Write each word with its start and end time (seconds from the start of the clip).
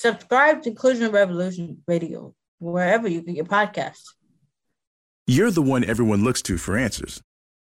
Subscribe 0.00 0.62
to 0.62 0.70
Inclusion 0.70 1.12
Revolution 1.12 1.82
Radio 1.86 2.34
wherever 2.58 3.06
you 3.06 3.20
get 3.20 3.36
your 3.36 3.44
podcasts. 3.44 4.14
You're 5.26 5.50
the 5.50 5.60
one 5.60 5.84
everyone 5.84 6.24
looks 6.24 6.40
to 6.44 6.56
for 6.56 6.78
answers. 6.78 7.20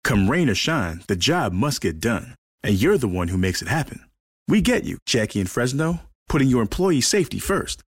Come 0.05 0.31
rain 0.31 0.49
or 0.49 0.55
shine, 0.55 1.03
the 1.07 1.17
job 1.17 1.51
must 1.51 1.81
get 1.81 1.99
done. 1.99 2.35
And 2.63 2.81
you're 2.81 2.97
the 2.97 3.09
one 3.09 3.27
who 3.27 3.37
makes 3.37 3.61
it 3.61 3.67
happen. 3.67 4.05
We 4.47 4.61
get 4.61 4.85
you, 4.85 4.97
Jackie 5.05 5.41
in 5.41 5.47
Fresno, 5.47 6.03
putting 6.29 6.47
your 6.47 6.61
employee 6.61 7.01
safety 7.01 7.37
first. 7.37 7.81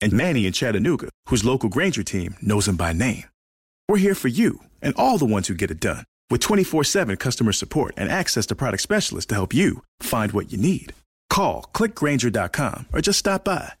And 0.00 0.14
Manny 0.14 0.46
in 0.46 0.54
Chattanooga, 0.54 1.10
whose 1.26 1.44
local 1.44 1.68
Grainger 1.68 2.02
team 2.02 2.36
knows 2.40 2.68
him 2.68 2.76
by 2.76 2.94
name. 2.94 3.24
We're 3.86 3.98
here 3.98 4.14
for 4.14 4.28
you 4.28 4.60
and 4.80 4.94
all 4.96 5.18
the 5.18 5.26
ones 5.26 5.46
who 5.48 5.52
get 5.52 5.70
it 5.70 5.78
done 5.78 6.04
with 6.30 6.40
24 6.40 6.84
7 6.84 7.16
customer 7.18 7.52
support 7.52 7.92
and 7.98 8.10
access 8.10 8.46
to 8.46 8.54
product 8.54 8.82
specialists 8.82 9.28
to 9.28 9.34
help 9.34 9.52
you 9.52 9.82
find 9.98 10.32
what 10.32 10.50
you 10.50 10.56
need. 10.56 10.94
Call 11.28 11.64
clickgrainger.com 11.74 12.86
or 12.94 13.02
just 13.02 13.18
stop 13.18 13.44
by. 13.44 13.72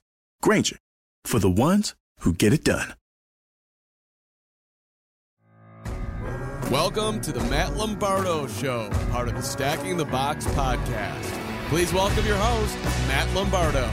Grainger 0.42 0.78
for 1.24 1.38
the 1.38 1.50
ones 1.50 1.94
who 2.20 2.32
get 2.32 2.52
it 2.52 2.64
done. 2.64 2.94
Welcome 6.70 7.20
to 7.22 7.32
the 7.32 7.40
Matt 7.50 7.76
Lombardo 7.76 8.46
Show, 8.46 8.88
part 9.10 9.28
of 9.28 9.34
the 9.34 9.42
Stacking 9.42 9.96
the 9.96 10.04
Box 10.04 10.46
podcast. 10.46 11.68
Please 11.68 11.92
welcome 11.92 12.24
your 12.24 12.36
host, 12.36 12.76
Matt 13.08 13.28
Lombardo. 13.34 13.86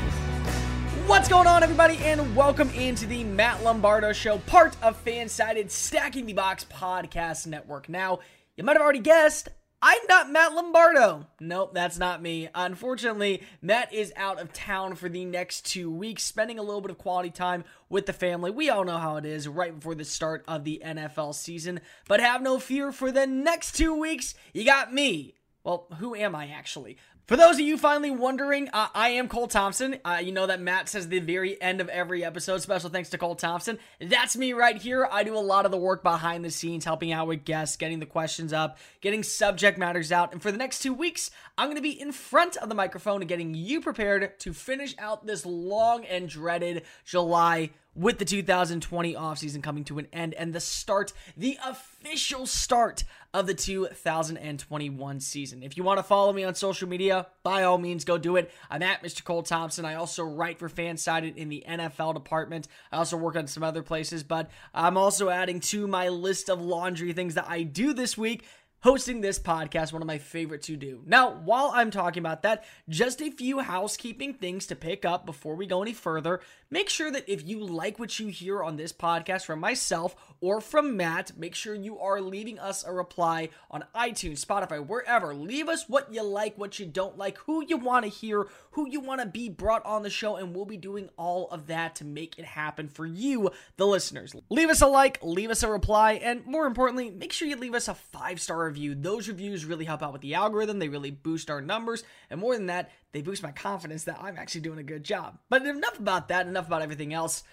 What's 1.07 1.27
going 1.27 1.47
on, 1.47 1.63
everybody, 1.63 1.97
and 1.97 2.35
welcome 2.35 2.69
into 2.69 3.07
the 3.07 3.23
Matt 3.23 3.63
Lombardo 3.63 4.13
Show, 4.13 4.37
part 4.39 4.77
of 4.83 5.03
Fansided 5.03 5.69
Stacking 5.71 6.27
the 6.27 6.33
Box 6.33 6.65
podcast 6.65 7.47
network. 7.47 7.89
Now, 7.89 8.19
you 8.55 8.63
might 8.63 8.73
have 8.73 8.81
already 8.83 8.99
guessed, 8.99 9.49
I'm 9.79 10.01
not 10.09 10.31
Matt 10.31 10.53
Lombardo. 10.53 11.27
Nope, 11.39 11.75
that's 11.75 11.99
not 11.99 12.19
me. 12.19 12.49
Unfortunately, 12.55 13.43
Matt 13.61 13.93
is 13.93 14.11
out 14.15 14.41
of 14.41 14.51
town 14.51 14.95
for 14.95 15.07
the 15.07 15.23
next 15.23 15.67
two 15.67 15.91
weeks, 15.91 16.23
spending 16.23 16.57
a 16.57 16.63
little 16.63 16.81
bit 16.81 16.89
of 16.89 16.97
quality 16.97 17.29
time 17.29 17.63
with 17.87 18.07
the 18.07 18.13
family. 18.13 18.49
We 18.49 18.71
all 18.71 18.83
know 18.83 18.97
how 18.97 19.17
it 19.17 19.25
is 19.25 19.47
right 19.47 19.75
before 19.75 19.93
the 19.93 20.03
start 20.03 20.43
of 20.47 20.63
the 20.63 20.81
NFL 20.83 21.35
season. 21.35 21.79
But 22.07 22.21
have 22.21 22.41
no 22.41 22.57
fear 22.57 22.91
for 22.91 23.11
the 23.11 23.27
next 23.27 23.73
two 23.75 23.93
weeks, 23.93 24.33
you 24.51 24.65
got 24.65 24.91
me. 24.91 25.35
Well, 25.63 25.85
who 25.99 26.15
am 26.15 26.33
I 26.33 26.47
actually? 26.47 26.97
For 27.27 27.35
those 27.35 27.55
of 27.55 27.59
you 27.59 27.77
finally 27.77 28.09
wondering, 28.09 28.69
uh, 28.71 28.87
I 28.95 29.09
am 29.09 29.27
Cole 29.27 29.49
Thompson. 29.49 29.97
Uh, 30.05 30.21
you 30.23 30.31
know 30.31 30.47
that 30.47 30.61
Matt 30.61 30.87
says 30.87 31.09
the 31.09 31.19
very 31.19 31.61
end 31.61 31.81
of 31.81 31.89
every 31.89 32.23
episode, 32.23 32.61
special 32.61 32.89
thanks 32.89 33.09
to 33.09 33.17
Cole 33.17 33.35
Thompson. 33.35 33.79
That's 33.99 34.37
me 34.37 34.53
right 34.53 34.81
here. 34.81 35.09
I 35.11 35.23
do 35.23 35.35
a 35.35 35.39
lot 35.39 35.65
of 35.65 35.71
the 35.71 35.77
work 35.77 36.03
behind 36.03 36.45
the 36.45 36.49
scenes, 36.49 36.85
helping 36.85 37.11
out 37.11 37.27
with 37.27 37.43
guests, 37.43 37.75
getting 37.75 37.99
the 37.99 38.05
questions 38.05 38.53
up, 38.53 38.77
getting 39.01 39.23
subject 39.23 39.77
matters 39.77 40.09
out. 40.09 40.31
And 40.31 40.41
for 40.41 40.53
the 40.53 40.57
next 40.57 40.79
two 40.79 40.93
weeks, 40.93 41.29
I'm 41.57 41.65
going 41.67 41.75
to 41.75 41.81
be 41.81 41.99
in 41.99 42.13
front 42.13 42.55
of 42.55 42.69
the 42.69 42.75
microphone 42.75 43.21
and 43.21 43.27
getting 43.27 43.53
you 43.53 43.81
prepared 43.81 44.39
to 44.39 44.53
finish 44.53 44.95
out 44.97 45.27
this 45.27 45.45
long 45.45 46.05
and 46.05 46.29
dreaded 46.29 46.83
July 47.03 47.71
with 47.97 48.19
the 48.19 48.25
2020 48.25 49.15
offseason 49.15 49.63
coming 49.63 49.83
to 49.85 49.97
an 49.97 50.07
end 50.13 50.35
and 50.35 50.53
the 50.53 50.59
start, 50.59 51.11
the 51.35 51.57
official 51.65 52.45
start 52.45 53.03
of 53.33 53.47
the 53.47 53.53
2021 53.53 55.19
season. 55.19 55.63
If 55.63 55.75
you 55.75 55.83
want 55.83 55.97
to 55.97 56.03
follow 56.03 56.31
me 56.31 56.43
on 56.43 56.53
social 56.53 56.87
media, 56.87 57.27
by 57.43 57.63
all 57.63 57.79
means, 57.79 58.05
go 58.05 58.17
do 58.17 58.35
it. 58.35 58.51
I'm 58.69 58.83
at 58.83 59.03
Mr. 59.03 59.23
Cole 59.23 59.43
Thompson. 59.43 59.83
I 59.83 59.95
also 59.95 60.23
write 60.23 60.59
for 60.59 60.69
Fansided 60.69 61.35
in 61.35 61.49
the 61.49 61.63
NFL 61.67 62.13
department. 62.13 62.67
I 62.91 62.97
also 62.97 63.17
work 63.17 63.35
on 63.35 63.47
some 63.47 63.63
other 63.63 63.81
places, 63.81 64.23
but 64.23 64.49
I'm 64.73 64.95
also 64.95 65.29
adding 65.29 65.59
to 65.61 65.87
my 65.87 66.09
list 66.09 66.49
of 66.49 66.61
laundry 66.61 67.13
things 67.13 67.33
that 67.33 67.47
I 67.49 67.63
do 67.63 67.93
this 67.93 68.17
week 68.17 68.45
hosting 68.81 69.21
this 69.21 69.39
podcast, 69.39 69.91
one 69.91 70.01
of 70.01 70.07
my 70.07 70.17
favorite 70.17 70.61
to 70.63 70.77
do. 70.77 71.01
Now, 71.05 71.31
while 71.31 71.71
I'm 71.73 71.91
talking 71.91 72.21
about 72.21 72.43
that, 72.43 72.63
just 72.87 73.21
a 73.21 73.31
few 73.31 73.59
housekeeping 73.59 74.35
things 74.35 74.67
to 74.67 74.75
pick 74.75 75.03
up 75.03 75.25
before 75.25 75.55
we 75.55 75.65
go 75.65 75.81
any 75.81 75.93
further. 75.93 76.41
Make 76.69 76.89
sure 76.89 77.09
that 77.11 77.29
if 77.31 77.47
you 77.47 77.63
like 77.63 77.97
what 77.97 78.19
you 78.19 78.27
hear 78.27 78.61
on 78.61 78.75
this 78.75 78.91
podcast 78.91 79.45
from 79.45 79.59
myself 79.59 80.15
or 80.41 80.59
from 80.59 80.97
Matt, 80.97 81.37
make 81.37 81.55
sure 81.55 81.73
you 81.73 81.97
are 81.97 82.19
leaving 82.19 82.59
us 82.59 82.83
a 82.83 82.91
reply 82.91 83.49
on 83.71 83.85
iTunes, 83.95 84.45
Spotify, 84.45 84.85
wherever. 84.85 85.33
Leave 85.33 85.69
us 85.69 85.87
what 85.87 86.13
you 86.13 86.21
like, 86.23 86.57
what 86.57 86.77
you 86.77 86.85
don't 86.85 87.17
like, 87.17 87.37
who 87.39 87.63
you 87.65 87.77
want 87.77 88.03
to 88.03 88.11
hear, 88.11 88.47
who 88.71 88.89
you 88.89 88.99
want 88.99 89.21
to 89.21 89.27
be 89.27 89.47
brought 89.47 89.85
on 89.85 90.03
the 90.03 90.09
show, 90.09 90.35
and 90.35 90.53
we'll 90.53 90.65
be 90.65 90.77
doing 90.77 91.09
all 91.17 91.49
of 91.51 91.67
that 91.67 91.95
to 91.95 92.05
make 92.05 92.37
it 92.37 92.45
happen 92.45 92.89
for 92.89 93.05
you, 93.05 93.49
the 93.77 93.87
listeners. 93.87 94.35
Leave 94.49 94.69
us 94.69 94.81
a 94.81 94.87
like, 94.87 95.19
leave 95.23 95.49
us 95.49 95.63
a 95.63 95.71
reply, 95.71 96.13
and 96.13 96.45
more 96.45 96.65
importantly, 96.65 97.09
make 97.09 97.31
sure 97.31 97.47
you 97.47 97.55
leave 97.55 97.73
us 97.73 97.87
a 97.87 97.95
five 97.95 98.41
star 98.41 98.65
review. 98.65 98.93
Those 98.93 99.29
reviews 99.29 99.63
really 99.63 99.85
help 99.85 100.03
out 100.03 100.11
with 100.11 100.21
the 100.21 100.33
algorithm, 100.33 100.79
they 100.79 100.89
really 100.89 101.11
boost 101.11 101.49
our 101.49 101.61
numbers, 101.61 102.03
and 102.29 102.41
more 102.41 102.55
than 102.55 102.67
that, 102.67 102.91
they 103.13 103.21
boost 103.21 103.43
my 103.43 103.51
confidence 103.51 104.03
that 104.05 104.19
I'm 104.21 104.37
actually 104.37 104.61
doing 104.61 104.79
a 104.79 104.83
good 104.83 105.03
job. 105.03 105.37
But 105.49 105.65
enough 105.65 105.99
about 105.99 106.27
that, 106.27 106.47
enough 106.47 106.67
about 106.67 106.81
everything 106.81 107.13
else. 107.13 107.43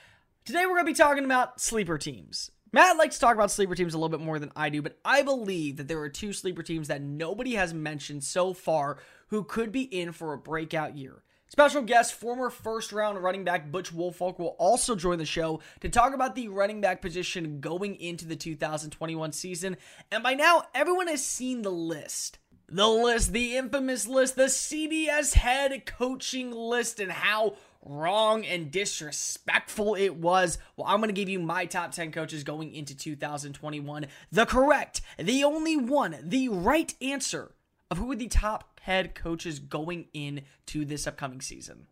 Today 0.45 0.67
we're 0.67 0.75
going 0.75 0.87
to 0.87 0.93
be 0.93 0.95
talking 0.95 1.25
about 1.25 1.61
sleeper 1.61 1.99
teams. 1.99 2.51
Matt 2.73 2.97
likes 2.97 3.15
to 3.15 3.21
talk 3.21 3.35
about 3.35 3.53
sleeper 3.53 3.77
teams 3.77 3.95
a 3.95 3.99
little 3.99 4.09
bit 4.09 4.25
more 4.25 4.41
than 4.41 4.51
I 4.57 4.69
do, 4.69 4.83
but 4.83 4.99
I 5.05 5.23
believe 5.23 5.77
that 5.77 5.87
there 5.87 6.01
are 6.01 6.09
two 6.09 6.33
sleeper 6.33 6.63
teams 6.63 6.89
that 6.89 7.03
nobody 7.03 7.55
has 7.55 7.73
mentioned 7.73 8.25
so 8.25 8.53
far 8.53 8.99
who 9.29 9.45
could 9.45 9.71
be 9.71 9.83
in 9.83 10.11
for 10.11 10.33
a 10.33 10.39
breakout 10.39 10.97
year. 10.97 11.23
Special 11.49 11.83
guest, 11.83 12.15
former 12.15 12.51
first 12.51 12.93
round 12.93 13.23
running 13.23 13.45
back 13.45 13.71
Butch 13.71 13.93
Woolfolk 13.93 14.41
will 14.41 14.57
also 14.59 14.97
join 14.97 15.19
the 15.19 15.25
show 15.25 15.61
to 15.83 15.89
talk 15.89 16.13
about 16.13 16.35
the 16.35 16.49
running 16.49 16.81
back 16.81 17.01
position 17.01 17.61
going 17.61 17.95
into 17.95 18.27
the 18.27 18.35
2021 18.35 19.31
season. 19.31 19.77
And 20.11 20.25
by 20.25 20.35
now, 20.35 20.65
everyone 20.75 21.07
has 21.07 21.25
seen 21.25 21.63
the 21.63 21.71
list. 21.71 22.39
The 22.69 22.89
list, 22.89 23.33
the 23.33 23.57
infamous 23.57 24.07
list, 24.07 24.37
the 24.37 24.45
CBS 24.45 25.35
head 25.35 25.85
coaching 25.87 26.51
list, 26.51 26.99
and 26.99 27.13
how 27.13 27.57
wrong 27.85 28.45
and 28.45 28.71
disrespectful 28.71 29.95
it 29.95 30.17
was. 30.17 30.59
Well, 30.77 30.87
I'm 30.87 30.99
going 30.99 31.09
to 31.09 31.15
give 31.15 31.29
you 31.29 31.41
my 31.41 31.67
top 31.67 31.93
10 31.93 32.13
coaches 32.13 32.43
going 32.43 32.75
into 32.75 32.97
2021. 32.97 34.07
The 34.33 34.47
correct, 34.47 35.03
the 35.19 35.45
only 35.45 35.77
one, 35.77 36.17
the 36.23 36.49
right 36.49 36.93
answer 37.03 37.53
of 37.91 37.99
who 37.99 38.11
are 38.11 38.17
the 38.17 38.29
top 38.29 38.81
head 38.81 39.15
coaches 39.15 39.59
going 39.59 40.07
into 40.13 40.85
this 40.85 41.07
upcoming 41.07 41.41
season. 41.41 41.87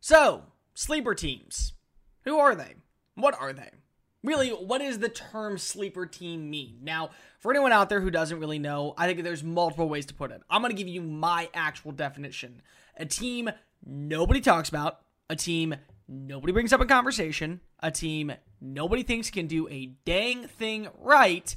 So, 0.00 0.44
sleeper 0.74 1.14
teams. 1.14 1.72
Who 2.24 2.38
are 2.38 2.54
they? 2.54 2.76
What 3.14 3.34
are 3.38 3.52
they? 3.52 3.70
Really, 4.22 4.50
what 4.50 4.78
does 4.78 4.98
the 4.98 5.08
term 5.08 5.56
sleeper 5.56 6.04
team 6.04 6.50
mean? 6.50 6.78
Now, 6.82 7.10
for 7.38 7.50
anyone 7.50 7.72
out 7.72 7.88
there 7.88 8.00
who 8.00 8.10
doesn't 8.10 8.38
really 8.38 8.58
know, 8.58 8.92
I 8.98 9.06
think 9.06 9.22
there's 9.22 9.42
multiple 9.42 9.88
ways 9.88 10.04
to 10.06 10.14
put 10.14 10.30
it. 10.30 10.42
I'm 10.50 10.60
going 10.60 10.70
to 10.70 10.76
give 10.76 10.88
you 10.88 11.00
my 11.00 11.48
actual 11.54 11.92
definition. 11.92 12.60
A 12.98 13.06
team 13.06 13.50
nobody 13.84 14.42
talks 14.42 14.68
about, 14.68 15.00
a 15.30 15.36
team 15.36 15.74
nobody 16.06 16.52
brings 16.52 16.72
up 16.72 16.82
in 16.82 16.88
conversation, 16.88 17.60
a 17.82 17.90
team 17.90 18.32
nobody 18.60 19.02
thinks 19.02 19.30
can 19.30 19.46
do 19.46 19.66
a 19.68 19.86
dang 20.04 20.46
thing 20.46 20.88
right, 20.98 21.56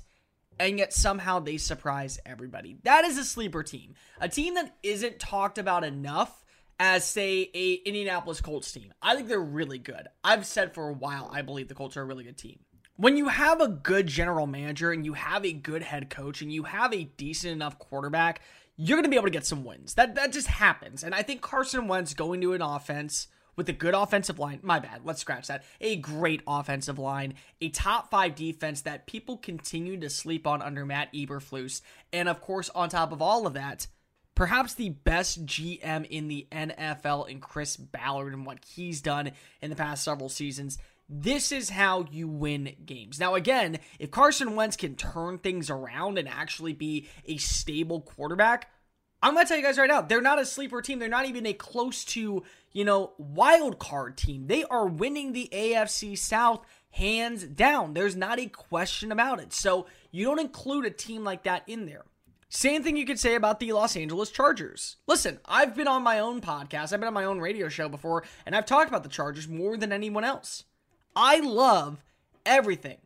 and 0.58 0.80
yet 0.80 0.94
somehow 0.94 1.40
they 1.40 1.58
surprise 1.58 2.18
everybody. 2.26 2.78
That 2.84 3.04
is 3.04 3.18
a 3.18 3.26
sleeper 3.26 3.64
team. 3.64 3.96
A 4.22 4.30
team 4.30 4.54
that 4.54 4.74
isn't 4.84 5.20
talked 5.20 5.58
about 5.58 5.84
enough 5.84 6.43
as 6.86 7.06
say 7.06 7.50
a 7.54 7.76
Indianapolis 7.86 8.42
Colts 8.42 8.70
team. 8.70 8.94
I 9.02 9.16
think 9.16 9.30
they're 9.30 9.40
really 9.40 9.78
good. 9.78 10.10
I've 10.22 10.46
said 10.46 10.74
for 10.74 10.90
a 10.90 10.94
while 10.94 11.30
I 11.32 11.42
believe 11.42 11.70
the 11.70 11.76
Colts 11.76 11.96
are 11.96 12.02
a 12.02 12.06
really 12.06 12.26
good 12.26 12.38
team. 12.38 12.60
When 12.98 13.16
you 13.16 13.30
have 13.30 13.62
a 13.62 13.70
good 13.70 14.06
general 14.06 14.48
manager 14.48 14.92
and 14.92 15.06
you 15.06 15.14
have 15.14 15.46
a 15.46 15.54
good 15.54 15.82
head 15.82 16.10
coach 16.10 16.42
and 16.42 16.52
you 16.52 16.64
have 16.64 16.94
a 16.94 17.06
decent 17.06 17.54
enough 17.54 17.80
quarterback, 17.80 18.42
you're 18.76 18.98
going 18.98 19.06
to 19.06 19.10
be 19.10 19.16
able 19.16 19.28
to 19.28 19.32
get 19.32 19.46
some 19.46 19.64
wins. 19.64 19.94
That 19.94 20.16
that 20.16 20.34
just 20.34 20.48
happens. 20.48 21.04
And 21.04 21.16
I 21.16 21.22
think 21.22 21.40
Carson 21.40 21.88
Wentz 21.88 22.14
going 22.14 22.42
to 22.42 22.52
an 22.52 22.62
offense 22.62 23.28
with 23.56 23.70
a 23.70 23.74
good 23.74 23.94
offensive 23.94 24.38
line, 24.38 24.60
my 24.62 24.80
bad, 24.80 25.02
let's 25.06 25.22
scratch 25.22 25.48
that. 25.48 25.64
A 25.80 25.96
great 25.96 26.42
offensive 26.46 27.00
line, 27.00 27.36
a 27.62 27.70
top 27.70 28.10
5 28.10 28.36
defense 28.36 28.82
that 28.82 29.08
people 29.08 29.38
continue 29.38 29.98
to 30.02 30.10
sleep 30.10 30.46
on 30.46 30.62
under 30.62 30.86
Matt 30.86 31.14
Eberflus, 31.14 31.82
and 32.12 32.28
of 32.28 32.42
course 32.42 32.70
on 32.76 32.90
top 32.90 33.14
of 33.14 33.22
all 33.22 33.48
of 33.48 33.54
that, 33.54 33.88
perhaps 34.36 34.74
the 34.74 34.90
best 34.90 35.46
GM 35.46 36.06
in 36.10 36.28
the 36.28 36.48
NFL 36.52 37.30
in 37.30 37.40
Chris 37.40 37.78
Ballard 37.78 38.34
and 38.34 38.46
what 38.46 38.64
he's 38.66 39.02
done 39.02 39.32
in 39.62 39.70
the 39.70 39.76
past 39.76 40.04
several 40.04 40.30
seasons. 40.30 40.78
This 41.10 41.52
is 41.52 41.70
how 41.70 42.06
you 42.12 42.28
win 42.28 42.76
games. 42.86 43.20
Now, 43.20 43.36
again, 43.36 43.80
if 44.00 44.10
Carson 44.10 44.56
Wentz 44.56 44.78
can 44.78 44.96
turn 44.96 45.38
things 45.38 45.70
around 45.70 46.18
and 46.18 46.28
actually 46.28 46.74
be 46.74 47.08
a 47.26 47.38
stable 47.38 48.02
quarterback, 48.02 48.70
I'm 49.22 49.34
going 49.36 49.46
to 49.46 49.48
tell 49.48 49.58
you 49.58 49.64
guys 49.64 49.78
right 49.78 49.88
now, 49.88 50.02
they're 50.02 50.22
not 50.22 50.42
a 50.42 50.46
sleeper 50.46 50.82
team. 50.82 51.00
They're 51.00 51.08
not 51.08 51.28
even 51.28 51.46
a 51.46 51.54
close 51.54 52.04
to, 52.06 52.44
you 52.72 52.86
know, 52.86 53.14
wild 53.18 53.80
card 53.80 54.18
team. 54.18 54.48
They 54.48 54.64
are 54.66 54.86
winning 54.86 55.32
the 55.32 55.50
AFC 55.52 56.18
South 56.18 56.66
hands 56.92 57.44
down. 57.46 57.94
There's 57.94 58.16
not 58.16 58.40
a 58.40 58.48
question 58.48 59.12
about 59.12 59.40
it. 59.40 59.54
So 59.54 59.88
you 60.12 60.26
don't 60.26 60.40
include 60.40 60.86
a 60.86 60.92
team 60.92 61.24
like 61.24 61.44
that 61.44 61.64
in 61.68 61.86
there. 61.86 62.04
Same 62.56 62.84
thing 62.84 62.96
you 62.96 63.06
could 63.08 63.20
say 63.20 63.34
about 63.34 63.60
the 63.60 63.74
Los 63.74 63.98
Angeles 63.98 64.30
Chargers. 64.30 64.98
Listen, 65.08 65.40
I've 65.44 65.76
been 65.76 65.88
on 65.88 66.04
my 66.04 66.20
own 66.20 66.40
podcast, 66.40 66.94
I've 66.94 67.00
been 67.00 67.08
on 67.08 67.14
my 67.14 67.26
own 67.26 67.40
radio 67.40 67.68
show 67.68 67.90
before, 67.90 68.24
and 68.46 68.56
I've 68.56 68.68
talked 68.68 68.90
about 68.90 69.02
the 69.02 69.10
Chargers 69.10 69.48
more 69.48 69.76
than 69.76 69.92
anyone 69.92 70.24
else. 70.24 70.64
I 71.16 71.40
love 71.40 72.04
everything 72.46 73.00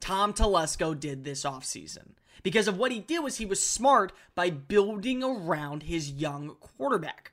Tom 0.00 0.34
Telesco 0.34 0.98
did 0.98 1.24
this 1.24 1.44
offseason. 1.44 2.10
Because 2.42 2.68
of 2.68 2.76
what 2.76 2.92
he 2.92 3.00
did 3.00 3.20
was 3.20 3.38
he 3.38 3.46
was 3.46 3.64
smart 3.64 4.12
by 4.34 4.50
building 4.50 5.24
around 5.24 5.84
his 5.84 6.10
young 6.10 6.56
quarterback. 6.60 7.32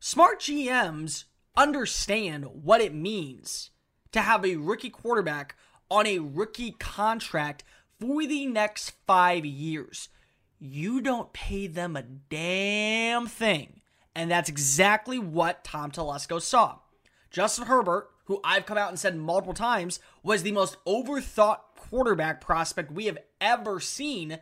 Smart 0.00 0.40
GMs 0.40 1.24
understand 1.54 2.46
what 2.62 2.80
it 2.80 2.94
means 2.94 3.72
to 4.12 4.22
have 4.22 4.42
a 4.42 4.56
rookie 4.56 4.88
quarterback 4.88 5.54
on 5.90 6.06
a 6.06 6.18
rookie 6.18 6.76
contract 6.78 7.62
for 8.00 8.26
the 8.26 8.46
next 8.46 8.94
five 9.06 9.44
years. 9.44 10.08
You 10.58 11.00
don't 11.00 11.32
pay 11.32 11.66
them 11.66 11.96
a 11.96 12.02
damn 12.02 13.26
thing. 13.26 13.80
And 14.14 14.30
that's 14.30 14.48
exactly 14.48 15.18
what 15.18 15.62
Tom 15.62 15.90
Telesco 15.90 16.40
saw. 16.40 16.78
Justin 17.30 17.66
Herbert, 17.66 18.10
who 18.24 18.40
I've 18.42 18.66
come 18.66 18.78
out 18.78 18.88
and 18.88 18.98
said 18.98 19.16
multiple 19.16 19.54
times, 19.54 20.00
was 20.22 20.42
the 20.42 20.52
most 20.52 20.76
overthought 20.84 21.58
quarterback 21.76 22.40
prospect 22.40 22.90
we 22.90 23.06
have 23.06 23.18
ever 23.40 23.78
seen. 23.78 24.38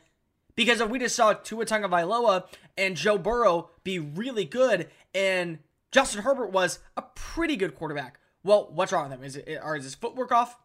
Because 0.54 0.80
if 0.80 0.88
we 0.88 0.98
just 0.98 1.14
saw 1.14 1.34
Tua 1.34 1.66
Tagovailoa 1.66 2.44
and 2.78 2.96
Joe 2.96 3.18
Burrow 3.18 3.70
be 3.84 3.98
really 3.98 4.46
good, 4.46 4.88
and 5.14 5.58
Justin 5.92 6.22
Herbert 6.22 6.50
was 6.50 6.78
a 6.96 7.02
pretty 7.02 7.56
good 7.56 7.74
quarterback, 7.74 8.18
well, 8.42 8.70
what's 8.72 8.92
wrong 8.92 9.10
with 9.10 9.18
him? 9.18 9.24
Is 9.24 9.36
it 9.36 9.60
or 9.62 9.76
is 9.76 9.84
his 9.84 9.94
footwork 9.94 10.32
off? 10.32 10.58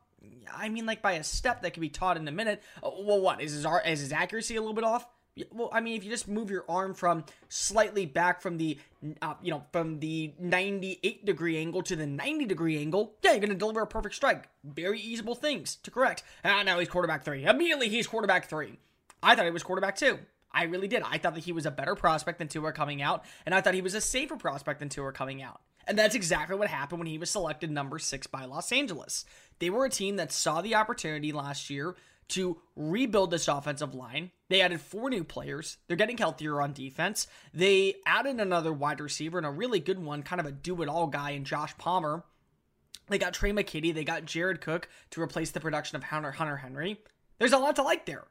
I 0.54 0.70
mean, 0.70 0.86
like 0.86 1.02
by 1.02 1.14
a 1.14 1.24
step 1.24 1.64
that 1.64 1.74
can 1.74 1.82
be 1.82 1.90
taught 1.90 2.16
in 2.16 2.28
a 2.28 2.32
minute. 2.32 2.62
Uh, 2.82 2.92
well, 3.00 3.20
what 3.20 3.42
is 3.42 3.54
his 3.54 3.66
is 3.86 4.00
his 4.00 4.14
accuracy 4.14 4.56
a 4.56 4.62
little 4.62 4.76
bit 4.76 4.84
off? 4.84 5.08
Well, 5.52 5.70
I 5.72 5.82
mean, 5.82 5.98
if 5.98 6.04
you 6.04 6.10
just 6.10 6.28
move 6.28 6.50
your 6.50 6.66
arm 6.70 6.94
from 6.94 7.26
slightly 7.50 8.06
back 8.06 8.42
from 8.42 8.58
the, 8.58 8.78
uh, 9.22 9.36
you 9.42 9.52
know, 9.52 9.64
from 9.72 10.00
the 10.00 10.34
98 10.40 11.26
degree 11.26 11.58
angle 11.58 11.82
to 11.84 11.96
the 11.96 12.06
90 12.06 12.46
degree 12.46 12.78
angle, 12.78 13.16
yeah, 13.24 13.32
you're 13.32 13.40
going 13.40 13.50
to 13.50 13.56
deliver 13.56 13.82
a 13.82 13.88
perfect 13.88 14.16
strike. 14.16 14.48
Very 14.64 15.00
easable 15.00 15.36
things 15.36 15.76
to 15.78 15.92
correct. 15.92 16.24
Ah, 16.44 16.64
now 16.64 16.80
he's 16.80 16.90
quarterback 16.90 17.24
three. 17.24 17.46
Immediately, 17.46 17.90
he's 17.90 18.08
quarterback 18.08 18.50
three. 18.50 18.80
I 19.24 19.36
thought 19.36 19.46
he 19.46 19.52
was 19.52 19.64
quarterback 19.64 19.96
two. 19.96 20.20
I 20.52 20.64
really 20.64 20.88
did. 20.88 21.04
I 21.04 21.18
thought 21.18 21.36
that 21.36 21.44
he 21.46 21.54
was 21.54 21.66
a 21.66 21.72
better 21.72 21.96
prospect 21.96 22.40
than 22.40 22.48
two 22.48 22.62
Tua 22.62 22.74
coming 22.74 23.02
out, 23.02 23.24
and 23.46 23.56
I 23.56 23.62
thought 23.62 23.74
he 23.74 23.82
was 23.82 23.96
a 23.96 24.02
safer 24.02 24.36
prospect 24.36 24.80
than 24.80 24.90
two 24.90 25.02
Tua 25.02 25.12
coming 25.14 25.42
out. 25.42 25.62
And 25.88 25.98
that's 25.98 26.16
exactly 26.16 26.56
what 26.56 26.68
happened 26.68 27.00
when 27.00 27.08
he 27.08 27.18
was 27.18 27.30
selected 27.30 27.72
number 27.72 28.00
six 28.00 28.28
by 28.28 28.46
Los 28.46 28.72
Angeles. 28.72 29.26
They 29.60 29.70
were 29.70 29.86
a 29.86 29.90
team 29.90 30.18
that 30.18 30.32
saw 30.32 30.62
the 30.62 30.76
opportunity 30.76 31.32
last 31.32 31.70
year 31.70 31.96
to 32.32 32.58
rebuild 32.76 33.32
this 33.32 33.48
offensive 33.48 33.96
line. 33.96 34.32
They 34.50 34.62
added 34.62 34.82
four 34.82 35.10
new 35.10 35.24
players. 35.24 35.78
They're 35.88 35.98
getting 35.98 36.18
healthier 36.18 36.62
on 36.62 36.74
defense. 36.74 37.28
They 37.54 37.96
added 38.06 38.40
another 38.40 38.74
wide 38.74 39.00
receiver 39.00 39.38
and 39.38 39.48
a 39.48 39.52
really 39.52 39.80
good 39.80 40.00
one, 40.00 40.24
kind 40.24 40.40
of 40.40 40.46
a 40.46 40.52
do 40.52 40.82
it 40.82 40.90
all 40.90 41.08
guy 41.08 41.32
in 41.32 41.46
Josh 41.46 41.78
Palmer. 41.78 42.24
They 43.08 43.18
got 43.18 43.34
Tre' 43.34 43.50
McKitty. 43.50 43.94
They 43.94 44.04
got 44.04 44.26
Jared 44.26 44.62
Cook 44.62 44.88
to 45.12 45.22
replace 45.22 45.52
the 45.52 45.60
production 45.60 45.98
of 45.98 46.04
Hunter, 46.04 46.32
Hunter 46.32 46.58
Henry. 46.58 47.02
There's 47.40 47.54
a 47.54 47.58
lot 47.58 47.76
to 47.78 47.84
like 47.84 48.06
there. 48.06 48.26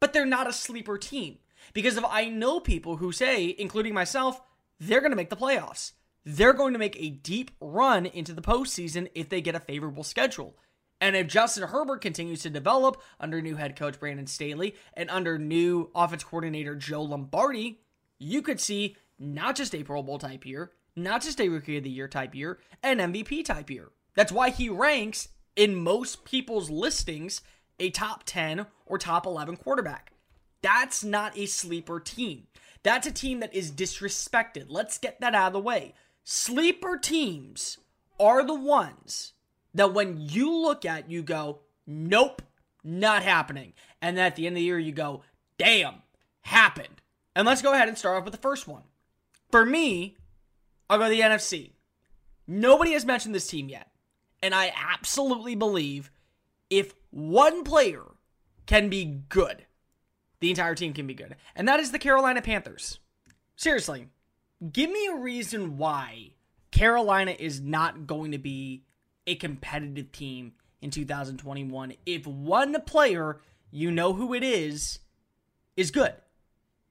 But 0.00 0.12
they're 0.12 0.26
not 0.26 0.48
a 0.48 0.52
sleeper 0.52 0.98
team. 0.98 1.38
Because 1.72 1.96
if 1.96 2.04
I 2.04 2.28
know 2.28 2.60
people 2.60 2.96
who 2.96 3.12
say, 3.12 3.54
including 3.58 3.94
myself, 3.94 4.40
they're 4.78 5.00
going 5.00 5.12
to 5.12 5.16
make 5.16 5.30
the 5.30 5.36
playoffs. 5.36 5.92
They're 6.24 6.52
going 6.52 6.72
to 6.72 6.78
make 6.78 6.96
a 7.00 7.10
deep 7.10 7.50
run 7.60 8.06
into 8.06 8.32
the 8.32 8.42
postseason 8.42 9.08
if 9.14 9.28
they 9.28 9.40
get 9.40 9.54
a 9.54 9.60
favorable 9.60 10.04
schedule. 10.04 10.56
And 11.02 11.16
if 11.16 11.26
Justin 11.26 11.66
Herbert 11.66 12.00
continues 12.00 12.42
to 12.42 12.48
develop 12.48 13.02
under 13.18 13.42
new 13.42 13.56
head 13.56 13.74
coach 13.74 13.98
Brandon 13.98 14.28
Staley 14.28 14.76
and 14.94 15.10
under 15.10 15.36
new 15.36 15.90
offense 15.96 16.22
coordinator 16.22 16.76
Joe 16.76 17.02
Lombardi, 17.02 17.80
you 18.20 18.40
could 18.40 18.60
see 18.60 18.94
not 19.18 19.56
just 19.56 19.74
a 19.74 19.82
Pro 19.82 20.04
Bowl 20.04 20.20
type 20.20 20.46
year, 20.46 20.70
not 20.94 21.22
just 21.22 21.40
a 21.40 21.48
Rookie 21.48 21.76
of 21.76 21.82
the 21.82 21.90
Year 21.90 22.06
type 22.06 22.36
year, 22.36 22.60
an 22.84 22.98
MVP 22.98 23.44
type 23.44 23.68
year. 23.68 23.90
That's 24.14 24.30
why 24.30 24.50
he 24.50 24.68
ranks 24.68 25.26
in 25.56 25.74
most 25.74 26.24
people's 26.24 26.70
listings 26.70 27.40
a 27.80 27.90
top 27.90 28.22
10 28.24 28.66
or 28.86 28.96
top 28.96 29.26
11 29.26 29.56
quarterback. 29.56 30.12
That's 30.62 31.02
not 31.02 31.36
a 31.36 31.46
sleeper 31.46 31.98
team. 31.98 32.46
That's 32.84 33.08
a 33.08 33.12
team 33.12 33.40
that 33.40 33.52
is 33.52 33.72
disrespected. 33.72 34.66
Let's 34.68 34.98
get 34.98 35.20
that 35.20 35.34
out 35.34 35.48
of 35.48 35.52
the 35.54 35.58
way. 35.58 35.94
Sleeper 36.22 36.96
teams 36.96 37.78
are 38.20 38.46
the 38.46 38.54
ones 38.54 39.32
that 39.74 39.94
when 39.94 40.20
you 40.20 40.54
look 40.54 40.84
at, 40.84 41.10
you 41.10 41.22
go, 41.22 41.60
nope, 41.86 42.42
not 42.84 43.22
happening. 43.22 43.72
And 44.00 44.16
then 44.16 44.26
at 44.26 44.36
the 44.36 44.46
end 44.46 44.56
of 44.56 44.58
the 44.60 44.64
year, 44.64 44.78
you 44.78 44.92
go, 44.92 45.22
damn, 45.58 46.02
happened. 46.42 47.00
And 47.34 47.46
let's 47.46 47.62
go 47.62 47.72
ahead 47.72 47.88
and 47.88 47.96
start 47.96 48.18
off 48.18 48.24
with 48.24 48.32
the 48.32 48.38
first 48.38 48.68
one. 48.68 48.82
For 49.50 49.64
me, 49.64 50.16
I'll 50.90 50.98
go 50.98 51.04
to 51.04 51.10
the 51.10 51.20
NFC. 51.20 51.72
Nobody 52.46 52.92
has 52.92 53.04
mentioned 53.04 53.34
this 53.34 53.46
team 53.46 53.68
yet. 53.68 53.88
And 54.42 54.54
I 54.54 54.72
absolutely 54.92 55.54
believe 55.54 56.10
if 56.68 56.94
one 57.10 57.64
player 57.64 58.02
can 58.66 58.88
be 58.88 59.04
good, 59.28 59.66
the 60.40 60.50
entire 60.50 60.74
team 60.74 60.92
can 60.92 61.06
be 61.06 61.14
good. 61.14 61.36
And 61.54 61.68
that 61.68 61.80
is 61.80 61.92
the 61.92 61.98
Carolina 61.98 62.42
Panthers. 62.42 62.98
Seriously, 63.56 64.08
give 64.72 64.90
me 64.90 65.06
a 65.06 65.16
reason 65.16 65.78
why 65.78 66.30
Carolina 66.72 67.36
is 67.38 67.60
not 67.60 68.06
going 68.06 68.32
to 68.32 68.38
be 68.38 68.82
a 69.26 69.34
competitive 69.36 70.12
team 70.12 70.52
in 70.80 70.90
2021 70.90 71.94
if 72.04 72.26
one 72.26 72.80
player, 72.82 73.40
you 73.70 73.90
know 73.90 74.12
who 74.12 74.34
it 74.34 74.42
is, 74.42 74.98
is 75.76 75.90
good. 75.90 76.14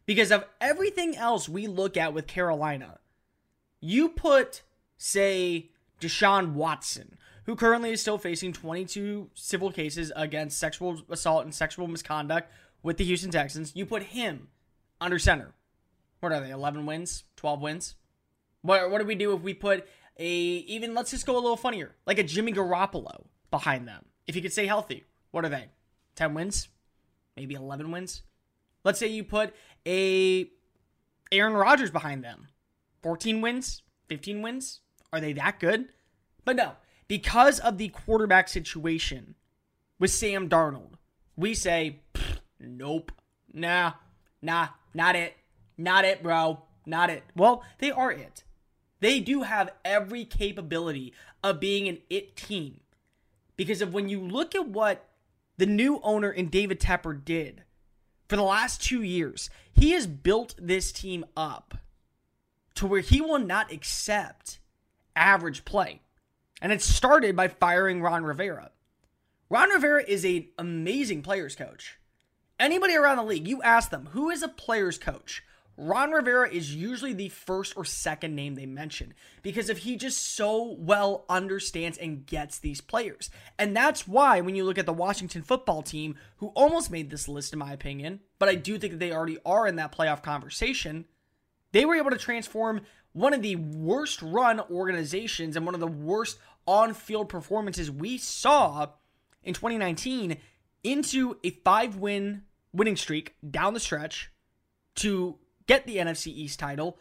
Because 0.06 0.32
of 0.32 0.46
everything 0.60 1.16
else 1.16 1.48
we 1.48 1.68
look 1.68 1.96
at 1.96 2.14
with 2.14 2.28
Carolina, 2.28 3.00
you 3.80 4.10
put, 4.10 4.62
say, 4.98 5.70
Deshaun 6.00 6.54
Watson, 6.54 7.18
who 7.46 7.56
currently 7.56 7.92
is 7.92 8.02
still 8.02 8.18
facing 8.18 8.54
22 8.54 9.30
civil 9.34 9.72
cases 9.72 10.12
against 10.16 10.58
sexual 10.58 11.02
assault 11.10 11.44
and 11.44 11.54
sexual 11.54 11.88
misconduct 11.88 12.52
with 12.84 12.98
the 12.98 13.04
Houston 13.04 13.32
Texans, 13.32 13.76
you 13.76 13.86
put 13.86 14.04
him 14.04 14.48
under 15.00 15.20
center. 15.20 15.54
What 16.20 16.32
are 16.32 16.42
they, 16.42 16.52
11 16.52 16.86
wins? 16.86 17.24
12 17.36 17.62
wins? 17.62 17.96
What, 18.62 18.92
what 18.92 19.00
do 19.00 19.08
we 19.08 19.16
do 19.16 19.34
if 19.34 19.42
we 19.42 19.54
put 19.54 19.88
a 20.22 20.28
even 20.28 20.94
let's 20.94 21.12
just 21.12 21.26
go 21.26 21.34
a 21.34 21.42
little 21.42 21.58
funnier, 21.58 21.96
like 22.06 22.20
a 22.20 22.24
Jimmy 22.24 22.54
Garoppolo 22.54 23.26
behind 23.50 23.88
them. 23.88 24.06
If 24.28 24.36
he 24.36 24.42
could 24.42 24.54
stay 24.54 24.68
healthy, 24.68 25.06
what 25.32 25.44
are 25.44 25.50
they? 25.50 25.70
10 26.16 26.36
wins? 26.36 26.70
Maybe 27.36 27.56
11 27.56 27.90
wins? 27.92 28.22
Let's 28.84 29.00
say 29.00 29.08
you 29.08 29.24
put 29.24 29.56
a 29.88 30.50
Aaron 31.32 31.54
Rodgers 31.54 31.90
behind 31.90 32.24
them. 32.24 32.48
14 33.02 33.42
wins? 33.42 33.82
15 34.10 34.42
wins? 34.44 34.82
Are 35.12 35.20
they 35.20 35.34
that 35.34 35.60
good? 35.60 35.90
But 36.46 36.56
no, 36.56 36.74
because 37.08 37.60
of 37.60 37.78
the 37.78 37.90
quarterback 37.90 38.48
situation 38.48 39.36
with 40.00 40.12
Sam 40.12 40.50
Darnold, 40.50 40.94
we 41.36 41.56
say, 41.56 42.02
nope, 42.60 43.12
nah, 43.52 43.94
nah, 44.42 44.68
not 44.94 45.16
it, 45.16 45.36
not 45.78 46.06
it, 46.06 46.22
bro, 46.22 46.64
not 46.86 47.10
it. 47.10 47.24
Well, 47.36 47.64
they 47.80 47.92
are 47.92 48.12
it. 48.12 48.44
They 49.02 49.20
do 49.20 49.42
have 49.42 49.74
every 49.84 50.24
capability 50.24 51.14
of 51.44 51.60
being 51.60 51.90
an 51.90 51.98
it 52.10 52.36
team. 52.36 52.80
Because 53.58 53.82
of 53.82 53.94
when 53.94 54.08
you 54.08 54.22
look 54.22 54.56
at 54.56 54.70
what 54.70 55.10
the 55.58 55.66
new 55.66 56.00
owner 56.04 56.32
in 56.32 56.48
David 56.48 56.80
Tepper 56.80 57.14
did 57.14 57.64
for 58.30 58.36
the 58.36 58.44
last 58.44 58.82
two 58.82 59.02
years, 59.02 59.50
he 59.74 59.92
has 59.92 60.08
built 60.08 60.56
this 60.58 60.92
team 60.92 61.26
up 61.36 61.76
to 62.76 62.88
where 62.88 63.02
he 63.02 63.20
will 63.22 63.40
not 63.40 63.72
accept 63.72 64.60
average 65.16 65.66
play. 65.66 66.02
And 66.62 66.72
it 66.72 66.82
started 66.82 67.36
by 67.36 67.48
firing 67.48 68.02
Ron 68.02 68.24
Rivera. 68.24 68.72
Ron 69.50 69.70
Rivera 69.70 70.04
is 70.08 70.24
an 70.24 70.48
amazing 70.58 71.24
players 71.24 71.56
coach. 71.56 71.98
Anybody 72.60 72.96
around 72.96 73.18
the 73.18 73.24
league, 73.24 73.48
you 73.48 73.62
ask 73.64 73.90
them, 73.90 74.10
who 74.12 74.30
is 74.30 74.44
a 74.44 74.48
players 74.48 74.98
coach? 74.98 75.44
Ron 75.78 76.12
Rivera 76.12 76.50
is 76.50 76.76
usually 76.76 77.14
the 77.14 77.30
first 77.30 77.76
or 77.76 77.86
second 77.86 78.36
name 78.36 78.56
they 78.56 78.66
mention 78.66 79.14
because 79.42 79.70
if 79.70 79.80
he 79.80 79.96
just 79.96 80.36
so 80.36 80.76
well 80.78 81.26
understands 81.30 81.98
and 81.98 82.26
gets 82.26 82.60
these 82.60 82.82
players. 82.82 83.30
And 83.58 83.76
that's 83.76 84.08
why 84.08 84.42
when 84.42 84.56
you 84.56 84.64
look 84.64 84.78
at 84.78 84.86
the 84.86 84.94
Washington 84.94 85.42
football 85.42 85.82
team, 85.82 86.16
who 86.38 86.48
almost 86.50 86.92
made 86.92 87.10
this 87.10 87.28
list 87.28 87.54
in 87.54 87.60
my 87.60 87.74
opinion, 87.74 88.20
but 88.38 88.50
I 88.50 88.56
do 88.56 88.78
think 88.78 88.94
that 88.94 89.00
they 89.00 89.12
already 89.12 89.40
are 89.46 89.66
in 89.66 89.78
that 89.78 89.96
playoff 89.96 90.22
conversation, 90.22 91.06
they 91.72 91.86
were 91.86 91.96
able 91.96 92.12
to 92.12 92.18
transform 92.18 92.82
one 93.14 93.34
of 93.34 93.42
the 93.42 93.56
worst 93.56 94.22
run 94.22 94.60
organizations 94.60 95.56
and 95.56 95.66
one 95.66 95.76
of 95.76 95.82
the 95.82 95.88
worst 95.88 96.38
on-field 96.68 97.28
performances 97.30 97.90
we 97.90 98.18
saw 98.18 98.88
in 99.44 99.54
2019 99.54 100.38
into 100.84 101.38
a 101.44 101.52
5-win 101.52 102.44
winning 102.74 102.96
streak 102.96 103.36
down 103.50 103.74
the 103.74 103.80
stretch 103.80 104.32
to 104.96 105.38
get 105.72 105.86
the 105.88 105.96
NFC 105.96 106.28
East 106.28 106.60
title, 106.60 106.98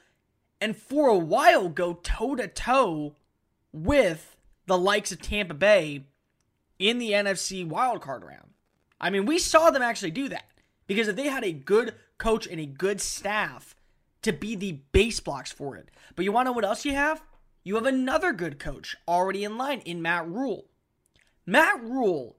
and 0.60 0.76
for 0.76 1.08
a 1.08 1.18
while 1.18 1.68
go 1.68 1.94
toe 1.94 2.36
to 2.36 2.46
toe 2.46 3.16
with 3.72 4.36
the 4.66 4.78
likes 4.78 5.10
of 5.10 5.20
Tampa 5.20 5.54
Bay 5.54 6.04
in 6.78 6.98
the 6.98 7.10
NFC 7.10 7.68
wildcard 7.68 8.22
round. 8.22 8.50
I 9.00 9.10
mean, 9.10 9.26
we 9.26 9.40
saw 9.40 9.70
them 9.70 9.82
actually 9.82 10.12
do 10.12 10.28
that 10.28 10.44
because 10.86 11.08
if 11.08 11.16
they 11.16 11.26
had 11.26 11.42
a 11.42 11.50
good 11.50 11.94
coach 12.18 12.46
and 12.46 12.60
a 12.60 12.66
good 12.66 13.00
staff 13.00 13.74
to 14.22 14.32
be 14.32 14.54
the 14.54 14.78
base 14.92 15.18
blocks 15.18 15.50
for 15.50 15.76
it. 15.76 15.88
But 16.14 16.24
you 16.24 16.30
want 16.30 16.46
to 16.46 16.50
know 16.50 16.54
what 16.54 16.64
else 16.64 16.84
you 16.84 16.92
have? 16.92 17.24
You 17.64 17.74
have 17.74 17.86
another 17.86 18.32
good 18.32 18.60
coach 18.60 18.96
already 19.08 19.42
in 19.42 19.58
line 19.58 19.80
in 19.80 20.00
Matt 20.00 20.28
Rhule. 20.28 20.66
Matt 21.44 21.82
Rhule, 21.82 22.36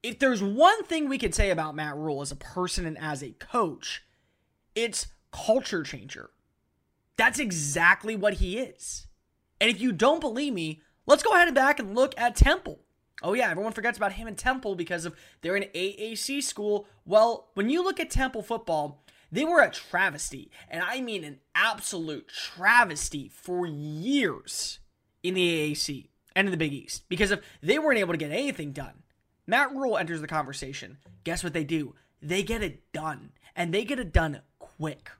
if 0.00 0.20
there's 0.20 0.44
one 0.44 0.84
thing 0.84 1.08
we 1.08 1.18
could 1.18 1.34
say 1.34 1.50
about 1.50 1.74
Matt 1.74 1.96
Rhule 1.96 2.22
as 2.22 2.30
a 2.30 2.36
person 2.36 2.86
and 2.86 2.96
as 2.98 3.20
a 3.20 3.32
coach, 3.32 4.04
it's 4.76 5.08
culture 5.32 5.82
changer. 5.82 6.30
That's 7.16 7.38
exactly 7.38 8.16
what 8.16 8.34
he 8.34 8.58
is. 8.58 9.06
And 9.60 9.70
if 9.70 9.80
you 9.80 9.92
don't 9.92 10.20
believe 10.20 10.52
me, 10.52 10.82
let's 11.06 11.22
go 11.22 11.32
ahead 11.32 11.48
and 11.48 11.54
back 11.54 11.78
and 11.78 11.94
look 11.94 12.14
at 12.16 12.36
Temple. 12.36 12.80
Oh, 13.22 13.34
yeah, 13.34 13.50
everyone 13.50 13.72
forgets 13.72 13.96
about 13.96 14.12
him 14.12 14.26
and 14.26 14.36
Temple 14.36 14.74
because 14.74 15.04
of 15.04 15.14
they're 15.40 15.56
an 15.56 15.68
AAC 15.74 16.42
school. 16.42 16.86
Well, 17.04 17.50
when 17.54 17.70
you 17.70 17.84
look 17.84 18.00
at 18.00 18.10
Temple 18.10 18.42
football, 18.42 19.04
they 19.30 19.44
were 19.44 19.62
a 19.62 19.70
travesty, 19.70 20.50
and 20.68 20.82
I 20.82 21.00
mean 21.00 21.24
an 21.24 21.38
absolute 21.54 22.28
travesty 22.28 23.28
for 23.28 23.66
years 23.66 24.80
in 25.22 25.34
the 25.34 25.72
AAC 25.72 26.08
and 26.34 26.48
in 26.48 26.50
the 26.50 26.58
Big 26.58 26.72
East 26.72 27.08
because 27.08 27.30
if 27.30 27.40
they 27.62 27.78
weren't 27.78 27.98
able 27.98 28.12
to 28.12 28.18
get 28.18 28.30
anything 28.30 28.72
done. 28.72 29.02
Matt 29.46 29.74
Rhule 29.74 29.96
enters 29.96 30.20
the 30.20 30.26
conversation. 30.26 30.98
Guess 31.24 31.42
what 31.42 31.52
they 31.52 31.64
do? 31.64 31.94
They 32.20 32.42
get 32.42 32.62
it 32.62 32.92
done, 32.92 33.32
and 33.56 33.72
they 33.72 33.84
get 33.84 33.98
it 33.98 34.12
done 34.12 34.42
quick. 34.58 35.10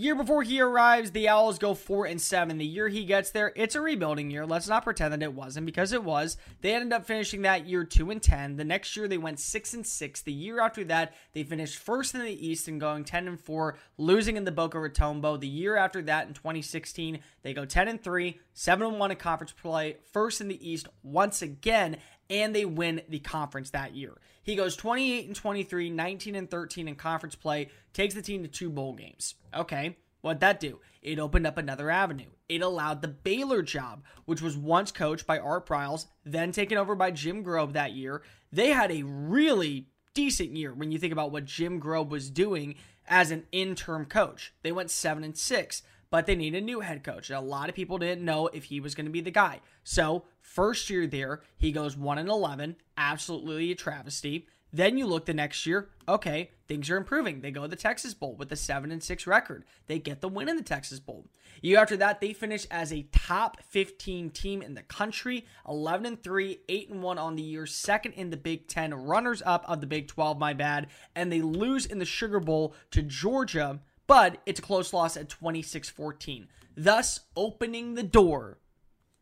Year 0.00 0.14
before 0.14 0.42
he 0.42 0.62
arrives, 0.62 1.10
the 1.10 1.28
Owls 1.28 1.58
go 1.58 1.74
4 1.74 2.06
and 2.06 2.18
7. 2.18 2.56
The 2.56 2.64
year 2.64 2.88
he 2.88 3.04
gets 3.04 3.32
there, 3.32 3.52
it's 3.54 3.74
a 3.74 3.82
rebuilding 3.82 4.30
year. 4.30 4.46
Let's 4.46 4.66
not 4.66 4.82
pretend 4.82 5.12
that 5.12 5.22
it 5.22 5.34
wasn't 5.34 5.66
because 5.66 5.92
it 5.92 6.02
was. 6.02 6.38
They 6.62 6.74
ended 6.74 6.94
up 6.94 7.04
finishing 7.04 7.42
that 7.42 7.66
year 7.66 7.84
2 7.84 8.10
and 8.10 8.22
10. 8.22 8.56
The 8.56 8.64
next 8.64 8.96
year 8.96 9.06
they 9.06 9.18
went 9.18 9.38
6 9.40 9.74
and 9.74 9.86
6. 9.86 10.22
The 10.22 10.32
year 10.32 10.58
after 10.58 10.84
that, 10.84 11.12
they 11.34 11.42
finished 11.42 11.76
first 11.76 12.14
in 12.14 12.22
the 12.22 12.48
East 12.48 12.66
and 12.66 12.80
going 12.80 13.04
10 13.04 13.28
and 13.28 13.38
4, 13.38 13.76
losing 13.98 14.38
in 14.38 14.44
the 14.44 14.50
Boca 14.50 14.80
Raton 14.80 15.20
Bowl. 15.20 15.36
The 15.36 15.46
year 15.46 15.76
after 15.76 16.00
that 16.00 16.26
in 16.26 16.32
2016, 16.32 17.18
they 17.42 17.52
go 17.52 17.66
10 17.66 17.86
and 17.86 18.02
3, 18.02 18.40
7 18.54 18.86
and 18.86 18.98
1 18.98 19.10
in 19.10 19.16
conference 19.18 19.52
play, 19.52 19.98
first 20.14 20.40
in 20.40 20.48
the 20.48 20.66
East 20.66 20.88
once 21.02 21.42
again, 21.42 21.98
and 22.30 22.54
they 22.54 22.64
win 22.64 23.02
the 23.08 23.18
conference 23.18 23.70
that 23.70 23.94
year. 23.94 24.16
He 24.42 24.54
goes 24.54 24.76
28 24.76 25.26
and 25.26 25.36
23, 25.36 25.90
19 25.90 26.34
and 26.36 26.50
13 26.50 26.88
in 26.88 26.94
conference 26.94 27.34
play, 27.34 27.68
takes 27.92 28.14
the 28.14 28.22
team 28.22 28.42
to 28.42 28.48
two 28.48 28.70
bowl 28.70 28.94
games. 28.94 29.34
Okay, 29.54 29.98
what'd 30.22 30.40
that 30.40 30.60
do? 30.60 30.78
It 31.02 31.18
opened 31.18 31.46
up 31.46 31.58
another 31.58 31.90
avenue. 31.90 32.30
It 32.48 32.62
allowed 32.62 33.02
the 33.02 33.08
Baylor 33.08 33.62
job, 33.62 34.04
which 34.24 34.40
was 34.40 34.56
once 34.56 34.92
coached 34.92 35.26
by 35.26 35.38
Art 35.38 35.66
Briles, 35.66 36.06
then 36.24 36.52
taken 36.52 36.78
over 36.78 36.94
by 36.94 37.10
Jim 37.10 37.44
Grobe 37.44 37.72
that 37.72 37.92
year. 37.92 38.22
They 38.52 38.68
had 38.68 38.90
a 38.90 39.02
really 39.02 39.88
decent 40.14 40.56
year 40.56 40.72
when 40.72 40.92
you 40.92 40.98
think 40.98 41.12
about 41.12 41.32
what 41.32 41.44
Jim 41.44 41.80
Grobe 41.80 42.10
was 42.10 42.30
doing 42.30 42.76
as 43.08 43.30
an 43.30 43.44
interim 43.50 44.04
coach. 44.04 44.52
They 44.62 44.72
went 44.72 44.90
7 44.90 45.24
and 45.24 45.36
6 45.36 45.82
but 46.10 46.26
they 46.26 46.34
need 46.34 46.54
a 46.54 46.60
new 46.60 46.80
head 46.80 47.04
coach. 47.04 47.30
And 47.30 47.38
a 47.38 47.42
lot 47.42 47.68
of 47.68 47.74
people 47.74 47.98
didn't 47.98 48.24
know 48.24 48.48
if 48.48 48.64
he 48.64 48.80
was 48.80 48.94
going 48.94 49.06
to 49.06 49.12
be 49.12 49.20
the 49.20 49.30
guy. 49.30 49.60
So, 49.84 50.24
first 50.40 50.90
year 50.90 51.06
there, 51.06 51.40
he 51.56 51.72
goes 51.72 51.96
1 51.96 52.18
and 52.18 52.28
11, 52.28 52.76
absolutely 52.96 53.72
a 53.72 53.76
travesty. 53.76 54.46
Then 54.72 54.96
you 54.96 55.06
look 55.06 55.26
the 55.26 55.34
next 55.34 55.66
year, 55.66 55.88
okay, 56.08 56.50
things 56.68 56.90
are 56.90 56.96
improving. 56.96 57.40
They 57.40 57.50
go 57.50 57.62
to 57.62 57.68
the 57.68 57.74
Texas 57.74 58.14
Bowl 58.14 58.36
with 58.36 58.52
a 58.52 58.56
7 58.56 58.92
and 58.92 59.02
6 59.02 59.26
record. 59.26 59.64
They 59.86 59.98
get 59.98 60.20
the 60.20 60.28
win 60.28 60.48
in 60.48 60.56
the 60.56 60.62
Texas 60.62 61.00
Bowl. 61.00 61.26
Year 61.60 61.80
after 61.80 61.96
that, 61.96 62.20
they 62.20 62.32
finish 62.32 62.66
as 62.70 62.92
a 62.92 63.08
top 63.12 63.60
15 63.64 64.30
team 64.30 64.62
in 64.62 64.74
the 64.74 64.82
country, 64.82 65.44
11 65.68 66.06
and 66.06 66.22
3, 66.22 66.60
8 66.68 66.90
and 66.90 67.02
1 67.02 67.18
on 67.18 67.34
the 67.34 67.42
year, 67.42 67.66
second 67.66 68.12
in 68.12 68.30
the 68.30 68.36
Big 68.36 68.68
10, 68.68 68.94
runners 68.94 69.42
up 69.44 69.64
of 69.68 69.80
the 69.80 69.86
Big 69.86 70.06
12, 70.06 70.38
my 70.38 70.54
bad, 70.54 70.86
and 71.16 71.32
they 71.32 71.42
lose 71.42 71.84
in 71.84 71.98
the 71.98 72.04
Sugar 72.04 72.40
Bowl 72.40 72.74
to 72.92 73.02
Georgia 73.02 73.80
but 74.10 74.38
it's 74.44 74.58
a 74.58 74.62
close 74.62 74.92
loss 74.92 75.16
at 75.16 75.28
26 75.28 75.88
14, 75.88 76.48
thus 76.76 77.20
opening 77.36 77.94
the 77.94 78.02
door 78.02 78.58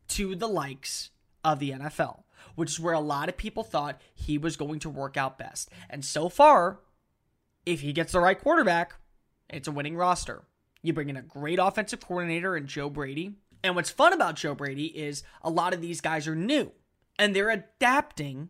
to 0.07 0.33
the 0.33 0.47
likes 0.47 1.11
of 1.43 1.59
the 1.59 1.69
NFL, 1.69 2.23
which 2.55 2.71
is 2.71 2.79
where 2.79 2.95
a 2.95 2.99
lot 2.99 3.29
of 3.29 3.37
people 3.37 3.61
thought 3.61 4.01
he 4.15 4.39
was 4.39 4.57
going 4.57 4.79
to 4.79 4.89
work 4.89 5.15
out 5.15 5.37
best. 5.37 5.69
And 5.91 6.03
so 6.03 6.27
far, 6.27 6.79
if 7.67 7.81
he 7.81 7.93
gets 7.93 8.13
the 8.13 8.19
right 8.19 8.41
quarterback, 8.41 8.95
it's 9.47 9.67
a 9.67 9.71
winning 9.71 9.95
roster. 9.95 10.41
You 10.81 10.91
bring 10.91 11.11
in 11.11 11.17
a 11.17 11.21
great 11.21 11.59
offensive 11.59 11.99
coordinator 11.99 12.57
in 12.57 12.65
Joe 12.65 12.89
Brady. 12.89 13.35
And 13.63 13.75
what's 13.75 13.91
fun 13.91 14.11
about 14.11 14.37
Joe 14.37 14.55
Brady 14.55 14.87
is 14.87 15.21
a 15.43 15.51
lot 15.51 15.75
of 15.75 15.81
these 15.81 16.01
guys 16.01 16.27
are 16.27 16.35
new 16.35 16.71
and 17.19 17.35
they're 17.35 17.51
adapting 17.51 18.49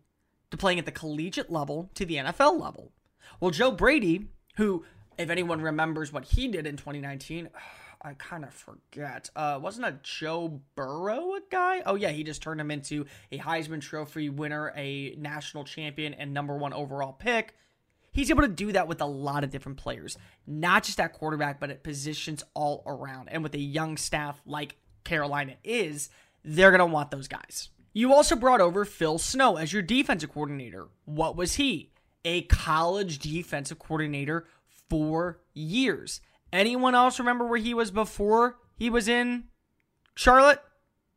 to 0.52 0.58
playing 0.58 0.80
at 0.80 0.86
the 0.86 0.92
collegiate 0.94 1.52
level 1.52 1.90
to 1.96 2.06
the 2.06 2.16
NFL 2.16 2.58
level. 2.62 2.94
Well, 3.42 3.52
Joe 3.52 3.72
Brady, 3.72 4.30
who 4.56 4.86
if 5.20 5.30
anyone 5.30 5.62
remembers 5.62 6.12
what 6.14 6.24
he 6.24 6.48
did 6.48 6.66
in 6.66 6.78
2019, 6.78 7.50
I 8.02 8.14
kind 8.14 8.46
of 8.46 8.54
forget. 8.54 9.30
Uh, 9.36 9.60
wasn't 9.62 9.86
a 9.86 10.00
Joe 10.02 10.62
Burrow 10.76 11.34
a 11.34 11.42
guy? 11.52 11.82
Oh 11.86 11.96
yeah, 11.96 12.12
he 12.12 12.24
just 12.24 12.42
turned 12.42 12.62
him 12.62 12.72
into 12.72 13.06
a 13.30 13.38
Heisman 13.40 13.82
Trophy 13.82 14.30
winner, 14.30 14.72
a 14.78 15.16
national 15.18 15.66
champion, 15.66 16.14
and 16.14 16.34
number 16.34 16.56
one 16.56 16.72
overall 16.72 17.12
pick. 17.12 17.56
He's 18.14 18.30
able 18.30 18.44
to 18.44 18.48
do 18.48 18.72
that 18.72 18.88
with 18.88 19.02
a 19.02 19.06
lot 19.06 19.44
of 19.44 19.50
different 19.50 19.78
players, 19.78 20.18
not 20.48 20.86
just 20.86 21.02
at 21.02 21.12
quarterback, 21.12 21.60
but 21.60 21.70
at 21.72 21.84
positions 21.84 22.42
all 22.54 22.84
around. 22.88 23.28
And 23.28 23.44
with 23.44 23.54
a 23.54 23.60
young 23.60 23.98
staff 23.98 24.42
like 24.46 24.78
Carolina 25.04 25.56
is, 25.66 26.10
they're 26.46 26.72
gonna 26.72 26.86
want 26.86 27.12
those 27.12 27.28
guys. 27.28 27.68
You 27.92 28.14
also 28.14 28.38
brought 28.38 28.62
over 28.62 28.86
Phil 28.86 29.18
Snow 29.18 29.58
as 29.58 29.74
your 29.74 29.82
defensive 29.82 30.32
coordinator. 30.32 30.88
What 31.04 31.36
was 31.36 31.56
he? 31.56 31.92
A 32.24 32.44
college 32.44 33.20
defensive 33.20 33.78
coordinator 33.78 34.48
four 34.90 35.40
years. 35.54 36.22
Anyone 36.52 36.96
else 36.96 37.20
remember 37.20 37.46
where 37.46 37.60
he 37.60 37.74
was 37.74 37.92
before 37.92 38.58
he 38.76 38.90
was 38.90 39.08
in 39.08 39.46
Charlotte? 40.16 40.62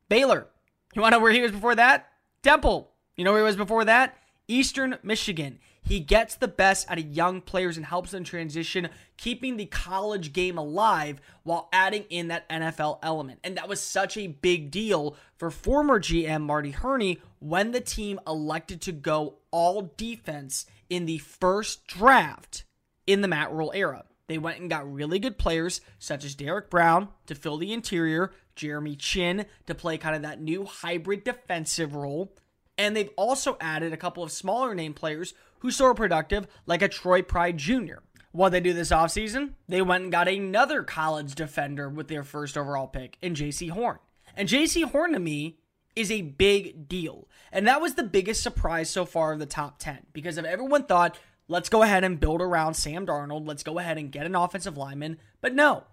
Baylor. 0.08 0.46
You 0.94 1.00
want 1.00 1.12
to 1.12 1.18
know 1.18 1.22
where 1.22 1.32
he 1.32 1.40
was 1.40 1.52
before 1.52 1.74
that? 1.74 2.10
Temple. 2.42 2.90
You 3.16 3.24
know 3.24 3.32
where 3.32 3.40
he 3.40 3.46
was 3.46 3.56
before 3.56 3.84
that? 3.84 4.16
Eastern 4.46 4.98
Michigan. 5.02 5.58
He 5.84 6.00
gets 6.00 6.36
the 6.36 6.48
best 6.48 6.88
out 6.90 6.98
of 6.98 7.06
young 7.06 7.40
players 7.40 7.76
and 7.76 7.86
helps 7.86 8.12
them 8.12 8.22
transition, 8.22 8.88
keeping 9.16 9.56
the 9.56 9.66
college 9.66 10.32
game 10.32 10.56
alive 10.56 11.20
while 11.42 11.68
adding 11.72 12.04
in 12.08 12.28
that 12.28 12.48
NFL 12.48 12.98
element. 13.02 13.40
And 13.42 13.56
that 13.56 13.68
was 13.68 13.80
such 13.80 14.16
a 14.16 14.28
big 14.28 14.70
deal 14.70 15.16
for 15.36 15.50
former 15.50 15.98
GM 15.98 16.42
Marty 16.42 16.70
Hurney 16.70 17.18
when 17.40 17.72
the 17.72 17.80
team 17.80 18.20
elected 18.26 18.80
to 18.82 18.92
go 18.92 19.38
all 19.50 19.92
defense 19.96 20.66
in 20.88 21.06
the 21.06 21.18
first 21.18 21.86
draft 21.86 22.64
in 23.12 23.20
the 23.20 23.28
Matt 23.28 23.52
Rhule 23.52 23.72
era. 23.74 24.04
They 24.28 24.38
went 24.38 24.60
and 24.60 24.70
got 24.70 24.90
really 24.90 25.18
good 25.18 25.36
players 25.36 25.80
such 25.98 26.24
as 26.24 26.34
Derrick 26.34 26.70
Brown 26.70 27.08
to 27.26 27.34
fill 27.34 27.58
the 27.58 27.72
interior, 27.72 28.32
Jeremy 28.56 28.96
Chinn 28.96 29.46
to 29.66 29.74
play 29.74 29.98
kind 29.98 30.16
of 30.16 30.22
that 30.22 30.40
new 30.40 30.64
hybrid 30.64 31.24
defensive 31.24 31.94
role, 31.94 32.34
and 32.78 32.96
they've 32.96 33.10
also 33.16 33.56
added 33.60 33.92
a 33.92 33.98
couple 33.98 34.22
of 34.22 34.32
smaller 34.32 34.74
name 34.74 34.94
players 34.94 35.34
who 35.58 35.70
saw 35.70 35.92
productive, 35.92 36.46
like 36.66 36.82
a 36.82 36.88
Troy 36.88 37.22
Pride 37.22 37.58
Jr. 37.58 37.98
What 38.32 38.48
they 38.48 38.60
do 38.60 38.72
this 38.72 38.90
offseason? 38.90 39.52
They 39.68 39.82
went 39.82 40.04
and 40.04 40.12
got 40.12 40.28
another 40.28 40.82
college 40.82 41.34
defender 41.34 41.90
with 41.90 42.08
their 42.08 42.22
first 42.22 42.56
overall 42.56 42.86
pick 42.86 43.18
in 43.20 43.34
Jaycee 43.34 43.70
Horn. 43.70 43.98
And 44.34 44.48
Jaycee 44.48 44.90
Horn 44.90 45.12
to 45.12 45.18
me 45.18 45.58
is 45.94 46.10
a 46.10 46.22
big 46.22 46.88
deal. 46.88 47.28
And 47.52 47.66
that 47.68 47.82
was 47.82 47.94
the 47.94 48.02
biggest 48.02 48.42
surprise 48.42 48.88
so 48.88 49.04
far 49.04 49.32
of 49.32 49.38
the 49.38 49.46
top 49.46 49.78
10 49.78 50.06
because 50.14 50.38
if 50.38 50.46
everyone 50.46 50.84
thought 50.84 51.18
let's 51.52 51.68
go 51.68 51.82
ahead 51.82 52.02
and 52.02 52.18
build 52.18 52.40
around 52.40 52.74
Sam 52.74 53.06
Darnold. 53.06 53.46
Let's 53.46 53.62
go 53.62 53.78
ahead 53.78 53.98
and 53.98 54.10
get 54.10 54.26
an 54.26 54.34
offensive 54.34 54.78
lineman. 54.78 55.18
But 55.40 55.54
no, 55.54 55.84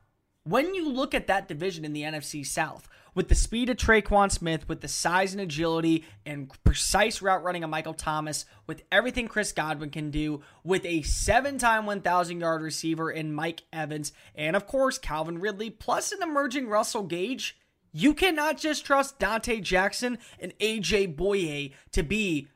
when 0.44 0.74
you 0.74 0.90
look 0.90 1.14
at 1.14 1.28
that 1.28 1.48
division 1.48 1.84
in 1.84 1.94
the 1.94 2.04
NFC 2.04 2.46
South, 2.46 2.88
with 3.14 3.28
the 3.28 3.36
speed 3.36 3.70
of 3.70 3.76
Tre'Quan 3.76 4.32
Smith, 4.32 4.70
with 4.70 4.80
the 4.80 4.88
size 4.88 5.34
and 5.34 5.42
agility 5.42 6.06
and 6.26 6.52
precise 6.64 7.22
route 7.22 7.44
running 7.44 7.66
of 7.66 7.70
Michael 7.70 7.94
Thomas, 7.94 8.46
with 8.68 8.84
everything 8.92 9.28
Chris 9.28 9.52
Godwin 9.52 9.90
can 9.90 10.12
do, 10.12 10.42
with 10.64 10.86
a 10.86 11.02
seven 11.02 11.58
time 11.58 11.86
1,000 11.86 12.40
yard 12.40 12.62
receiver 12.62 13.12
in 13.12 13.34
Mike 13.34 13.64
Evans, 13.74 14.14
and 14.36 14.56
of 14.56 14.66
course 14.66 14.98
Calvin 14.98 15.40
Ridley, 15.40 15.70
plus 15.70 16.14
an 16.14 16.24
emerging 16.24 16.70
Russell 16.70 17.04
Gage, 17.04 17.58
you 17.92 18.14
cannot 18.14 18.58
just 18.58 18.86
trust 18.86 19.20
Donte 19.20 19.62
Jackson 19.62 20.20
and 20.40 20.58
AJ 20.60 21.18
Bouye 21.18 21.74
to 21.92 22.04
be 22.04 22.48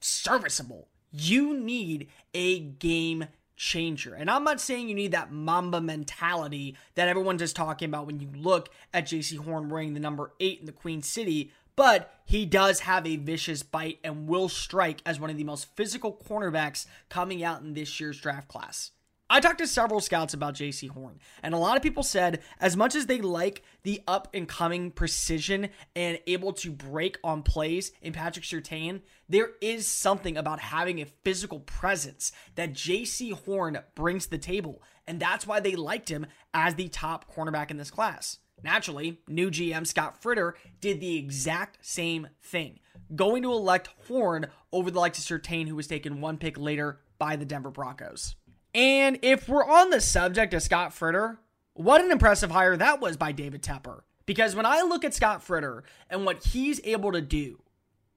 serviceable. 0.00 0.87
You 1.10 1.58
need 1.58 2.08
a 2.34 2.60
game 2.60 3.26
changer. 3.56 4.14
And 4.14 4.30
I'm 4.30 4.44
not 4.44 4.60
saying 4.60 4.88
you 4.88 4.94
need 4.94 5.12
that 5.12 5.32
Mamba 5.32 5.80
mentality 5.80 6.76
that 6.94 7.08
everyone's 7.08 7.40
just 7.40 7.56
talking 7.56 7.88
about 7.88 8.06
when 8.06 8.20
you 8.20 8.28
look 8.34 8.70
at 8.94 9.06
Jaycee 9.06 9.38
Horn 9.38 9.68
wearing 9.68 9.94
the 9.94 10.00
number 10.00 10.32
eight 10.40 10.60
in 10.60 10.66
the 10.66 10.72
Queen 10.72 11.02
City, 11.02 11.50
but 11.74 12.14
he 12.24 12.46
does 12.46 12.80
have 12.80 13.06
a 13.06 13.16
vicious 13.16 13.62
bite 13.62 13.98
and 14.02 14.28
will 14.28 14.48
strike 14.48 15.02
as 15.04 15.20
one 15.20 15.30
of 15.30 15.36
the 15.36 15.44
most 15.44 15.74
physical 15.76 16.12
cornerbacks 16.12 16.86
coming 17.08 17.42
out 17.42 17.62
in 17.62 17.74
this 17.74 18.00
year's 18.00 18.20
draft 18.20 18.48
class. 18.48 18.92
I 19.30 19.40
talked 19.40 19.58
to 19.58 19.66
several 19.66 20.00
scouts 20.00 20.32
about 20.32 20.54
Jaycee 20.54 20.88
Horn, 20.88 21.20
and 21.42 21.52
a 21.52 21.58
lot 21.58 21.76
of 21.76 21.82
people 21.82 22.02
said 22.02 22.40
as 22.60 22.78
much 22.78 22.94
as 22.94 23.04
they 23.04 23.20
like 23.20 23.62
the 23.82 24.00
up 24.08 24.28
and 24.32 24.48
coming 24.48 24.90
precision 24.90 25.68
and 25.94 26.18
able 26.26 26.54
to 26.54 26.72
break 26.72 27.18
on 27.22 27.42
plays 27.42 27.92
in 28.00 28.14
Patrick 28.14 28.46
Surtain, 28.46 29.02
there 29.28 29.50
is 29.60 29.86
something 29.86 30.38
about 30.38 30.60
having 30.60 30.98
a 30.98 31.06
physical 31.24 31.60
presence 31.60 32.32
that 32.54 32.72
Jaycee 32.72 33.34
Horn 33.44 33.78
brings 33.94 34.24
to 34.24 34.30
the 34.30 34.38
table, 34.38 34.82
and 35.06 35.20
that's 35.20 35.46
why 35.46 35.60
they 35.60 35.76
liked 35.76 36.08
him 36.08 36.24
as 36.54 36.76
the 36.76 36.88
top 36.88 37.30
cornerback 37.30 37.70
in 37.70 37.76
this 37.76 37.90
class. 37.90 38.38
Naturally, 38.64 39.20
new 39.28 39.50
GM 39.50 39.86
Scott 39.86 40.22
Fitterer 40.22 40.54
did 40.80 41.00
the 41.00 41.18
exact 41.18 41.84
same 41.84 42.28
thing, 42.42 42.80
going 43.14 43.42
to 43.42 43.52
elect 43.52 43.90
Horn 44.08 44.46
over 44.72 44.90
the 44.90 45.00
likes 45.00 45.18
of 45.18 45.24
Surtain, 45.24 45.68
who 45.68 45.76
was 45.76 45.86
taken 45.86 46.22
one 46.22 46.38
pick 46.38 46.56
later 46.56 47.00
by 47.18 47.36
the 47.36 47.44
Denver 47.44 47.70
Broncos. 47.70 48.34
And 48.78 49.18
if 49.22 49.48
we're 49.48 49.66
on 49.66 49.90
the 49.90 50.00
subject 50.00 50.54
of 50.54 50.62
Scott 50.62 50.92
Fitterer, 50.92 51.38
what 51.74 52.00
an 52.00 52.12
impressive 52.12 52.52
hire 52.52 52.76
that 52.76 53.00
was 53.00 53.16
by 53.16 53.32
David 53.32 53.60
Tepper. 53.60 54.02
Because 54.24 54.54
when 54.54 54.66
I 54.66 54.82
look 54.82 55.04
at 55.04 55.14
Scott 55.14 55.44
Fitterer 55.44 55.82
and 56.08 56.24
what 56.24 56.44
he's 56.44 56.80
able 56.84 57.10
to 57.10 57.20
do 57.20 57.60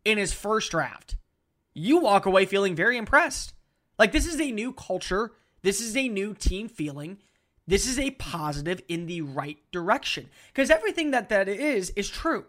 in 0.05 0.19
his 0.19 0.33
first 0.33 0.69
draft, 0.69 1.15
you 1.73 1.97
walk 1.97 2.27
away 2.27 2.45
feeling 2.45 2.75
very 2.75 2.95
impressed. 2.95 3.55
Like, 3.97 4.11
this 4.11 4.27
is 4.27 4.39
a 4.39 4.51
new 4.51 4.71
culture. 4.71 5.31
This 5.63 5.81
is 5.81 5.97
a 5.97 6.07
new 6.07 6.35
team 6.35 6.69
feeling. 6.69 7.17
This 7.65 7.87
is 7.87 7.97
a 7.97 8.11
positive 8.11 8.83
in 8.87 9.07
the 9.07 9.21
right 9.21 9.57
direction. 9.71 10.29
Because 10.53 10.69
everything 10.69 11.09
that 11.09 11.29
that 11.29 11.49
is, 11.49 11.89
is 11.95 12.07
true. 12.07 12.45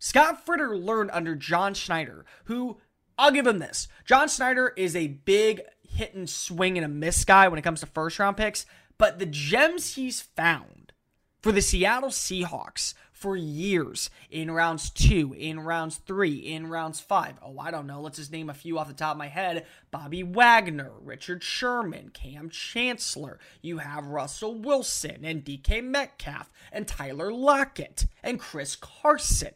Scott 0.00 0.44
Fitterer 0.44 0.84
learned 0.84 1.10
under 1.12 1.36
John 1.36 1.74
Schneider, 1.74 2.24
who 2.46 2.78
I'll 3.16 3.30
give 3.30 3.46
him 3.46 3.60
this. 3.60 3.86
John 4.04 4.28
Schneider 4.28 4.72
is 4.76 4.96
a 4.96 5.06
big 5.06 5.60
hit 6.00 6.14
and 6.14 6.30
swing 6.30 6.78
and 6.78 6.84
a 6.84 6.88
miss 6.88 7.26
guy 7.26 7.46
when 7.46 7.58
it 7.58 7.62
comes 7.62 7.80
to 7.80 7.86
first 7.86 8.18
round 8.18 8.38
picks, 8.38 8.64
but 8.96 9.18
the 9.18 9.26
gems 9.26 9.96
he's 9.96 10.22
found 10.22 10.92
for 11.42 11.52
the 11.52 11.60
Seattle 11.60 12.08
Seahawks 12.08 12.94
for 13.12 13.36
years 13.36 14.08
in 14.30 14.50
rounds 14.50 14.88
two, 14.88 15.34
in 15.36 15.60
rounds 15.60 15.96
three, 15.98 16.36
in 16.36 16.68
rounds 16.68 17.00
five. 17.00 17.34
Oh, 17.42 17.58
I 17.58 17.70
don't 17.70 17.86
know. 17.86 18.00
Let's 18.00 18.16
just 18.16 18.32
name 18.32 18.48
a 18.48 18.54
few 18.54 18.78
off 18.78 18.88
the 18.88 18.94
top 18.94 19.12
of 19.12 19.18
my 19.18 19.26
head 19.26 19.66
Bobby 19.90 20.22
Wagner, 20.22 20.92
Richard 21.02 21.44
Sherman, 21.44 22.12
Kam 22.14 22.48
Chancellor. 22.48 23.38
You 23.60 23.78
have 23.78 24.06
Russell 24.06 24.54
Wilson 24.54 25.22
and 25.22 25.44
DK 25.44 25.84
Metcalf 25.84 26.50
and 26.72 26.88
Tyler 26.88 27.30
Lockett 27.30 28.06
and 28.22 28.40
Chris 28.40 28.74
Carson. 28.74 29.52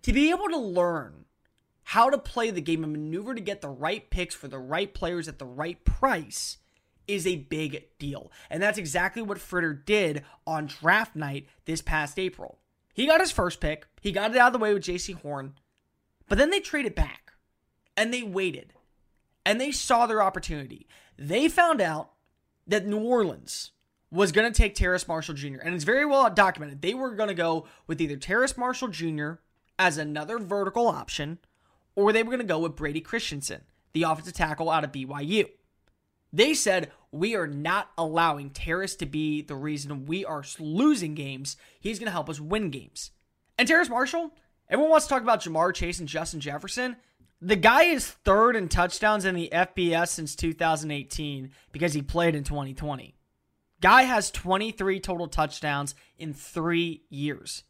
To 0.00 0.12
be 0.14 0.30
able 0.30 0.48
to 0.48 0.58
learn 0.58 1.23
how 1.84 2.10
to 2.10 2.18
play 2.18 2.50
the 2.50 2.60
game 2.60 2.82
and 2.82 2.92
maneuver 2.92 3.34
to 3.34 3.40
get 3.40 3.60
the 3.60 3.68
right 3.68 4.08
picks 4.10 4.34
for 4.34 4.48
the 4.48 4.58
right 4.58 4.92
players 4.92 5.28
at 5.28 5.38
the 5.38 5.46
right 5.46 5.82
price 5.84 6.58
is 7.06 7.26
a 7.26 7.36
big 7.36 7.84
deal. 7.98 8.32
And 8.50 8.62
that's 8.62 8.78
exactly 8.78 9.22
what 9.22 9.38
Fitterer 9.38 9.84
did 9.84 10.24
on 10.46 10.66
draft 10.66 11.14
night 11.14 11.46
this 11.66 11.82
past 11.82 12.18
April. 12.18 12.58
He 12.94 13.06
got 13.06 13.20
his 13.20 13.32
first 13.32 13.60
pick, 13.60 13.86
he 14.00 14.12
got 14.12 14.30
it 14.30 14.36
out 14.36 14.48
of 14.48 14.52
the 14.54 14.58
way 14.58 14.72
with 14.72 14.84
Jaycee 14.84 15.20
Horn, 15.20 15.54
but 16.28 16.38
then 16.38 16.50
they 16.50 16.60
traded 16.60 16.94
back 16.94 17.32
and 17.96 18.12
they 18.12 18.22
waited 18.22 18.72
and 19.44 19.60
they 19.60 19.72
saw 19.72 20.06
their 20.06 20.22
opportunity. 20.22 20.86
They 21.18 21.48
found 21.48 21.80
out 21.80 22.10
that 22.66 22.86
New 22.86 23.00
Orleans 23.00 23.72
was 24.10 24.32
going 24.32 24.50
to 24.50 24.56
take 24.56 24.74
Terrace 24.74 25.08
Marshall 25.08 25.34
Jr., 25.34 25.58
and 25.62 25.74
it's 25.74 25.84
very 25.84 26.06
well 26.06 26.28
documented. 26.30 26.80
They 26.80 26.94
were 26.94 27.14
going 27.14 27.28
to 27.28 27.34
go 27.34 27.66
with 27.86 28.00
either 28.00 28.16
Terrace 28.16 28.56
Marshall 28.56 28.88
Jr. 28.88 29.32
as 29.78 29.98
another 29.98 30.38
vertical 30.38 30.86
option, 30.86 31.38
or 31.96 32.12
they 32.12 32.22
were 32.22 32.30
going 32.30 32.38
to 32.38 32.44
go 32.44 32.58
with 32.58 32.76
Brady 32.76 33.00
Christensen, 33.00 33.62
the 33.92 34.04
offensive 34.04 34.34
tackle 34.34 34.70
out 34.70 34.84
of 34.84 34.92
BYU. 34.92 35.46
They 36.32 36.54
said, 36.54 36.90
we 37.12 37.36
are 37.36 37.46
not 37.46 37.90
allowing 37.96 38.50
Terrace 38.50 38.96
to 38.96 39.06
be 39.06 39.42
the 39.42 39.54
reason 39.54 40.06
we 40.06 40.24
are 40.24 40.42
losing 40.58 41.14
games. 41.14 41.56
He's 41.80 42.00
going 42.00 42.06
to 42.06 42.12
help 42.12 42.28
us 42.28 42.40
win 42.40 42.70
games. 42.70 43.12
And 43.56 43.68
Terrace 43.68 43.88
Marshall, 43.88 44.32
everyone 44.68 44.90
wants 44.90 45.06
to 45.06 45.10
talk 45.10 45.22
about 45.22 45.42
Ja'Marr 45.42 45.72
Chase 45.72 46.00
and 46.00 46.08
Justin 46.08 46.40
Jefferson. 46.40 46.96
The 47.40 47.56
guy 47.56 47.84
is 47.84 48.10
third 48.10 48.56
in 48.56 48.68
touchdowns 48.68 49.24
in 49.24 49.34
the 49.36 49.48
FBS 49.52 50.08
since 50.08 50.34
2018 50.34 51.50
because 51.70 51.92
he 51.92 52.02
played 52.02 52.34
in 52.34 52.42
2020. 52.42 53.14
Guy 53.80 54.02
has 54.04 54.30
23 54.30 54.98
total 54.98 55.28
touchdowns 55.28 55.94
in 56.16 56.32
three 56.32 57.04
years. 57.10 57.64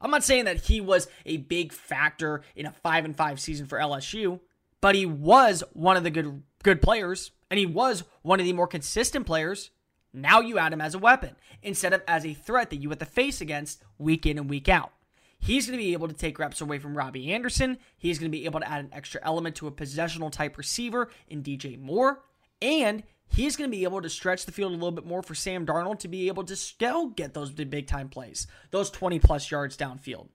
I'm 0.00 0.10
not 0.10 0.24
saying 0.24 0.44
that 0.44 0.62
he 0.62 0.80
was 0.80 1.08
a 1.24 1.38
big 1.38 1.72
factor 1.72 2.42
in 2.54 2.66
a 2.66 2.72
5 2.72 3.04
and 3.04 3.16
5 3.16 3.40
season 3.40 3.66
for 3.66 3.78
LSU, 3.78 4.40
but 4.80 4.94
he 4.94 5.06
was 5.06 5.64
one 5.72 5.96
of 5.96 6.04
the 6.04 6.10
good 6.10 6.42
good 6.62 6.82
players 6.82 7.30
and 7.50 7.58
he 7.58 7.66
was 7.66 8.04
one 8.22 8.40
of 8.40 8.46
the 8.46 8.52
more 8.52 8.66
consistent 8.66 9.26
players. 9.26 9.70
Now 10.12 10.40
you 10.40 10.58
add 10.58 10.72
him 10.72 10.80
as 10.80 10.94
a 10.94 10.98
weapon 10.98 11.36
instead 11.62 11.92
of 11.92 12.02
as 12.08 12.24
a 12.24 12.34
threat 12.34 12.70
that 12.70 12.76
you 12.76 12.88
have 12.90 12.98
to 12.98 13.04
face 13.04 13.40
against 13.40 13.82
week 13.98 14.26
in 14.26 14.38
and 14.38 14.50
week 14.50 14.68
out. 14.68 14.92
He's 15.38 15.66
going 15.66 15.78
to 15.78 15.84
be 15.84 15.92
able 15.92 16.08
to 16.08 16.14
take 16.14 16.38
reps 16.38 16.60
away 16.60 16.78
from 16.78 16.96
Robby 16.96 17.32
Anderson. 17.32 17.78
He's 17.96 18.18
going 18.18 18.30
to 18.30 18.36
be 18.36 18.46
able 18.46 18.60
to 18.60 18.68
add 18.68 18.80
an 18.80 18.90
extra 18.92 19.20
element 19.22 19.56
to 19.56 19.66
a 19.66 19.70
possessional 19.70 20.30
type 20.30 20.56
receiver 20.56 21.10
in 21.28 21.42
DJ 21.42 21.78
Moore. 21.78 22.22
And 22.62 23.02
he's 23.28 23.56
going 23.56 23.70
to 23.70 23.76
be 23.76 23.84
able 23.84 24.02
to 24.02 24.08
stretch 24.08 24.46
the 24.46 24.52
field 24.52 24.72
a 24.72 24.74
little 24.74 24.90
bit 24.92 25.06
more 25.06 25.22
for 25.22 25.34
Sam 25.34 25.66
Darnold 25.66 25.98
to 26.00 26.08
be 26.08 26.28
able 26.28 26.44
to 26.44 26.56
still 26.56 27.08
get 27.08 27.34
those 27.34 27.50
big 27.50 27.86
time 27.86 28.08
plays, 28.08 28.46
those 28.70 28.90
20 28.90 29.18
plus 29.18 29.50
yards 29.50 29.76
downfield. 29.76 30.28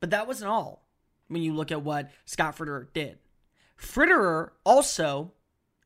But 0.00 0.10
that 0.10 0.26
wasn't 0.26 0.50
all 0.50 0.86
when 1.28 1.42
you 1.42 1.52
look 1.52 1.72
at 1.72 1.82
what 1.82 2.10
Scott 2.24 2.56
Fitterer 2.56 2.86
did. 2.92 3.18
Fitterer 3.78 4.50
also 4.64 5.32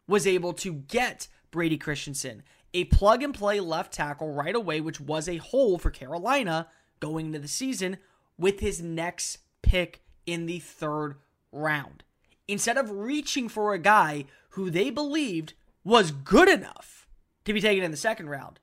was 0.06 0.26
able 0.26 0.52
to 0.54 0.72
get 0.72 1.28
Brady 1.50 1.76
Christensen, 1.76 2.42
a 2.74 2.84
plug 2.84 3.22
and 3.22 3.34
play 3.34 3.60
left 3.60 3.92
tackle 3.92 4.32
right 4.32 4.54
away, 4.54 4.80
which 4.80 5.00
was 5.00 5.28
a 5.28 5.36
hole 5.36 5.78
for 5.78 5.90
Carolina 5.90 6.68
going 7.00 7.26
into 7.26 7.38
the 7.38 7.48
season 7.48 7.98
with 8.38 8.60
his 8.60 8.80
next 8.80 9.38
pick 9.60 10.02
in 10.26 10.46
the 10.46 10.58
third 10.58 11.16
round. 11.52 12.02
Instead 12.48 12.76
of 12.76 12.90
reaching 12.90 13.48
for 13.48 13.72
a 13.72 13.78
guy 13.78 14.24
who 14.50 14.70
they 14.70 14.90
believed 14.90 15.54
was 15.84 16.10
good 16.10 16.48
enough 16.48 17.06
to 17.44 17.52
be 17.52 17.60
taken 17.60 17.84
in 17.84 17.90
the 17.90 17.96
second 17.96 18.28
round, 18.28 18.60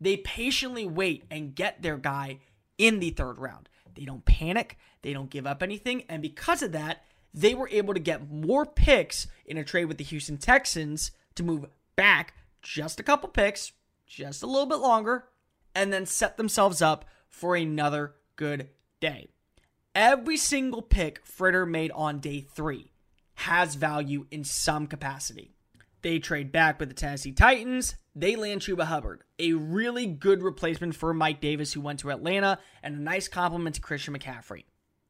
they 0.00 0.16
patiently 0.16 0.86
wait 0.86 1.24
and 1.30 1.54
get 1.54 1.82
their 1.82 1.96
guy 1.96 2.38
in 2.78 3.00
the 3.00 3.10
third 3.10 3.38
round. 3.38 3.68
They 3.94 4.04
don't 4.04 4.24
panic, 4.24 4.78
they 5.02 5.12
don't 5.12 5.30
give 5.30 5.46
up 5.46 5.62
anything, 5.62 6.04
and 6.08 6.22
because 6.22 6.62
of 6.62 6.72
that, 6.72 7.04
they 7.34 7.54
were 7.54 7.68
able 7.70 7.94
to 7.94 8.00
get 8.00 8.30
more 8.30 8.66
picks 8.66 9.26
in 9.46 9.56
a 9.56 9.64
trade 9.64 9.86
with 9.86 9.98
the 9.98 10.04
Houston 10.04 10.38
Texans 10.38 11.12
to 11.34 11.42
move 11.42 11.66
back 11.96 12.34
just 12.62 13.00
a 13.00 13.02
couple 13.02 13.28
picks, 13.28 13.72
just 14.06 14.42
a 14.42 14.46
little 14.46 14.66
bit 14.66 14.76
longer, 14.76 15.24
and 15.74 15.92
then 15.92 16.06
set 16.06 16.36
themselves 16.36 16.82
up 16.82 17.04
for 17.28 17.56
another 17.56 18.14
good 18.36 18.68
day. 19.00 19.28
Every 19.94 20.36
single 20.36 20.82
pick 20.82 21.24
Fitterer 21.24 21.68
made 21.68 21.90
on 21.92 22.18
day 22.18 22.40
three 22.40 22.92
has 23.34 23.74
value 23.74 24.26
in 24.30 24.44
some 24.44 24.86
capacity. 24.86 25.51
They 26.02 26.18
trade 26.18 26.50
back 26.50 26.80
with 26.80 26.88
the 26.88 26.94
Tennessee 26.94 27.32
Titans. 27.32 27.94
They 28.14 28.36
land 28.36 28.60
Chuba 28.60 28.84
Hubbard, 28.84 29.22
a 29.38 29.52
really 29.52 30.06
good 30.06 30.42
replacement 30.42 30.96
for 30.96 31.14
Mike 31.14 31.40
Davis, 31.40 31.72
who 31.72 31.80
went 31.80 32.00
to 32.00 32.10
Atlanta, 32.10 32.58
and 32.82 32.96
a 32.96 33.00
nice 33.00 33.28
compliment 33.28 33.76
to 33.76 33.80
Christian 33.80 34.16
McCaffrey. 34.16 34.64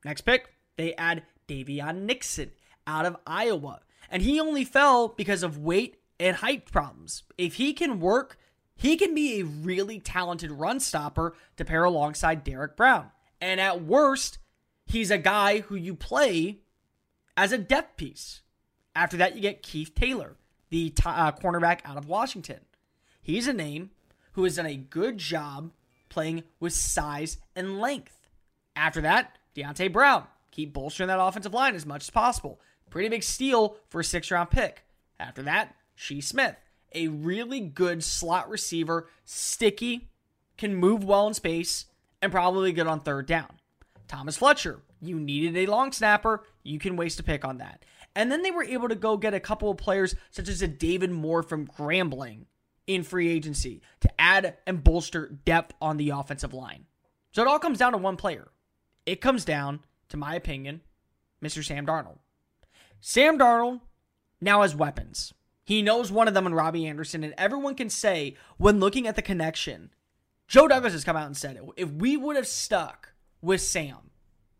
Next 0.05 0.21
pick, 0.21 0.51
they 0.77 0.95
add 0.95 1.23
Daviyon 1.49 2.03
Nixon 2.03 2.51
out 2.87 3.07
of 3.07 3.17
Iowa. 3.27 3.81
And 4.11 4.23
he 4.23 4.39
only 4.39 4.65
fell 4.65 5.09
because 5.09 5.43
of 5.43 5.59
weight 5.59 5.97
and 6.21 6.37
height 6.37 6.71
problems. 6.71 7.23
If 7.39 7.55
he 7.55 7.73
can 7.73 7.99
work, 7.99 8.39
he 8.77 8.97
can 8.97 9.15
be 9.15 9.41
a 9.41 9.45
really 9.45 9.99
talented 9.99 10.51
run 10.51 10.81
stopper 10.81 11.35
to 11.57 11.65
pair 11.65 11.85
alongside 11.85 12.45
Derrick 12.45 12.77
Brown. 12.77 13.11
And 13.41 13.61
at 13.61 13.83
worst, 13.83 14.39
he's 14.87 15.11
a 15.11 15.19
guy 15.19 15.61
who 15.61 15.75
you 15.75 15.95
play 15.95 16.61
as 17.37 17.53
a 17.53 17.59
depth 17.59 17.97
piece. 17.97 18.43
After 18.95 19.17
that, 19.17 19.35
you 19.35 19.41
get 19.41 19.63
Keith 19.63 19.95
Taylor, 19.95 20.37
the 20.73 20.89
t- 20.89 21.03
uh, 21.05 21.31
cornerback 21.33 21.81
out 21.85 21.99
of 21.99 22.09
Washington. 22.09 22.61
He's 23.21 23.47
a 23.47 23.53
name 23.53 23.91
who 24.33 24.45
has 24.45 24.57
done 24.57 24.65
a 24.65 24.75
good 24.75 25.19
job 25.19 25.71
playing 26.09 26.45
with 26.61 26.73
size 26.73 27.37
and 27.55 27.79
length. 27.79 28.17
After 28.75 29.03
that, 29.03 29.37
Deonte 29.55 29.93
Brown, 29.93 30.25
keep 30.51 30.73
bolstering 30.73 31.09
that 31.09 31.21
offensive 31.21 31.53
line 31.53 31.75
as 31.75 31.85
much 31.85 32.05
as 32.05 32.11
possible. 32.11 32.59
Pretty 32.89 33.11
big 33.11 33.23
steal 33.23 33.77
for 33.91 34.01
a 34.01 34.05
six 34.05 34.31
round 34.31 34.51
pick. 34.51 34.85
After 35.21 35.43
that, 35.43 35.77
Shi 35.95 36.23
Smith, 36.23 36.57
a 36.95 37.09
really 37.09 37.61
good 37.61 38.03
slot 38.03 38.49
receiver, 38.49 39.09
sticky, 39.27 40.09
can 40.57 40.75
move 40.75 41.05
well 41.05 41.29
in 41.29 41.35
space, 41.35 41.85
and 42.23 42.33
probably 42.33 42.73
good 42.73 42.87
on 42.87 43.01
third 43.01 43.27
down. 43.27 43.59
Thomas 44.09 44.39
Fletcher, 44.39 44.81
you 45.03 45.21
needed 45.21 45.55
a 45.57 45.71
long 45.71 45.93
snapper, 45.93 46.45
you 46.63 46.79
can 46.79 46.97
waste 46.97 47.21
a 47.21 47.23
pick 47.23 47.45
on 47.45 47.59
that. 47.59 47.85
And 48.15 48.31
then 48.31 48.43
they 48.43 48.51
were 48.51 48.65
able 48.65 48.89
to 48.89 48.95
go 48.95 49.17
get 49.17 49.35
a 49.35 49.41
couple 49.41 49.71
of 49.71 49.79
players, 49.79 50.15
such 50.31 50.49
as 50.49 50.63
a 50.63 50.69
David 50.69 51.11
Moore 51.11 51.43
from 51.43 51.67
Grambling 51.67 52.47
in 52.87 53.03
free 53.03 53.29
agency, 53.29 53.81
to 54.01 54.21
add 54.21 54.57
and 54.67 54.85
bolster 54.85 55.39
depth 55.45 55.75
on 55.81 55.97
the 55.97 56.11
offensive 56.11 56.53
line. 56.53 56.87
So 57.33 57.43
it 57.43 57.49
all 57.49 57.59
comes 57.59 57.79
down 57.79 57.93
to 57.93 57.99
one 57.99 58.17
player. 58.17 58.49
It 59.07 59.21
comes 59.21 59.45
down 59.45 59.81
to 60.11 60.17
my 60.17 60.35
opinion, 60.35 60.83
Mr. 61.43 61.65
Sam 61.65 61.87
Darnold. 61.87 62.19
Sam 63.01 63.39
Darnold 63.39 63.81
now 64.41 64.63
has 64.63 64.77
weapons. 64.77 65.33
He 65.65 65.81
knows 65.81 66.13
one 66.13 66.29
of 66.29 66.35
them 66.35 66.47
in 66.47 66.55
Robby 66.55 66.87
Anderson, 66.87 67.25
and 67.25 67.35
everyone 67.39 67.75
can 67.75 67.89
say 67.89 68.37
when 68.59 68.81
looking 68.81 69.07
at 69.07 69.17
the 69.17 69.23
connection, 69.23 69.91
Joe 70.49 70.69
Douglas 70.69 70.93
has 70.93 71.05
come 71.05 71.17
out 71.17 71.27
and 71.27 71.37
said. 71.37 71.59
If 71.77 71.91
we 71.91 72.17
would 72.17 72.37
have 72.37 72.47
stuck 72.47 73.15
with 73.41 73.61
Sam, 73.61 74.11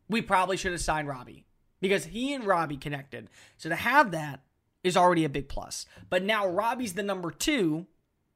we 0.09 0.23
probably 0.23 0.57
should 0.57 0.73
have 0.73 0.81
signed 0.81 1.09
Robby 1.09 1.45
because 1.83 2.07
he 2.07 2.33
and 2.33 2.45
Robby 2.45 2.79
connected. 2.79 3.29
So 3.59 3.69
to 3.69 3.75
have 3.75 4.13
that 4.13 4.41
is 4.83 4.97
already 4.97 5.25
a 5.25 5.29
big 5.29 5.49
plus. 5.49 5.85
But 6.09 6.23
now 6.23 6.47
Robby's 6.47 6.95
the 6.95 7.03
number 7.03 7.31
two 7.31 7.87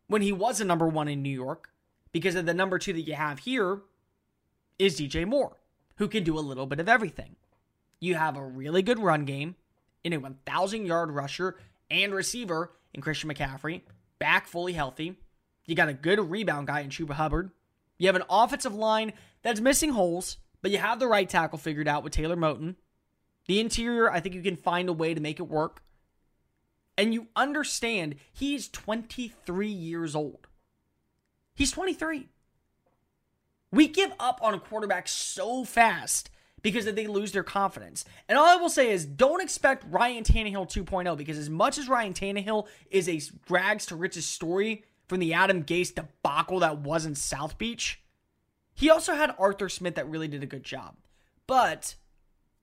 when 0.09 0.21
he 0.21 0.33
was 0.33 0.61
a 0.61 0.65
number 0.65 0.87
one 0.87 1.09
in 1.09 1.23
New 1.23 1.31
York 1.31 1.71
because 2.13 2.35
of 2.35 2.45
the 2.45 2.53
number 2.53 2.79
two 2.79 2.93
that 2.93 3.01
you 3.03 3.15
have 3.15 3.39
here 3.39 3.81
is 4.79 5.01
DJ 5.01 5.25
Moore 5.27 5.57
who 5.97 6.09
can 6.09 6.25
do 6.25 6.39
a 6.39 6.41
little 6.41 6.67
bit 6.67 6.81
of 6.81 6.89
everything. 6.89 7.37
You 8.01 8.17
have 8.17 8.37
a 8.37 8.45
really 8.45 8.83
good 8.83 8.99
run 8.99 9.25
game 9.25 9.55
in 10.05 10.13
a 10.13 10.19
1,000 10.19 10.85
yard 10.85 11.11
rusher 11.11 11.57
and 11.91 12.13
receiver 12.13 12.73
in 12.93 13.01
Christian 13.01 13.31
McCaffrey, 13.31 13.83
back 14.19 14.47
fully 14.47 14.73
healthy. 14.73 15.17
You 15.67 15.75
got 15.75 15.89
a 15.89 15.95
good 15.95 16.19
rebound 16.19 16.67
guy 16.67 16.81
in 16.81 16.91
Chuba 16.91 17.13
Hubbard. 17.13 17.51
You 17.97 18.09
have 18.09 18.17
an 18.17 18.25
offensive 18.29 18.75
line 18.75 19.13
that's 19.43 19.61
missing 19.61 19.91
holes, 19.91 20.37
but 20.63 20.71
you 20.71 20.79
have 20.79 20.99
the 20.99 21.07
right 21.07 21.29
tackle 21.29 21.59
figured 21.59 21.89
out 21.89 22.05
with 22.05 22.13
Taylor 22.13 22.37
Moton. 22.37 22.75
The 23.47 23.61
interior, 23.61 24.11
I 24.11 24.21
think 24.21 24.35
you 24.35 24.43
can 24.43 24.57
find 24.57 24.89
a 24.89 24.93
way 24.93 25.15
to 25.15 25.21
make 25.21 25.39
it 25.39 25.49
work. 25.49 25.83
And 26.99 27.13
you 27.13 27.29
understand 27.37 28.17
he's 28.33 28.69
23 28.69 29.69
years 29.69 30.15
old. 30.15 30.49
He's 31.55 31.71
23. 31.71 32.29
We 33.71 33.89
give 33.89 34.13
up 34.19 34.41
on 34.43 34.55
a 34.55 34.61
quarterback 34.61 35.09
so 35.09 35.65
fast 35.65 36.31
because 36.63 36.85
they 36.87 37.07
lose 37.07 37.33
their 37.33 37.43
confidence. 37.43 38.05
And 38.29 38.39
all 38.39 38.47
I 38.47 38.57
will 38.57 38.69
say 38.69 38.91
is 38.91 39.05
don't 39.05 39.43
expect 39.43 39.85
Ryan 39.89 40.25
Tannehill 40.25 40.67
2.0 40.67 41.17
because 41.17 41.39
as 41.39 41.51
much 41.51 41.79
as 41.79 41.89
Ryan 41.89 42.15
Tannehill 42.15 42.67
is 42.91 43.09
a 43.09 43.21
rags 43.49 43.87
to 43.87 43.97
riches 43.97 44.27
story 44.27 44.85
from 45.07 45.21
the 45.21 45.35
Adam 45.35 45.63
Gase 45.63 45.95
debacle 45.95 46.61
that 46.61 46.79
was 46.79 47.07
in 47.07 47.15
South 47.15 47.59
Beach, 47.59 48.01
he 48.75 48.91
also 48.91 49.15
had 49.15 49.35
Arthur 49.39 49.69
Smith 49.69 49.95
that 49.95 50.09
really 50.09 50.29
did 50.29 50.43
a 50.43 50.47
good 50.47 50.65
job. 50.65 50.97
But 51.47 51.95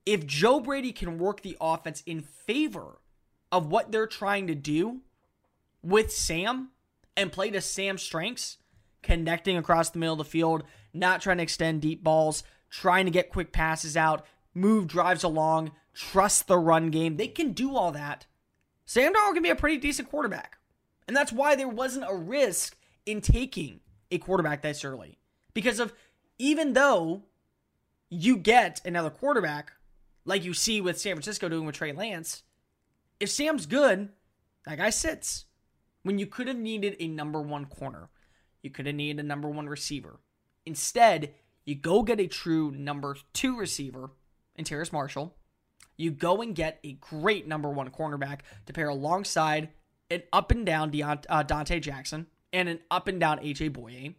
if 0.05 0.25
Joe 0.25 0.59
Brady 0.59 0.91
can 0.91 1.17
work 1.17 1.41
the 1.41 1.57
offense 1.61 2.03
in 2.05 2.21
favor 2.21 2.99
of 3.51 3.67
what 3.67 3.91
they're 3.91 4.07
trying 4.07 4.47
to 4.47 4.55
do 4.55 5.01
with 5.81 6.11
Sam 6.11 6.69
and 7.15 7.31
play 7.31 7.51
to 7.51 7.61
Sam's 7.61 8.01
strengths, 8.01 8.57
connecting 9.01 9.57
across 9.57 9.89
the 9.89 9.99
middle 9.99 10.13
of 10.13 10.17
the 10.17 10.25
field, 10.25 10.63
not 10.93 11.21
trying 11.21 11.37
to 11.37 11.43
extend 11.43 11.81
deep 11.81 12.03
balls, 12.03 12.43
trying 12.69 13.05
to 13.05 13.11
get 13.11 13.29
quick 13.29 13.51
passes 13.51 13.95
out, 13.95 14.25
move 14.53 14.87
drives 14.87 15.23
along, 15.23 15.71
trust 15.93 16.47
the 16.47 16.57
run 16.57 16.89
game. 16.89 17.17
They 17.17 17.27
can 17.27 17.51
do 17.51 17.75
all 17.75 17.91
that. 17.91 18.25
Sam 18.85 19.13
Darnold 19.13 19.35
can 19.35 19.43
be 19.43 19.49
a 19.49 19.55
pretty 19.55 19.77
decent 19.77 20.09
quarterback. 20.09 20.57
And 21.07 21.15
that's 21.15 21.31
why 21.31 21.55
there 21.55 21.67
wasn't 21.67 22.05
a 22.09 22.15
risk 22.15 22.77
in 23.05 23.21
taking 23.21 23.81
a 24.09 24.17
quarterback 24.17 24.61
this 24.61 24.85
early. 24.85 25.19
Because 25.53 25.79
of 25.79 25.93
even 26.39 26.73
though 26.73 27.23
you 28.09 28.37
get 28.37 28.81
another 28.85 29.09
quarterback, 29.09 29.73
like 30.25 30.43
you 30.43 30.53
see 30.53 30.81
with 30.81 30.99
San 30.99 31.15
Francisco 31.15 31.49
doing 31.49 31.65
with 31.65 31.75
Trey 31.75 31.91
Lance, 31.91 32.43
if 33.19 33.29
Sam's 33.29 33.65
good, 33.65 34.09
that 34.65 34.77
guy 34.77 34.89
sits. 34.89 35.45
When 36.03 36.19
you 36.19 36.25
could 36.25 36.47
have 36.47 36.57
needed 36.57 36.97
a 36.99 37.07
number 37.07 37.41
one 37.41 37.65
corner, 37.65 38.09
you 38.61 38.69
could 38.69 38.85
have 38.85 38.95
needed 38.95 39.23
a 39.23 39.27
number 39.27 39.49
one 39.49 39.69
receiver. 39.69 40.19
Instead, 40.65 41.33
you 41.65 41.75
go 41.75 42.03
get 42.03 42.19
a 42.19 42.27
true 42.27 42.71
number 42.71 43.15
two 43.33 43.57
receiver 43.57 44.11
in 44.55 44.65
Terrace 44.65 44.91
Marshall. 44.91 45.35
You 45.95 46.11
go 46.11 46.41
and 46.41 46.55
get 46.55 46.79
a 46.83 46.93
great 46.93 47.47
number 47.47 47.69
one 47.69 47.89
cornerback 47.89 48.39
to 48.65 48.73
pair 48.73 48.89
alongside 48.89 49.69
an 50.09 50.23
up 50.33 50.51
and 50.51 50.65
down 50.65 50.91
Deont- 50.91 51.25
uh, 51.29 51.43
Donte 51.43 51.81
Jackson 51.81 52.27
and 52.51 52.67
an 52.67 52.79
up 52.91 53.07
and 53.07 53.19
down 53.19 53.39
AJ 53.39 53.71
Bouye. 53.71 54.15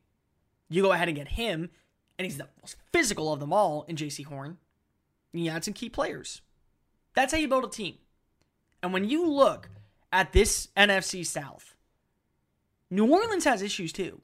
You 0.68 0.82
go 0.82 0.92
ahead 0.92 1.08
and 1.08 1.16
get 1.16 1.28
him, 1.28 1.70
and 2.18 2.24
he's 2.24 2.38
the 2.38 2.48
most 2.62 2.76
physical 2.92 3.32
of 3.32 3.40
them 3.40 3.52
all 3.52 3.84
in 3.88 3.96
Jaycee 3.96 4.24
Horn. 4.24 4.58
You 5.34 5.50
add 5.50 5.64
some 5.64 5.74
key 5.74 5.88
players. 5.88 6.42
That's 7.14 7.32
how 7.32 7.38
you 7.38 7.48
build 7.48 7.64
a 7.64 7.68
team. 7.68 7.96
And 8.82 8.92
when 8.92 9.08
you 9.08 9.28
look 9.28 9.68
at 10.12 10.32
this 10.32 10.68
NFC 10.76 11.26
South, 11.26 11.74
New 12.90 13.10
Orleans 13.10 13.44
has 13.44 13.62
issues 13.62 13.92
too. 13.92 14.20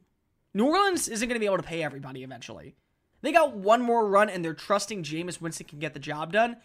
New 0.54 0.66
Orleans 0.66 1.08
isn't 1.08 1.28
going 1.28 1.36
to 1.36 1.40
be 1.40 1.46
able 1.46 1.56
to 1.56 1.62
pay 1.62 1.82
everybody 1.82 2.22
eventually. 2.22 2.76
They 3.22 3.32
got 3.32 3.56
one 3.56 3.82
more 3.82 4.06
run 4.06 4.28
and 4.28 4.44
they're 4.44 4.54
trusting 4.54 5.02
Jameis 5.02 5.40
Winston 5.40 5.66
can 5.66 5.78
get 5.78 5.94
the 5.94 6.00
job 6.00 6.32
done. 6.32 6.56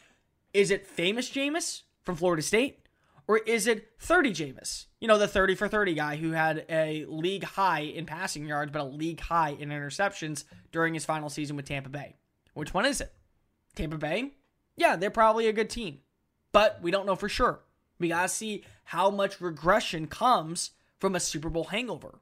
Is 0.53 0.71
it 0.71 0.87
famous 0.87 1.29
Jameis 1.29 1.83
from 2.03 2.15
Florida 2.15 2.41
State? 2.41 2.79
Or 3.27 3.39
is 3.39 3.65
it 3.65 3.89
30 3.99 4.33
Jameis? 4.33 4.85
You 4.99 5.07
know, 5.07 5.17
the 5.17 5.27
30 5.27 5.55
for 5.55 5.67
30 5.67 5.95
guy 5.95 6.15
who 6.15 6.31
had 6.31 6.65
a 6.69 7.05
league 7.07 7.43
high 7.43 7.79
in 7.79 8.05
passing 8.05 8.45
yards, 8.45 8.71
but 8.71 8.81
a 8.81 8.85
league 8.85 9.19
high 9.19 9.49
in 9.49 9.69
interceptions 9.69 10.43
during 10.71 10.93
his 10.93 11.05
final 11.05 11.29
season 11.29 11.55
with 11.55 11.65
Tampa 11.65 11.89
Bay. 11.89 12.15
Which 12.53 12.73
one 12.73 12.85
is 12.85 13.01
it? 13.01 13.11
Tampa 13.75 13.97
Bay? 13.97 14.31
Yeah, 14.75 14.95
they're 14.95 15.09
probably 15.09 15.47
a 15.47 15.53
good 15.53 15.69
team. 15.69 15.99
But 16.51 16.79
we 16.81 16.91
don't 16.91 17.05
know 17.05 17.15
for 17.15 17.29
sure. 17.29 17.61
We 17.99 18.09
got 18.09 18.23
to 18.23 18.29
see 18.29 18.63
how 18.85 19.09
much 19.09 19.41
regression 19.41 20.07
comes 20.07 20.71
from 20.99 21.15
a 21.15 21.19
Super 21.19 21.49
Bowl 21.49 21.65
hangover. 21.65 22.19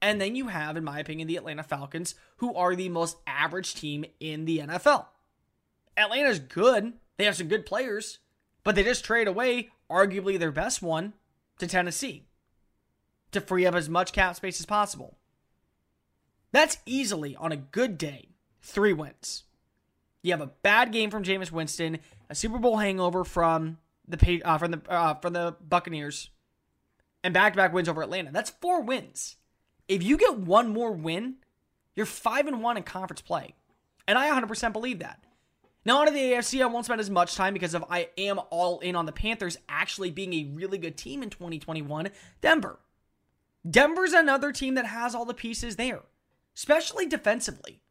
And 0.00 0.20
then 0.20 0.36
you 0.36 0.48
have, 0.48 0.76
in 0.76 0.84
my 0.84 0.98
opinion, 0.98 1.28
the 1.28 1.36
Atlanta 1.36 1.62
Falcons, 1.62 2.14
who 2.36 2.54
are 2.54 2.74
the 2.74 2.88
most 2.90 3.16
average 3.26 3.74
team 3.74 4.04
in 4.20 4.44
the 4.44 4.58
NFL. 4.58 5.06
Atlanta's 5.96 6.38
good. 6.38 6.94
They 7.16 7.24
have 7.24 7.36
some 7.36 7.48
good 7.48 7.64
players, 7.64 8.18
but 8.64 8.74
they 8.74 8.82
just 8.82 9.04
trade 9.04 9.28
away 9.28 9.70
arguably 9.90 10.38
their 10.38 10.52
best 10.52 10.82
one 10.82 11.14
to 11.58 11.66
Tennessee 11.66 12.26
to 13.32 13.40
free 13.40 13.66
up 13.66 13.74
as 13.74 13.88
much 13.88 14.12
cap 14.12 14.36
space 14.36 14.60
as 14.60 14.66
possible. 14.66 15.16
That's 16.52 16.78
easily, 16.86 17.34
on 17.36 17.52
a 17.52 17.56
good 17.56 17.98
day, 17.98 18.28
three 18.62 18.92
wins. 18.92 19.44
You 20.24 20.32
have 20.32 20.40
a 20.40 20.50
bad 20.62 20.90
game 20.90 21.10
from 21.10 21.22
Jameis 21.22 21.52
Winston, 21.52 21.98
a 22.30 22.34
Super 22.34 22.58
Bowl 22.58 22.78
hangover 22.78 23.24
from 23.24 23.76
the 24.08 24.42
uh, 24.42 24.56
from 24.56 24.70
the 24.70 24.80
uh, 24.88 25.14
from 25.16 25.34
the 25.34 25.54
Buccaneers, 25.60 26.30
and 27.22 27.34
back-to-back 27.34 27.74
wins 27.74 27.90
over 27.90 28.02
Atlanta. 28.02 28.32
That's 28.32 28.48
four 28.48 28.80
wins. 28.80 29.36
If 29.86 30.02
you 30.02 30.16
get 30.16 30.38
one 30.38 30.68
more 30.68 30.92
win, 30.92 31.34
you're 31.94 32.06
five 32.06 32.46
and 32.46 32.62
one 32.62 32.78
in 32.78 32.84
conference 32.84 33.20
play, 33.20 33.54
and 34.08 34.16
I 34.16 34.30
100% 34.30 34.72
believe 34.72 35.00
that. 35.00 35.22
Now, 35.84 35.98
onto 35.98 36.14
the 36.14 36.32
AFC, 36.32 36.62
I 36.62 36.66
won't 36.66 36.86
spend 36.86 37.02
as 37.02 37.10
much 37.10 37.34
time 37.34 37.52
because 37.52 37.74
of 37.74 37.84
I 37.90 38.08
am 38.16 38.40
all 38.48 38.78
in 38.78 38.96
on 38.96 39.04
the 39.04 39.12
Panthers 39.12 39.58
actually 39.68 40.10
being 40.10 40.32
a 40.32 40.50
really 40.54 40.78
good 40.78 40.96
team 40.96 41.22
in 41.22 41.28
2021. 41.28 42.08
Denver. 42.40 42.78
Denver's 43.70 44.14
another 44.14 44.52
team 44.52 44.74
that 44.76 44.86
has 44.86 45.14
all 45.14 45.26
the 45.26 45.34
pieces 45.34 45.76
there, 45.76 46.00
especially 46.56 47.04
defensively. 47.04 47.82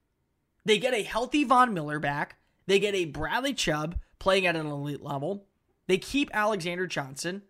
They 0.65 0.77
get 0.77 0.93
a 0.93 1.03
healthy 1.03 1.43
Von 1.43 1.73
Miller 1.73 1.99
back. 1.99 2.37
They 2.67 2.79
get 2.79 2.95
a 2.95 3.05
Bradley 3.05 3.53
Chubb 3.53 3.99
playing 4.19 4.47
at 4.47 4.55
an 4.55 4.67
elite 4.67 5.01
level. 5.01 5.45
They 5.87 5.97
keep 5.97 6.29
Alexander 6.33 6.87
Johnson. 6.87 7.43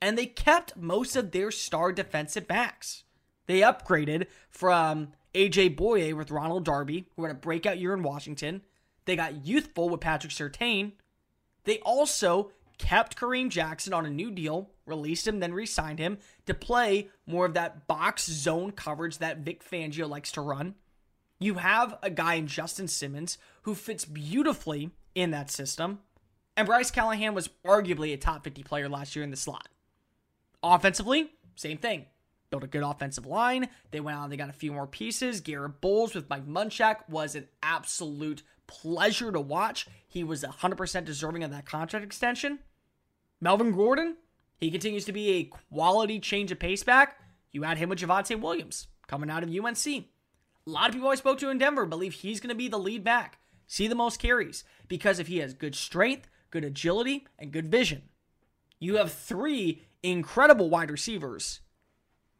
And 0.00 0.16
they 0.16 0.26
kept 0.26 0.76
most 0.76 1.16
of 1.16 1.30
their 1.30 1.50
star 1.50 1.92
defensive 1.92 2.46
backs. 2.46 3.04
They 3.46 3.60
upgraded 3.60 4.26
from 4.48 5.12
AJ 5.34 5.76
Bouye 5.76 6.14
with 6.14 6.30
Ronald 6.30 6.64
Darby, 6.64 7.06
who 7.16 7.24
had 7.24 7.32
a 7.32 7.38
breakout 7.38 7.78
year 7.78 7.92
in 7.92 8.02
Washington. 8.02 8.62
They 9.04 9.16
got 9.16 9.46
youthful 9.46 9.88
with 9.88 10.00
Patrick 10.00 10.32
Surtain. 10.32 10.92
They 11.64 11.78
also 11.80 12.52
kept 12.78 13.18
Kareem 13.18 13.50
Jackson 13.50 13.92
on 13.92 14.06
a 14.06 14.10
new 14.10 14.30
deal, 14.30 14.70
released 14.86 15.26
him, 15.28 15.40
then 15.40 15.52
re 15.52 15.66
signed 15.66 15.98
him 15.98 16.18
to 16.46 16.54
play 16.54 17.08
more 17.26 17.44
of 17.44 17.54
that 17.54 17.86
box 17.86 18.24
zone 18.24 18.72
coverage 18.72 19.18
that 19.18 19.38
Vic 19.38 19.62
Fangio 19.62 20.08
likes 20.08 20.32
to 20.32 20.40
run. 20.40 20.74
You 21.40 21.54
have 21.54 21.98
a 22.02 22.10
guy 22.10 22.34
in 22.34 22.46
Justin 22.46 22.86
Simmons 22.86 23.38
who 23.62 23.74
fits 23.74 24.04
beautifully 24.04 24.90
in 25.14 25.30
that 25.30 25.50
system. 25.50 26.00
And 26.56 26.66
Bryce 26.66 26.90
Callahan 26.90 27.34
was 27.34 27.48
arguably 27.64 28.12
a 28.12 28.18
top 28.18 28.44
50 28.44 28.62
player 28.62 28.88
last 28.88 29.16
year 29.16 29.24
in 29.24 29.30
the 29.30 29.36
slot. 29.36 29.68
Offensively, 30.62 31.32
same 31.56 31.78
thing 31.78 32.06
built 32.50 32.64
a 32.64 32.66
good 32.66 32.82
offensive 32.82 33.26
line. 33.26 33.68
They 33.90 34.00
went 34.00 34.18
out 34.18 34.24
and 34.24 34.32
they 34.32 34.36
got 34.36 34.50
a 34.50 34.52
few 34.52 34.72
more 34.72 34.86
pieces. 34.86 35.40
Garett 35.40 35.80
Bolles 35.80 36.14
with 36.14 36.28
Mike 36.28 36.46
Munchak 36.46 37.08
was 37.08 37.34
an 37.34 37.48
absolute 37.62 38.42
pleasure 38.66 39.32
to 39.32 39.40
watch. 39.40 39.86
He 40.06 40.24
was 40.24 40.42
100% 40.42 41.04
deserving 41.04 41.44
of 41.44 41.50
that 41.52 41.64
contract 41.64 42.04
extension. 42.04 42.58
Melvin 43.40 43.72
Gordon, 43.72 44.16
he 44.58 44.70
continues 44.70 45.04
to 45.06 45.12
be 45.12 45.30
a 45.30 45.44
quality 45.44 46.20
change 46.20 46.52
of 46.52 46.58
pace 46.58 46.82
back. 46.82 47.18
You 47.52 47.64
add 47.64 47.78
him 47.78 47.88
with 47.88 48.00
Javonte 48.00 48.38
Williams 48.38 48.88
coming 49.06 49.30
out 49.30 49.42
of 49.42 49.48
UNC. 49.48 50.06
A 50.66 50.70
lot 50.70 50.88
of 50.88 50.94
people 50.94 51.08
I 51.08 51.14
spoke 51.14 51.38
to 51.38 51.48
in 51.48 51.58
Denver 51.58 51.86
believe 51.86 52.12
he's 52.14 52.40
going 52.40 52.50
to 52.50 52.54
be 52.54 52.68
the 52.68 52.78
lead 52.78 53.02
back, 53.02 53.38
see 53.66 53.88
the 53.88 53.94
most 53.94 54.18
carries, 54.18 54.64
because 54.88 55.18
if 55.18 55.26
he 55.26 55.38
has 55.38 55.54
good 55.54 55.74
strength, 55.74 56.28
good 56.50 56.64
agility, 56.64 57.26
and 57.38 57.52
good 57.52 57.70
vision, 57.70 58.02
you 58.78 58.96
have 58.96 59.12
three 59.12 59.82
incredible 60.02 60.68
wide 60.70 60.90
receivers 60.90 61.60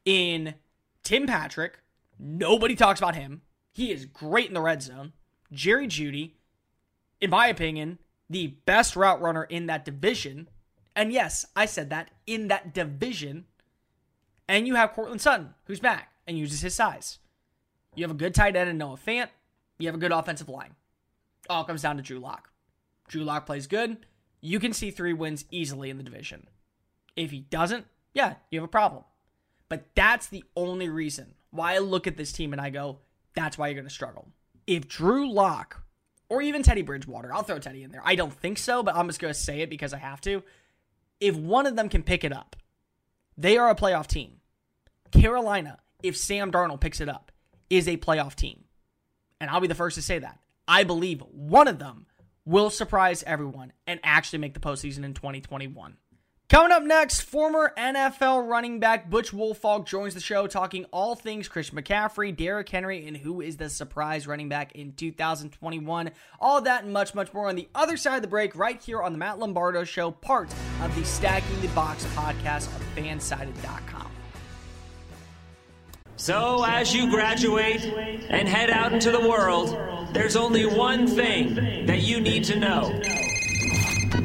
in 0.05 0.55
Tim 1.03 1.27
Patrick. 1.27 1.81
Nobody 2.19 2.75
talks 2.75 3.01
about 3.01 3.15
him. 3.15 3.43
He 3.73 3.91
is 3.91 4.05
great 4.05 4.49
in 4.49 4.55
the 4.55 4.61
red 4.61 4.83
zone. 4.83 5.13
Jerry 5.53 5.87
Jeudy, 5.87 6.35
in 7.21 7.31
my 7.31 7.47
opinion, 7.47 7.99
the 8.29 8.49
best 8.67 8.97
route 8.97 9.21
runner 9.21 9.45
in 9.45 9.67
that 9.67 9.85
division. 9.85 10.49
And 10.95 11.13
yes, 11.13 11.47
I 11.57 11.67
said 11.67 11.91
that 11.91 12.11
in 12.27 12.49
that 12.49 12.75
division. 12.75 13.47
And 14.49 14.67
you 14.67 14.75
have 14.75 14.93
Courtland 14.93 15.21
Sutton, 15.21 15.55
who's 15.65 15.81
back 15.81 16.13
and 16.27 16.39
uses 16.39 16.61
his 16.61 16.75
size. 16.75 17.19
You 17.95 18.05
have 18.05 18.11
a 18.11 18.15
good 18.19 18.35
tight 18.35 18.57
end 18.57 18.71
in 18.71 18.79
Noah 18.79 18.97
Fant. 18.97 19.29
You 19.79 19.89
have 19.89 19.95
a 19.95 19.99
good 19.99 20.13
offensive 20.13 20.49
line. 20.49 20.75
All 21.49 21.65
comes 21.65 21.83
down 21.83 21.97
to 21.97 22.03
Drew 22.03 22.19
Lock. 22.19 22.51
Drew 23.09 23.25
Lock 23.25 23.47
plays 23.47 23.67
good. 23.67 23.99
You 24.41 24.61
can 24.61 24.73
see 24.73 24.91
three 24.91 25.13
wins 25.13 25.45
easily 25.51 25.91
in 25.91 25.99
the 25.99 26.03
division. 26.03 26.47
If 27.17 27.31
he 27.31 27.41
doesn't, 27.41 27.87
yeah, 28.15 28.35
you 28.51 28.61
have 28.61 28.69
a 28.69 28.71
problem. 28.71 29.05
But 29.69 29.87
that's 29.95 30.29
the 30.29 30.45
only 30.57 30.89
reason 30.89 31.35
why 31.51 31.75
I 31.75 31.79
look 31.79 32.07
at 32.07 32.17
this 32.17 32.33
team 32.33 32.53
and 32.53 32.61
I 32.61 32.71
go, 32.71 32.99
that's 33.35 33.59
why 33.59 33.69
you're 33.69 33.75
going 33.75 33.89
to 33.89 33.95
struggle. 33.95 34.29
If 34.67 34.89
Drew 34.89 35.31
Lock 35.31 35.83
or 36.29 36.43
even 36.43 36.63
Teddy 36.63 36.83
Bridgewater, 36.83 37.33
I'll 37.33 37.43
throw 37.43 37.59
Teddy 37.59 37.83
in 37.83 37.91
there. 37.91 38.03
I 38.05 38.15
don't 38.15 38.33
think 38.33 38.59
so, 38.59 38.83
but 38.83 38.95
I'm 38.95 39.09
just 39.09 39.21
going 39.21 39.35
to 39.35 39.39
say 39.39 39.61
it 39.61 39.71
because 39.71 39.93
I 39.93 39.99
have 39.99 40.21
to. 40.23 40.43
If 41.21 41.37
one 41.37 41.67
of 41.67 41.77
them 41.77 41.89
can 41.89 42.03
pick 42.03 42.25
it 42.25 42.33
up, 42.33 42.57
they 43.37 43.57
are 43.59 43.71
a 43.71 43.75
playoff 43.75 44.07
team. 44.07 44.41
Carolina, 45.11 45.79
if 46.03 46.17
Sam 46.17 46.51
Darnold 46.53 46.81
picks 46.81 47.01
it 47.01 47.09
up, 47.09 47.30
is 47.71 47.89
a 47.89 47.97
playoff 47.97 48.35
team. 48.35 48.65
and 49.41 49.49
I'll 49.49 49.61
be 49.61 49.69
the 49.69 49.75
first 49.75 49.95
to 49.95 50.03
say 50.03 50.19
that. 50.19 50.39
I 50.69 50.85
believe 50.85 51.23
one 51.33 51.67
of 51.67 51.79
them 51.79 52.07
will 52.45 52.69
surprise 52.69 53.23
everyone 53.27 53.73
and 53.87 53.99
actually 54.03 54.41
make 54.41 54.53
the 54.55 54.61
postseason 54.61 55.03
in 55.05 55.15
2021. 55.15 55.97
Coming 56.49 56.73
up 56.73 56.83
next, 56.83 57.21
former 57.21 57.73
NFL 57.79 58.49
running 58.49 58.81
back 58.81 59.09
Butch 59.09 59.33
Woolfolk 59.33 59.87
joins 59.87 60.15
the 60.15 60.21
show 60.21 60.49
talking 60.49 60.85
all 60.87 61.15
things 61.15 61.47
Christian 61.47 61.79
McCaffrey, 61.81 62.37
Derrick 62.37 62.69
Henry, 62.69 63.07
and 63.07 63.17
who 63.17 63.41
is 63.41 63.57
the 63.57 63.69
surprise 63.71 64.27
running 64.27 64.49
back 64.49 64.73
in 64.73 64.93
2021. 64.95 66.11
All 66.41 66.61
that 66.63 66.83
and 66.83 66.93
much, 66.93 67.15
much 67.15 67.33
more 67.33 67.49
on 67.49 67.55
the 67.55 67.69
other 67.73 67.97
side 67.97 68.17
of 68.17 68.23
the 68.23 68.29
break, 68.29 68.57
right 68.57 68.83
here 68.83 69.01
on 69.01 69.13
the 69.13 69.19
Matt 69.19 69.39
Lombardo 69.39 69.85
Show, 69.85 70.11
part 70.11 70.53
of 70.83 70.95
the 70.97 71.05
Stacking 71.05 71.61
the 71.61 71.69
Box 71.69 72.05
podcast 72.17 72.67
of 72.67 72.83
fansided.com. 72.97 74.10
So, 76.21 76.63
as 76.67 76.95
you 76.95 77.09
graduate 77.09 77.83
and 78.29 78.47
head 78.47 78.69
out 78.69 78.93
into 78.93 79.11
the 79.11 79.27
world, 79.27 79.75
there's 80.13 80.37
only 80.37 80.67
one 80.67 81.07
thing 81.07 81.87
that 81.87 82.03
you 82.03 82.21
need 82.21 82.45
to 82.45 82.59
know. 82.59 82.93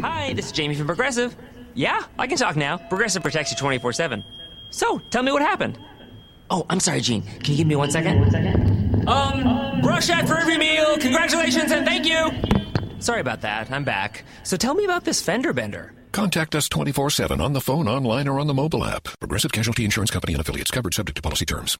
Hi, 0.02 0.34
this 0.34 0.48
is 0.48 0.52
Jamie 0.52 0.76
from 0.76 0.88
Progressive. 0.88 1.34
Yeah, 1.74 2.04
I 2.20 2.28
can 2.28 2.38
talk 2.38 2.58
now. 2.58 2.76
Progressive 2.76 3.24
protects 3.24 3.52
you 3.52 3.58
24 3.58 3.94
7. 3.94 4.26
So, 4.72 5.00
tell 5.10 5.24
me 5.24 5.32
what 5.32 5.42
happened. 5.42 5.80
Oh, 6.50 6.66
I'm 6.70 6.82
sorry, 6.82 7.00
Gene. 7.00 7.22
Can 7.22 7.54
you 7.54 7.58
give 7.60 7.68
me 7.68 7.78
one 7.78 7.92
second? 7.92 9.08
Um, 9.08 9.80
brush 9.80 10.10
at 10.10 10.28
for 10.28 10.38
every 10.38 10.58
meal. 10.58 10.98
Congratulations 10.98 11.72
and 11.72 11.86
thank 11.86 12.06
you. 12.06 12.30
Sorry 13.00 13.22
about 13.22 13.40
that. 13.42 13.72
I'm 13.72 13.86
back. 13.86 14.26
So 14.44 14.58
tell 14.58 14.74
me 14.74 14.84
about 14.84 15.06
this 15.06 15.22
fender 15.22 15.54
bender. 15.54 15.94
Contact 16.16 16.56
us 16.56 16.70
24 16.70 17.10
7 17.10 17.42
on 17.42 17.52
the 17.52 17.60
phone, 17.60 17.90
online, 17.90 18.30
or 18.30 18.40
on 18.40 18.48
the 18.48 18.54
mobile 18.54 18.86
app. 18.86 19.10
Progressive 19.20 19.52
Casualty 19.52 19.84
Insurance 19.84 20.10
Company 20.10 20.32
and 20.32 20.40
affiliates 20.40 20.72
covered 20.72 20.94
subject 20.94 21.18
to 21.18 21.22
policy 21.22 21.46
terms. 21.46 21.78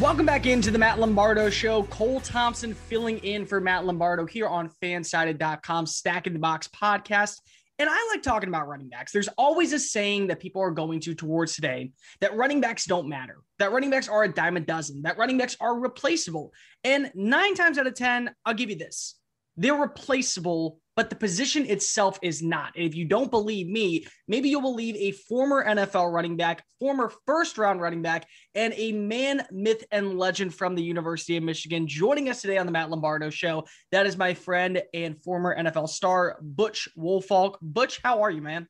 Welcome 0.00 0.26
back 0.26 0.46
into 0.46 0.72
the 0.72 0.78
Matt 0.78 0.98
Lombardo 0.98 1.48
Show. 1.48 1.84
Cole 1.84 2.18
Thompson 2.18 2.74
filling 2.74 3.18
in 3.18 3.46
for 3.46 3.60
Matt 3.60 3.86
Lombardo 3.86 4.26
here 4.26 4.48
on 4.48 4.68
fansided.com, 4.82 5.86
Stacking 5.86 6.32
the 6.32 6.40
Box 6.40 6.66
podcast. 6.66 7.36
And 7.78 7.88
I 7.88 8.08
like 8.12 8.24
talking 8.24 8.48
about 8.48 8.66
running 8.66 8.88
backs. 8.88 9.12
There's 9.12 9.28
always 9.38 9.72
a 9.72 9.78
saying 9.78 10.26
that 10.26 10.40
people 10.40 10.60
are 10.60 10.72
going 10.72 10.98
to 11.02 11.14
towards 11.14 11.54
today 11.54 11.92
that 12.20 12.34
running 12.34 12.60
backs 12.60 12.84
don't 12.84 13.08
matter, 13.08 13.38
that 13.60 13.70
running 13.70 13.90
backs 13.90 14.08
are 14.08 14.24
a 14.24 14.28
dime 14.28 14.56
a 14.56 14.60
dozen, 14.60 15.02
that 15.02 15.18
running 15.18 15.38
backs 15.38 15.56
are 15.60 15.78
replaceable. 15.78 16.52
And 16.82 17.12
nine 17.14 17.54
times 17.54 17.78
out 17.78 17.86
of 17.86 17.94
10, 17.94 18.34
I'll 18.44 18.54
give 18.54 18.70
you 18.70 18.76
this 18.76 19.14
they're 19.56 19.74
replaceable 19.74 20.80
but 20.96 21.10
the 21.10 21.16
position 21.16 21.66
itself 21.66 22.18
is 22.22 22.42
not. 22.42 22.72
And 22.76 22.84
if 22.84 22.94
you 22.94 23.04
don't 23.04 23.30
believe 23.30 23.68
me, 23.68 24.06
maybe 24.28 24.48
you'll 24.48 24.60
believe 24.60 24.96
a 24.96 25.12
former 25.12 25.64
NFL 25.64 26.12
running 26.12 26.36
back, 26.36 26.64
former 26.78 27.12
first 27.26 27.58
round 27.58 27.80
running 27.80 28.02
back, 28.02 28.26
and 28.54 28.74
a 28.76 28.92
man, 28.92 29.46
myth, 29.50 29.84
and 29.90 30.18
legend 30.18 30.54
from 30.54 30.74
the 30.74 30.82
University 30.82 31.36
of 31.36 31.42
Michigan 31.42 31.86
joining 31.86 32.28
us 32.28 32.42
today 32.42 32.58
on 32.58 32.66
the 32.66 32.72
Matt 32.72 32.90
Lombardo 32.90 33.30
Show. 33.30 33.64
That 33.90 34.06
is 34.06 34.16
my 34.16 34.34
friend 34.34 34.82
and 34.92 35.22
former 35.22 35.56
NFL 35.56 35.88
star, 35.88 36.38
Butch 36.42 36.88
Woolfolk. 36.96 37.58
Butch, 37.62 38.00
how 38.02 38.22
are 38.22 38.30
you, 38.30 38.42
man? 38.42 38.68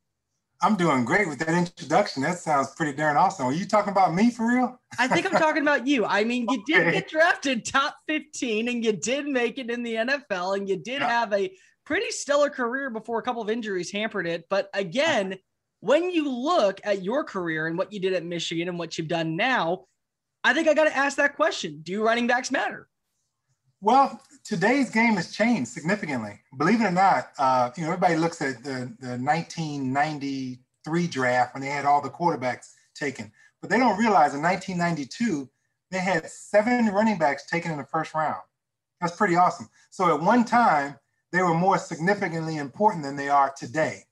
I'm 0.65 0.77
doing 0.77 1.05
great 1.05 1.29
with 1.29 1.41
that 1.41 1.49
introduction. 1.49 2.23
That 2.23 2.39
sounds 2.39 2.71
pretty 2.77 2.93
darn 2.93 3.17
awesome. 3.17 3.47
Are 3.47 3.53
you 3.53 3.67
talking 3.67 3.91
about 3.91 4.15
me 4.15 4.31
for 4.31 4.47
real? 4.47 4.81
I 4.97 5.09
think 5.09 5.27
I'm 5.27 5.33
talking 5.33 5.63
about 5.63 5.89
you. 5.89 6.05
I 6.05 6.23
mean, 6.23 6.47
you 6.49 6.61
okay. 6.61 6.85
did 6.85 6.93
get 6.93 7.09
drafted 7.09 7.65
top 7.65 7.97
15 8.07 8.69
and 8.69 8.85
you 8.85 8.93
did 8.93 9.27
make 9.27 9.59
it 9.59 9.71
in 9.71 9.83
the 9.83 9.97
NFL 9.97 10.57
and 10.57 10.69
you 10.69 10.77
did 10.77 11.01
yeah. 11.01 11.09
have 11.09 11.33
a 11.33 11.53
pretty 11.85 12.11
stellar 12.11 12.51
career 12.51 12.91
before 12.91 13.19
a 13.19 13.23
couple 13.23 13.43
of 13.43 13.51
injuries 13.51 13.91
hampered 13.91 14.27
it. 14.27 14.47
But 14.49 14.71
again, 14.75 15.39
when 15.81 16.11
you 16.11 16.31
look 16.31 16.81
at 16.85 17.03
your 17.03 17.25
career 17.25 17.67
and 17.67 17.77
what 17.77 17.93
you 17.93 18.01
did 18.01 18.13
at 18.13 18.25
Michigan 18.25 18.69
and 18.69 18.79
what 18.79 18.97
you've 18.97 19.09
done 19.09 19.37
now, 19.37 19.87
I 20.45 20.55
think 20.55 20.69
I 20.69 20.75
got 20.75 20.85
to 20.85 20.97
ask 20.97 21.17
that 21.17 21.37
question 21.37 21.81
Do 21.83 22.03
running 22.05 22.27
backs 22.27 22.51
matter? 22.51 22.89
Well, 23.81 24.21
today's 24.45 24.91
game 24.91 25.15
has 25.15 25.33
changed 25.33 25.71
significantly. 25.71 26.41
Believe 26.57 26.81
it 26.81 26.85
or 26.85 26.93
not, 26.93 27.31
uh, 27.39 27.71
you 27.77 27.83
know, 27.83 27.89
everybody 27.89 28.15
looks 28.15 28.41
at 28.41 28.63
the, 28.63 28.95
the 29.01 29.19
1993 29.19 31.07
draft 31.09 31.55
when 31.55 31.63
they 31.63 31.69
had 31.69 31.85
all 31.85 32.01
the 32.01 32.09
quarterbacks 32.09 32.75
taken, 32.95 33.33
but 33.61 33.71
they 33.71 33.79
don't 33.79 33.99
realize 33.99 34.35
in 34.35 34.43
1992, 34.43 35.51
they 35.91 35.99
had 35.99 36.31
seven 36.31 36.87
running 36.87 37.19
backs 37.19 37.47
taken 37.47 37.73
in 37.73 37.79
the 37.79 37.85
first 37.85 38.15
round. 38.15 38.41
That's 39.01 39.17
pretty 39.17 39.35
awesome. 39.35 39.69
So 39.91 40.15
at 40.15 40.23
one 40.23 40.45
time, 40.45 40.95
they 41.33 41.43
were 41.43 41.55
more 41.55 41.79
significantly 41.79 42.59
important 42.59 43.03
than 43.03 43.17
they 43.17 43.29
are 43.29 43.53
today. 43.57 44.05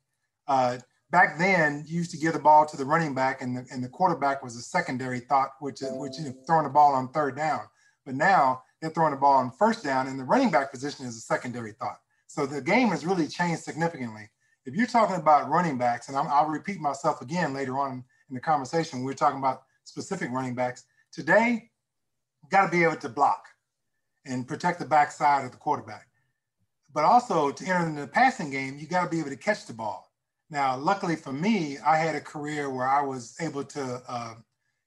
Uh, 0.48 0.78
back 1.10 1.38
then, 1.38 1.84
you 1.86 1.98
used 1.98 2.10
to 2.10 2.16
give 2.16 2.32
the 2.32 2.38
ball 2.38 2.66
to 2.66 2.76
the 2.76 2.84
running 2.84 3.14
back, 3.14 3.42
and 3.42 3.56
the, 3.56 3.66
and 3.70 3.84
the 3.84 3.88
quarterback 3.88 4.42
was 4.42 4.56
a 4.56 4.62
secondary 4.62 5.20
thought, 5.20 5.50
which 5.60 5.82
is 5.82 5.90
which 5.92 6.18
is 6.18 6.32
throwing 6.46 6.64
the 6.64 6.70
ball 6.70 6.94
on 6.94 7.08
third 7.08 7.36
down. 7.36 7.60
But 8.04 8.14
now 8.14 8.62
they're 8.80 8.90
throwing 8.90 9.12
the 9.12 9.20
ball 9.20 9.34
on 9.34 9.52
first 9.52 9.84
down, 9.84 10.08
and 10.08 10.18
the 10.18 10.24
running 10.24 10.50
back 10.50 10.72
position 10.72 11.06
is 11.06 11.16
a 11.16 11.20
secondary 11.20 11.72
thought. 11.72 11.98
So 12.26 12.46
the 12.46 12.62
game 12.62 12.88
has 12.88 13.04
really 13.04 13.28
changed 13.28 13.62
significantly. 13.62 14.30
If 14.64 14.74
you're 14.74 14.86
talking 14.86 15.16
about 15.16 15.50
running 15.50 15.78
backs, 15.78 16.08
and 16.08 16.16
i 16.16 16.42
will 16.42 16.50
repeat 16.50 16.80
myself 16.80 17.22
again 17.22 17.54
later 17.54 17.78
on 17.78 18.04
in 18.28 18.34
the 18.34 18.40
conversation, 18.40 19.02
we're 19.02 19.14
talking 19.14 19.38
about 19.38 19.62
specific 19.84 20.30
running 20.30 20.54
backs. 20.54 20.84
Today, 21.12 21.70
got 22.50 22.66
to 22.66 22.70
be 22.70 22.84
able 22.84 22.96
to 22.96 23.08
block 23.08 23.46
and 24.26 24.46
protect 24.46 24.78
the 24.78 24.84
backside 24.84 25.44
of 25.44 25.50
the 25.50 25.56
quarterback. 25.56 26.09
But 26.92 27.04
also 27.04 27.50
to 27.52 27.64
enter 27.64 27.86
in 27.86 27.94
the 27.94 28.06
passing 28.06 28.50
game, 28.50 28.78
you 28.78 28.86
got 28.86 29.04
to 29.04 29.10
be 29.10 29.20
able 29.20 29.30
to 29.30 29.36
catch 29.36 29.66
the 29.66 29.72
ball. 29.72 30.10
Now, 30.50 30.76
luckily 30.76 31.14
for 31.14 31.32
me, 31.32 31.78
I 31.78 31.96
had 31.96 32.16
a 32.16 32.20
career 32.20 32.68
where 32.70 32.88
I 32.88 33.02
was 33.02 33.36
able 33.40 33.62
to 33.64 34.02
uh, 34.08 34.34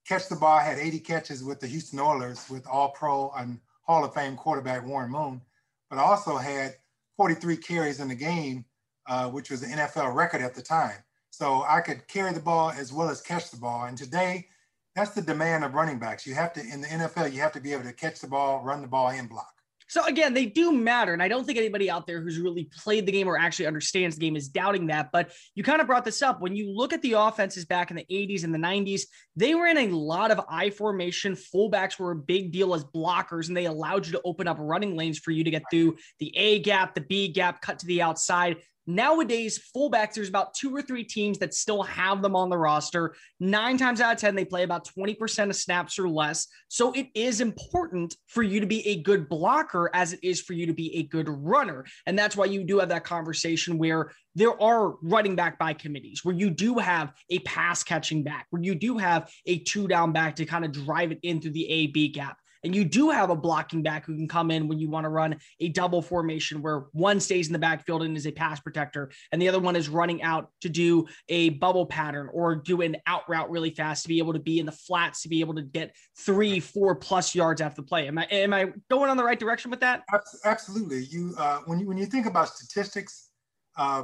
catch 0.05 0.27
the 0.27 0.35
ball. 0.35 0.57
I 0.57 0.63
had 0.63 0.77
80 0.77 0.99
catches 0.99 1.43
with 1.43 1.59
the 1.61 1.67
Houston 1.67 1.99
Oilers 1.99 2.49
with 2.49 2.67
All 2.67 2.89
Pro 2.89 3.31
and 3.37 3.59
Hall 3.83 4.03
of 4.03 4.13
Fame 4.13 4.35
quarterback 4.35 4.85
Warren 4.85 5.11
Moon, 5.11 5.41
but 5.89 5.97
I 5.97 6.03
also 6.03 6.37
had 6.37 6.75
43 7.17 7.57
carries 7.57 7.99
in 7.99 8.09
the 8.09 8.15
game, 8.15 8.65
uh, 9.07 9.29
which 9.29 9.49
was 9.49 9.63
an 9.63 9.71
NFL 9.71 10.13
record 10.13 10.41
at 10.41 10.55
the 10.55 10.61
time. 10.61 10.97
So 11.29 11.63
I 11.67 11.81
could 11.81 12.07
carry 12.07 12.33
the 12.33 12.39
ball 12.39 12.71
as 12.71 12.91
well 12.93 13.09
as 13.09 13.21
catch 13.21 13.49
the 13.49 13.57
ball. 13.57 13.85
And 13.85 13.97
today, 13.97 14.47
that's 14.95 15.11
the 15.11 15.21
demand 15.21 15.63
of 15.63 15.73
running 15.73 15.99
backs. 15.99 16.27
You 16.27 16.35
have 16.35 16.53
to, 16.53 16.61
in 16.61 16.81
the 16.81 16.87
NFL, 16.87 17.33
you 17.33 17.39
have 17.41 17.51
to 17.53 17.61
be 17.61 17.73
able 17.73 17.83
to 17.83 17.93
catch 17.93 18.19
the 18.19 18.27
ball, 18.27 18.61
run 18.63 18.81
the 18.81 18.87
ball, 18.87 19.09
and 19.09 19.29
block. 19.29 19.52
So 19.93 20.03
again, 20.05 20.33
they 20.33 20.47
do 20.47 20.71
matter. 20.71 21.13
And 21.13 21.21
I 21.21 21.27
don't 21.27 21.45
think 21.45 21.59
anybody 21.59 21.87
out 21.87 22.07
there 22.07 22.19
who's 22.19 22.39
really 22.39 22.67
played 22.75 23.05
the 23.05 23.11
game 23.11 23.27
or 23.27 23.37
actually 23.37 23.67
understands 23.67 24.15
the 24.15 24.25
game 24.25 24.35
is 24.35 24.47
doubting 24.47 24.87
that. 24.87 25.11
But 25.11 25.33
you 25.53 25.63
kind 25.63 25.81
of 25.81 25.85
brought 25.85 26.03
this 26.03 26.23
up. 26.23 26.41
When 26.41 26.55
you 26.55 26.67
look 26.75 26.93
at 26.93 27.01
the 27.03 27.11
offenses 27.11 27.63
back 27.63 27.91
in 27.91 27.97
the 27.97 28.05
80s 28.09 28.43
and 28.43 28.51
the 28.51 28.57
90s, 28.57 29.01
they 29.35 29.53
were 29.53 29.67
in 29.67 29.77
a 29.77 29.89
lot 29.89 30.31
of 30.31 30.41
I 30.49 30.71
formation. 30.71 31.35
Fullbacks 31.35 31.99
were 31.99 32.09
a 32.09 32.15
big 32.15 32.51
deal 32.51 32.73
as 32.73 32.83
blockers, 32.83 33.49
and 33.49 33.55
they 33.55 33.65
allowed 33.65 34.07
you 34.07 34.13
to 34.13 34.21
open 34.25 34.47
up 34.47 34.57
running 34.59 34.97
lanes 34.97 35.19
for 35.19 35.29
you 35.29 35.43
to 35.43 35.51
get 35.51 35.61
through 35.69 35.95
the 36.17 36.35
A 36.35 36.57
gap, 36.57 36.95
the 36.95 37.01
B 37.01 37.27
gap, 37.27 37.61
cut 37.61 37.77
to 37.77 37.85
the 37.85 38.01
outside. 38.01 38.57
Nowadays, 38.85 39.69
fullbacks, 39.75 40.13
there's 40.13 40.29
about 40.29 40.53
two 40.53 40.75
or 40.75 40.81
three 40.81 41.03
teams 41.03 41.37
that 41.39 41.53
still 41.53 41.83
have 41.83 42.21
them 42.21 42.35
on 42.35 42.49
the 42.49 42.57
roster. 42.57 43.15
Nine 43.39 43.77
times 43.77 44.01
out 44.01 44.13
of 44.13 44.19
10, 44.19 44.35
they 44.35 44.45
play 44.45 44.63
about 44.63 44.87
20% 44.87 45.49
of 45.49 45.55
snaps 45.55 45.97
or 45.97 46.09
less. 46.09 46.47
So 46.67 46.91
it 46.91 47.07
is 47.13 47.39
important 47.39 48.15
for 48.27 48.43
you 48.43 48.59
to 48.59 48.65
be 48.65 48.85
a 48.87 49.01
good 49.01 49.29
blocker 49.29 49.89
as 49.93 50.13
it 50.13 50.19
is 50.21 50.41
for 50.41 50.53
you 50.53 50.65
to 50.65 50.73
be 50.73 50.95
a 50.97 51.03
good 51.03 51.29
runner. 51.29 51.85
And 52.05 52.17
that's 52.19 52.35
why 52.35 52.45
you 52.45 52.63
do 52.63 52.79
have 52.79 52.89
that 52.89 53.05
conversation 53.05 53.77
where 53.77 54.11
there 54.35 54.61
are 54.61 54.95
running 55.01 55.35
back 55.35 55.57
by 55.59 55.73
committees, 55.73 56.25
where 56.25 56.35
you 56.35 56.49
do 56.49 56.77
have 56.77 57.13
a 57.29 57.39
pass 57.39 57.83
catching 57.83 58.23
back, 58.23 58.47
where 58.49 58.61
you 58.61 58.75
do 58.75 58.97
have 58.97 59.31
a 59.45 59.59
two 59.59 59.87
down 59.87 60.11
back 60.11 60.35
to 60.37 60.45
kind 60.45 60.65
of 60.65 60.71
drive 60.71 61.11
it 61.11 61.19
in 61.23 61.39
through 61.39 61.51
the 61.51 61.69
A 61.69 61.87
B 61.87 62.09
gap. 62.09 62.37
And 62.63 62.75
you 62.75 62.85
do 62.85 63.09
have 63.09 63.29
a 63.29 63.35
blocking 63.35 63.83
back 63.83 64.05
who 64.05 64.15
can 64.15 64.27
come 64.27 64.51
in 64.51 64.67
when 64.67 64.79
you 64.79 64.89
want 64.89 65.05
to 65.05 65.09
run 65.09 65.37
a 65.59 65.69
double 65.69 66.01
formation 66.01 66.61
where 66.61 66.85
one 66.91 67.19
stays 67.19 67.47
in 67.47 67.53
the 67.53 67.59
backfield 67.59 68.03
and 68.03 68.15
is 68.15 68.27
a 68.27 68.31
pass 68.31 68.59
protector, 68.59 69.11
and 69.31 69.41
the 69.41 69.49
other 69.49 69.59
one 69.59 69.75
is 69.75 69.89
running 69.89 70.21
out 70.23 70.49
to 70.61 70.69
do 70.69 71.05
a 71.29 71.49
bubble 71.49 71.85
pattern 71.85 72.29
or 72.31 72.55
do 72.55 72.81
an 72.81 72.97
out 73.05 73.27
route 73.27 73.49
really 73.49 73.71
fast 73.71 74.03
to 74.03 74.09
be 74.09 74.19
able 74.19 74.33
to 74.33 74.39
be 74.39 74.59
in 74.59 74.65
the 74.65 74.71
flats 74.71 75.21
to 75.23 75.29
be 75.29 75.39
able 75.39 75.55
to 75.55 75.61
get 75.61 75.95
three, 76.17 76.59
four 76.59 76.95
plus 76.95 77.35
yards 77.35 77.61
after 77.61 77.81
the 77.81 77.87
play. 77.87 78.07
Am 78.07 78.17
I 78.17 78.25
am 78.25 78.53
I 78.53 78.71
going 78.89 79.09
on 79.09 79.17
the 79.17 79.23
right 79.23 79.39
direction 79.39 79.71
with 79.71 79.79
that? 79.81 80.03
Absolutely. 80.45 81.03
You 81.05 81.33
uh, 81.37 81.59
when 81.65 81.79
you 81.79 81.87
when 81.87 81.97
you 81.97 82.05
think 82.05 82.25
about 82.25 82.49
statistics, 82.49 83.29
uh, 83.77 84.03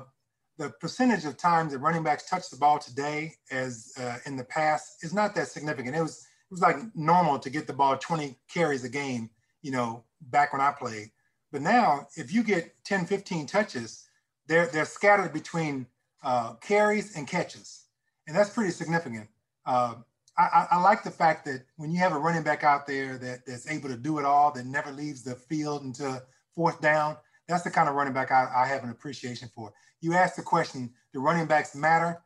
the 0.57 0.69
percentage 0.81 1.25
of 1.25 1.37
times 1.37 1.71
that 1.71 1.79
running 1.79 2.03
backs 2.03 2.29
touch 2.29 2.49
the 2.49 2.57
ball 2.57 2.79
today 2.79 3.33
as 3.51 3.93
uh, 3.99 4.17
in 4.25 4.35
the 4.35 4.43
past 4.43 5.03
is 5.03 5.13
not 5.13 5.33
that 5.35 5.47
significant. 5.47 5.95
It 5.95 6.01
was 6.01 6.25
was 6.49 6.61
like 6.61 6.77
normal 6.95 7.39
to 7.39 7.49
get 7.49 7.67
the 7.67 7.73
ball 7.73 7.97
20 7.97 8.37
carries 8.51 8.83
a 8.83 8.89
game, 8.89 9.29
you 9.61 9.71
know, 9.71 10.03
back 10.21 10.53
when 10.53 10.61
I 10.61 10.71
played. 10.71 11.11
But 11.51 11.61
now, 11.61 12.07
if 12.15 12.31
you 12.33 12.43
get 12.43 12.73
10, 12.83 13.05
15 13.05 13.47
touches, 13.47 14.07
they're, 14.47 14.67
they're 14.67 14.85
scattered 14.85 15.33
between 15.33 15.85
uh, 16.23 16.53
carries 16.55 17.15
and 17.15 17.27
catches. 17.27 17.85
And 18.27 18.35
that's 18.35 18.49
pretty 18.49 18.71
significant. 18.71 19.27
Uh, 19.65 19.95
I, 20.37 20.67
I, 20.71 20.81
like 20.81 21.03
the 21.03 21.11
fact 21.11 21.45
that 21.45 21.63
when 21.75 21.91
you 21.91 21.99
have 21.99 22.13
a 22.13 22.17
running 22.17 22.43
back 22.43 22.63
out 22.63 22.87
there 22.87 23.17
that, 23.17 23.45
that's 23.45 23.69
able 23.69 23.89
to 23.89 23.97
do 23.97 24.19
it 24.19 24.25
all, 24.25 24.51
that 24.53 24.65
never 24.65 24.91
leaves 24.91 25.21
the 25.21 25.35
field 25.35 25.83
until 25.83 26.21
fourth 26.55 26.79
down, 26.79 27.17
that's 27.47 27.63
the 27.63 27.71
kind 27.71 27.89
of 27.89 27.95
running 27.95 28.13
back 28.13 28.31
I, 28.31 28.47
I 28.55 28.65
have 28.67 28.83
an 28.83 28.89
appreciation 28.89 29.49
for. 29.53 29.73
You 30.01 30.13
asked 30.13 30.37
the 30.37 30.43
question, 30.43 30.91
do 31.11 31.19
running 31.19 31.45
backs 31.45 31.75
matter? 31.75 32.21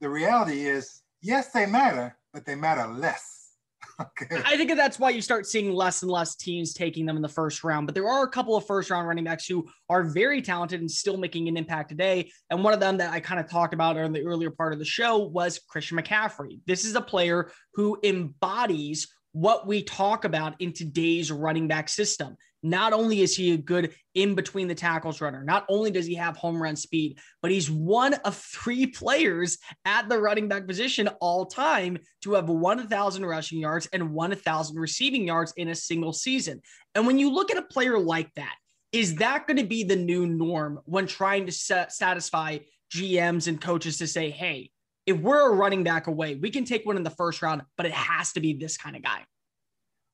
The 0.00 0.08
reality 0.08 0.66
is, 0.66 1.02
yes, 1.22 1.50
they 1.50 1.66
matter, 1.66 2.16
but 2.32 2.44
they 2.44 2.54
matter 2.54 2.86
less 2.86 3.45
okay. 4.00 4.42
I 4.44 4.56
think 4.56 4.74
that's 4.76 4.98
why 4.98 5.10
you 5.10 5.20
start 5.20 5.46
seeing 5.46 5.72
less 5.72 6.02
and 6.02 6.10
less 6.10 6.34
teams 6.34 6.72
taking 6.72 7.06
them 7.06 7.16
in 7.16 7.22
the 7.22 7.28
first 7.28 7.64
round. 7.64 7.86
But 7.86 7.94
there 7.94 8.08
are 8.08 8.24
a 8.24 8.28
couple 8.28 8.56
of 8.56 8.66
first 8.66 8.90
round 8.90 9.06
running 9.06 9.24
backs 9.24 9.46
who 9.46 9.66
are 9.88 10.02
very 10.02 10.42
talented 10.42 10.80
and 10.80 10.90
still 10.90 11.16
making 11.16 11.48
an 11.48 11.56
impact 11.56 11.90
today. 11.90 12.30
And 12.50 12.62
one 12.62 12.74
of 12.74 12.80
them 12.80 12.98
that 12.98 13.12
I 13.12 13.20
kind 13.20 13.40
of 13.40 13.50
talked 13.50 13.74
about 13.74 13.96
in 13.96 14.12
the 14.12 14.24
earlier 14.24 14.50
part 14.50 14.72
of 14.72 14.78
the 14.78 14.84
show 14.84 15.18
was 15.18 15.60
Christian 15.68 15.98
McCaffrey. 15.98 16.60
This 16.66 16.84
is 16.84 16.94
a 16.94 17.00
player 17.00 17.50
who 17.74 17.98
embodies 18.02 19.08
what 19.32 19.66
we 19.66 19.82
talk 19.82 20.24
about 20.24 20.54
in 20.60 20.72
today's 20.72 21.30
running 21.30 21.68
back 21.68 21.88
system. 21.88 22.36
Not 22.68 22.92
only 22.92 23.20
is 23.20 23.36
he 23.36 23.52
a 23.52 23.56
good 23.56 23.94
in 24.14 24.34
between 24.34 24.66
the 24.66 24.74
tackles 24.74 25.20
runner, 25.20 25.44
not 25.44 25.64
only 25.68 25.90
does 25.90 26.06
he 26.06 26.14
have 26.16 26.36
home 26.36 26.60
run 26.60 26.74
speed, 26.74 27.18
but 27.42 27.50
he's 27.50 27.70
one 27.70 28.14
of 28.24 28.36
three 28.36 28.86
players 28.86 29.58
at 29.84 30.08
the 30.08 30.18
running 30.18 30.48
back 30.48 30.66
position 30.66 31.08
all 31.20 31.46
time 31.46 31.96
to 32.22 32.32
have 32.32 32.48
1,000 32.48 33.24
rushing 33.24 33.60
yards 33.60 33.88
and 33.92 34.10
1,000 34.10 34.76
receiving 34.76 35.26
yards 35.26 35.52
in 35.56 35.68
a 35.68 35.74
single 35.74 36.12
season. 36.12 36.60
And 36.94 37.06
when 37.06 37.18
you 37.18 37.30
look 37.30 37.52
at 37.52 37.56
a 37.56 37.62
player 37.62 37.98
like 37.98 38.34
that, 38.34 38.56
is 38.92 39.16
that 39.16 39.46
going 39.46 39.58
to 39.58 39.64
be 39.64 39.84
the 39.84 39.96
new 39.96 40.26
norm 40.26 40.80
when 40.86 41.06
trying 41.06 41.46
to 41.46 41.52
satisfy 41.52 42.58
GMs 42.92 43.46
and 43.46 43.60
coaches 43.60 43.98
to 43.98 44.06
say, 44.06 44.30
hey, 44.30 44.70
if 45.06 45.16
we're 45.18 45.52
a 45.52 45.54
running 45.54 45.84
back 45.84 46.08
away, 46.08 46.34
we 46.34 46.50
can 46.50 46.64
take 46.64 46.84
one 46.84 46.96
in 46.96 47.04
the 47.04 47.10
first 47.10 47.42
round, 47.42 47.62
but 47.76 47.86
it 47.86 47.92
has 47.92 48.32
to 48.32 48.40
be 48.40 48.54
this 48.54 48.76
kind 48.76 48.96
of 48.96 49.02
guy. 49.02 49.24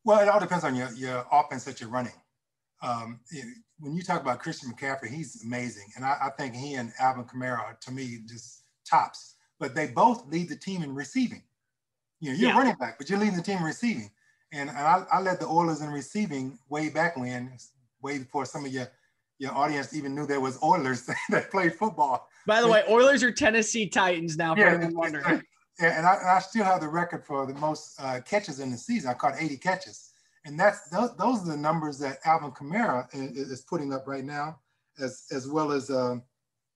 Well, 0.05 0.21
it 0.21 0.29
all 0.29 0.41
depends 0.41 0.65
on 0.65 0.75
your, 0.75 0.93
your 0.93 1.25
offense 1.31 1.65
that 1.65 1.81
you're 1.81 1.89
running. 1.89 2.13
Um, 2.83 3.21
when 3.79 3.95
you 3.95 4.03
talk 4.03 4.21
about 4.21 4.41
Christian 4.41 4.73
McCaffrey, 4.73 5.09
he's 5.09 5.45
amazing. 5.45 5.87
And 5.97 6.05
I, 6.05 6.17
I, 6.25 6.31
think 6.31 6.55
he 6.55 6.75
and 6.75 6.93
Alvin 6.99 7.25
Kamara 7.25 7.59
are, 7.59 7.79
to 7.81 7.93
me, 7.93 8.19
just 8.27 8.65
tops. 8.85 9.37
But 9.61 9.75
they 9.75 9.87
both 9.87 10.27
lead 10.27 10.49
the 10.49 10.57
team 10.57 10.83
in 10.83 10.95
receiving. 10.95 11.43
You 12.21 12.31
know, 12.31 12.39
you're 12.39 12.51
yeah. 12.51 12.59
running 12.59 12.75
back, 12.75 12.99
but 12.99 13.09
you're 13.09 13.19
leading 13.19 13.37
the 13.37 13.43
team 13.43 13.59
in 13.59 13.65
receiving. 13.65 14.11
And, 14.53 14.69
and 14.69 14.79
I, 14.79 15.05
I 15.13 15.21
led 15.21 15.39
the 15.39 15.47
Oilers 15.47 15.81
in 15.81 15.91
receiving 15.91 16.59
way 16.69 16.89
back 16.89 17.17
when, 17.17 17.57
way 18.03 18.19
before 18.19 18.45
some 18.45 18.65
of 18.65 18.73
your 18.73 18.89
your 19.43 19.53
audience 19.57 19.93
even 19.93 20.15
knew 20.15 20.25
there 20.25 20.41
was 20.41 20.57
Oilers 20.63 21.09
that 21.31 21.51
played 21.51 21.75
football. 21.75 22.29
By 22.47 22.61
the 22.61 22.69
way, 22.69 22.85
Oilers 22.89 23.25
are 23.25 23.33
Tennessee 23.33 23.89
Titans 23.89 24.37
now. 24.37 24.55
Yeah, 24.57 24.75
and, 24.75 24.85
and 24.85 25.17
I, 25.27 25.41
and 25.81 26.07
I, 26.07 26.39
still 26.39 26.65
have 26.65 26.81
the 26.81 26.89
record 26.89 27.25
for 27.25 27.45
the 27.47 27.55
most 27.55 28.01
uh, 28.01 28.21
catches 28.25 28.61
in 28.61 28.71
the 28.71 28.77
season. 28.77 29.11
I 29.11 29.15
caught 29.15 29.35
80 29.39 29.57
catches, 29.57 30.12
and 30.45 30.59
that's 30.59 30.89
those, 30.89 31.17
those 31.17 31.43
are 31.43 31.53
the 31.53 31.57
numbers 31.57 31.99
that 32.01 32.19
Alvin 32.25 32.51
Kamara 32.51 33.07
is, 33.13 33.51
is 33.51 33.61
putting 33.63 33.93
up 33.93 34.07
right 34.07 34.25
now, 34.25 34.59
as 34.99 35.27
as 35.33 35.49
well 35.49 35.73
as 35.73 35.91
uh, 35.91 36.17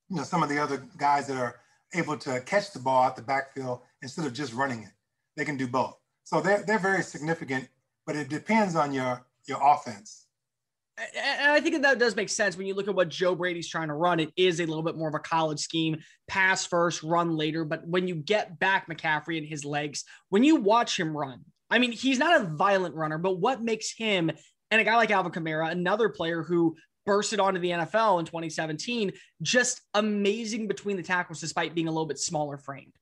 you 0.08 0.16
know 0.16 0.22
some 0.22 0.42
of 0.42 0.48
the 0.48 0.58
other 0.58 0.86
guys 0.96 1.26
that 1.26 1.36
are 1.36 1.60
able 1.94 2.16
to 2.18 2.40
catch 2.42 2.72
the 2.72 2.78
ball 2.78 3.02
out 3.02 3.16
the 3.16 3.22
backfield 3.22 3.80
instead 4.02 4.26
of 4.26 4.32
just 4.32 4.52
running 4.52 4.82
it. 4.82 4.90
They 5.36 5.44
can 5.44 5.56
do 5.56 5.66
both, 5.66 5.96
so 6.24 6.40
they're 6.40 6.62
they're 6.66 6.78
very 6.78 7.02
significant. 7.02 7.68
But 8.06 8.16
it 8.16 8.28
depends 8.28 8.76
on 8.76 8.92
your 8.92 9.26
your 9.48 9.58
offense 9.62 10.26
and 10.98 11.52
I 11.52 11.60
think 11.60 11.82
that 11.82 11.98
does 11.98 12.16
make 12.16 12.30
sense 12.30 12.56
when 12.56 12.66
you 12.66 12.74
look 12.74 12.88
at 12.88 12.94
what 12.94 13.10
Joe 13.10 13.34
Brady's 13.34 13.68
trying 13.68 13.88
to 13.88 13.94
run. 13.94 14.18
It 14.18 14.32
is 14.36 14.60
a 14.60 14.66
little 14.66 14.82
bit 14.82 14.96
more 14.96 15.08
of 15.08 15.14
a 15.14 15.18
college 15.18 15.60
scheme, 15.60 15.98
pass 16.26 16.64
first, 16.64 17.02
run 17.02 17.36
later. 17.36 17.64
But 17.64 17.86
when 17.86 18.08
you 18.08 18.14
get 18.14 18.58
back 18.58 18.88
McCaffrey 18.88 19.36
and 19.36 19.46
his 19.46 19.64
legs, 19.64 20.04
when 20.30 20.42
you 20.42 20.56
watch 20.56 20.98
him 20.98 21.14
run, 21.14 21.44
I 21.70 21.78
mean, 21.78 21.92
he's 21.92 22.18
not 22.18 22.40
a 22.40 22.44
violent 22.44 22.94
runner, 22.94 23.18
but 23.18 23.38
what 23.38 23.62
makes 23.62 23.92
him 23.92 24.30
and 24.70 24.80
a 24.80 24.84
guy 24.84 24.96
like 24.96 25.10
Alvin 25.10 25.32
Kamara, 25.32 25.70
another 25.70 26.08
player 26.08 26.42
who 26.42 26.76
bursted 27.04 27.38
onto 27.38 27.60
the 27.60 27.70
NFL 27.70 28.18
in 28.18 28.26
2017, 28.26 29.12
just 29.42 29.80
amazing 29.94 30.66
between 30.66 30.96
the 30.96 31.02
tackles 31.02 31.40
despite 31.40 31.74
being 31.74 31.88
a 31.88 31.90
little 31.90 32.06
bit 32.06 32.18
smaller 32.18 32.58
framed? 32.58 32.92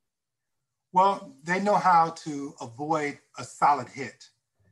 Well, 0.93 1.35
they 1.43 1.59
know 1.59 1.75
how 1.75 2.11
to 2.23 2.53
avoid 2.61 3.19
a 3.37 3.43
solid 3.43 3.89
hit. 3.89 4.29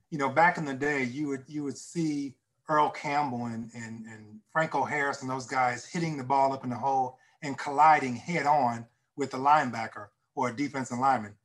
You 0.10 0.20
know, 0.20 0.30
back 0.30 0.58
in 0.58 0.66
the 0.66 0.74
day, 0.74 1.04
you 1.04 1.28
would 1.28 1.44
you 1.48 1.64
would 1.64 1.78
see 1.78 2.36
Earl 2.70 2.92
Campbell 2.92 3.48
and, 3.48 3.70
and, 3.74 4.06
and 4.06 4.40
Franco 4.52 4.84
Harris 4.84 5.22
and 5.22 5.30
those 5.30 5.48
guys 5.48 5.86
hitting 5.86 6.16
the 6.16 6.24
ball 6.24 6.54
up 6.54 6.64
in 6.64 6.70
the 6.70 6.78
hole 6.78 7.18
and 7.42 7.58
colliding 7.58 8.16
head 8.16 8.46
on 8.46 8.86
with 9.18 9.32
the 9.32 9.38
linebacker 9.38 10.08
or 10.36 10.50
a 10.50 10.56
defensive 10.56 11.00
lineman. 11.00 11.36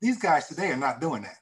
These 0.00 0.18
guys 0.18 0.46
today 0.46 0.70
are 0.70 0.76
not 0.76 1.00
doing 1.00 1.22
that. 1.22 1.38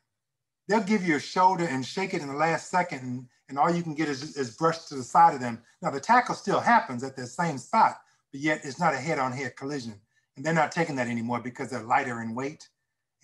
They'll 0.71 0.81
give 0.81 1.05
you 1.05 1.17
a 1.17 1.21
shoulder 1.21 1.65
and 1.65 1.85
shake 1.85 2.15
it 2.15 2.23
in 2.23 2.29
the 2.29 2.35
last 2.35 2.71
second, 2.71 3.01
and, 3.01 3.27
and 3.49 3.59
all 3.59 3.75
you 3.75 3.83
can 3.83 3.97
get 3.97 4.09
is, 4.09 4.37
is 4.37 4.57
brushed 4.57 4.89
to 4.91 4.95
the 4.95 5.03
side 5.03 5.35
of 5.35 5.41
them. 5.41 5.61
Now, 5.83 5.91
the 5.91 5.99
tackle 5.99 6.37
still 6.37 6.61
happens 6.61 7.03
at 7.03 7.17
the 7.17 7.27
same 7.27 7.59
spot, 7.59 7.97
but 8.31 8.41
yet 8.41 8.61
it's 8.63 8.79
not 8.79 8.95
a 8.95 8.97
head 8.97 9.19
on 9.19 9.33
head 9.33 9.57
collision. 9.57 9.95
And 10.37 10.47
they're 10.47 10.55
not 10.55 10.71
taking 10.71 10.95
that 10.95 11.09
anymore 11.09 11.41
because 11.41 11.71
they're 11.71 11.83
lighter 11.83 12.23
in 12.23 12.37
weight 12.37 12.69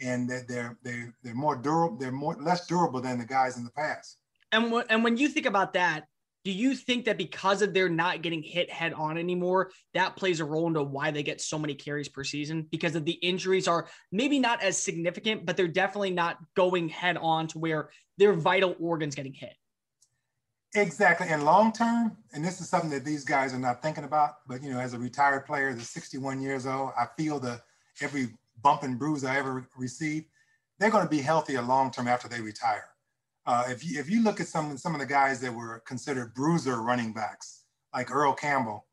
and 0.00 0.28
they're, 0.28 0.76
they're, 0.82 1.14
they're, 1.22 1.34
more 1.36 1.54
durable, 1.54 1.96
they're 1.96 2.10
more 2.10 2.34
less 2.34 2.66
durable 2.66 3.00
than 3.00 3.16
the 3.16 3.24
guys 3.24 3.56
in 3.56 3.62
the 3.62 3.70
past. 3.70 4.16
And 4.50 4.64
w- 4.64 4.84
and 4.90 5.04
when 5.04 5.16
you 5.16 5.28
think 5.28 5.46
about 5.46 5.72
that, 5.74 6.08
do 6.46 6.52
you 6.52 6.76
think 6.76 7.06
that 7.06 7.18
because 7.18 7.60
of 7.60 7.74
they're 7.74 7.88
not 7.88 8.22
getting 8.22 8.40
hit 8.40 8.70
head 8.70 8.92
on 8.92 9.18
anymore, 9.18 9.72
that 9.94 10.14
plays 10.14 10.38
a 10.38 10.44
role 10.44 10.68
into 10.68 10.80
why 10.80 11.10
they 11.10 11.24
get 11.24 11.40
so 11.40 11.58
many 11.58 11.74
carries 11.74 12.08
per 12.08 12.22
season? 12.22 12.68
Because 12.70 12.94
of 12.94 13.04
the 13.04 13.14
injuries 13.14 13.66
are 13.66 13.88
maybe 14.12 14.38
not 14.38 14.62
as 14.62 14.80
significant, 14.80 15.44
but 15.44 15.56
they're 15.56 15.66
definitely 15.66 16.12
not 16.12 16.38
going 16.54 16.88
head 16.88 17.16
on 17.16 17.48
to 17.48 17.58
where 17.58 17.90
their 18.16 18.32
vital 18.32 18.76
organs 18.78 19.16
getting 19.16 19.32
hit. 19.32 19.54
Exactly. 20.76 21.26
And 21.28 21.44
long 21.44 21.72
term, 21.72 22.16
and 22.32 22.44
this 22.44 22.60
is 22.60 22.68
something 22.68 22.90
that 22.90 23.04
these 23.04 23.24
guys 23.24 23.52
are 23.52 23.58
not 23.58 23.82
thinking 23.82 24.04
about, 24.04 24.36
but 24.46 24.62
you 24.62 24.72
know, 24.72 24.78
as 24.78 24.94
a 24.94 24.98
retired 25.00 25.46
player 25.46 25.74
that's 25.74 25.90
61 25.90 26.40
years 26.40 26.64
old, 26.64 26.92
I 26.96 27.06
feel 27.16 27.40
the 27.40 27.60
every 28.00 28.28
bump 28.62 28.84
and 28.84 29.00
bruise 29.00 29.24
I 29.24 29.36
ever 29.36 29.66
received, 29.76 30.26
they're 30.78 30.90
going 30.90 31.02
to 31.02 31.10
be 31.10 31.22
healthier 31.22 31.60
long 31.60 31.90
term 31.90 32.06
after 32.06 32.28
they 32.28 32.40
retire. 32.40 32.84
Uh, 33.46 33.64
if 33.68 33.84
you 33.84 33.98
if 34.00 34.10
you 34.10 34.22
look 34.22 34.40
at 34.40 34.48
some 34.48 34.76
some 34.76 34.94
of 34.94 35.00
the 35.00 35.06
guys 35.06 35.40
that 35.40 35.54
were 35.54 35.80
considered 35.86 36.34
bruiser 36.34 36.82
running 36.82 37.12
backs, 37.12 37.64
like 37.94 38.10
Earl 38.10 38.32
Campbell, 38.32 38.86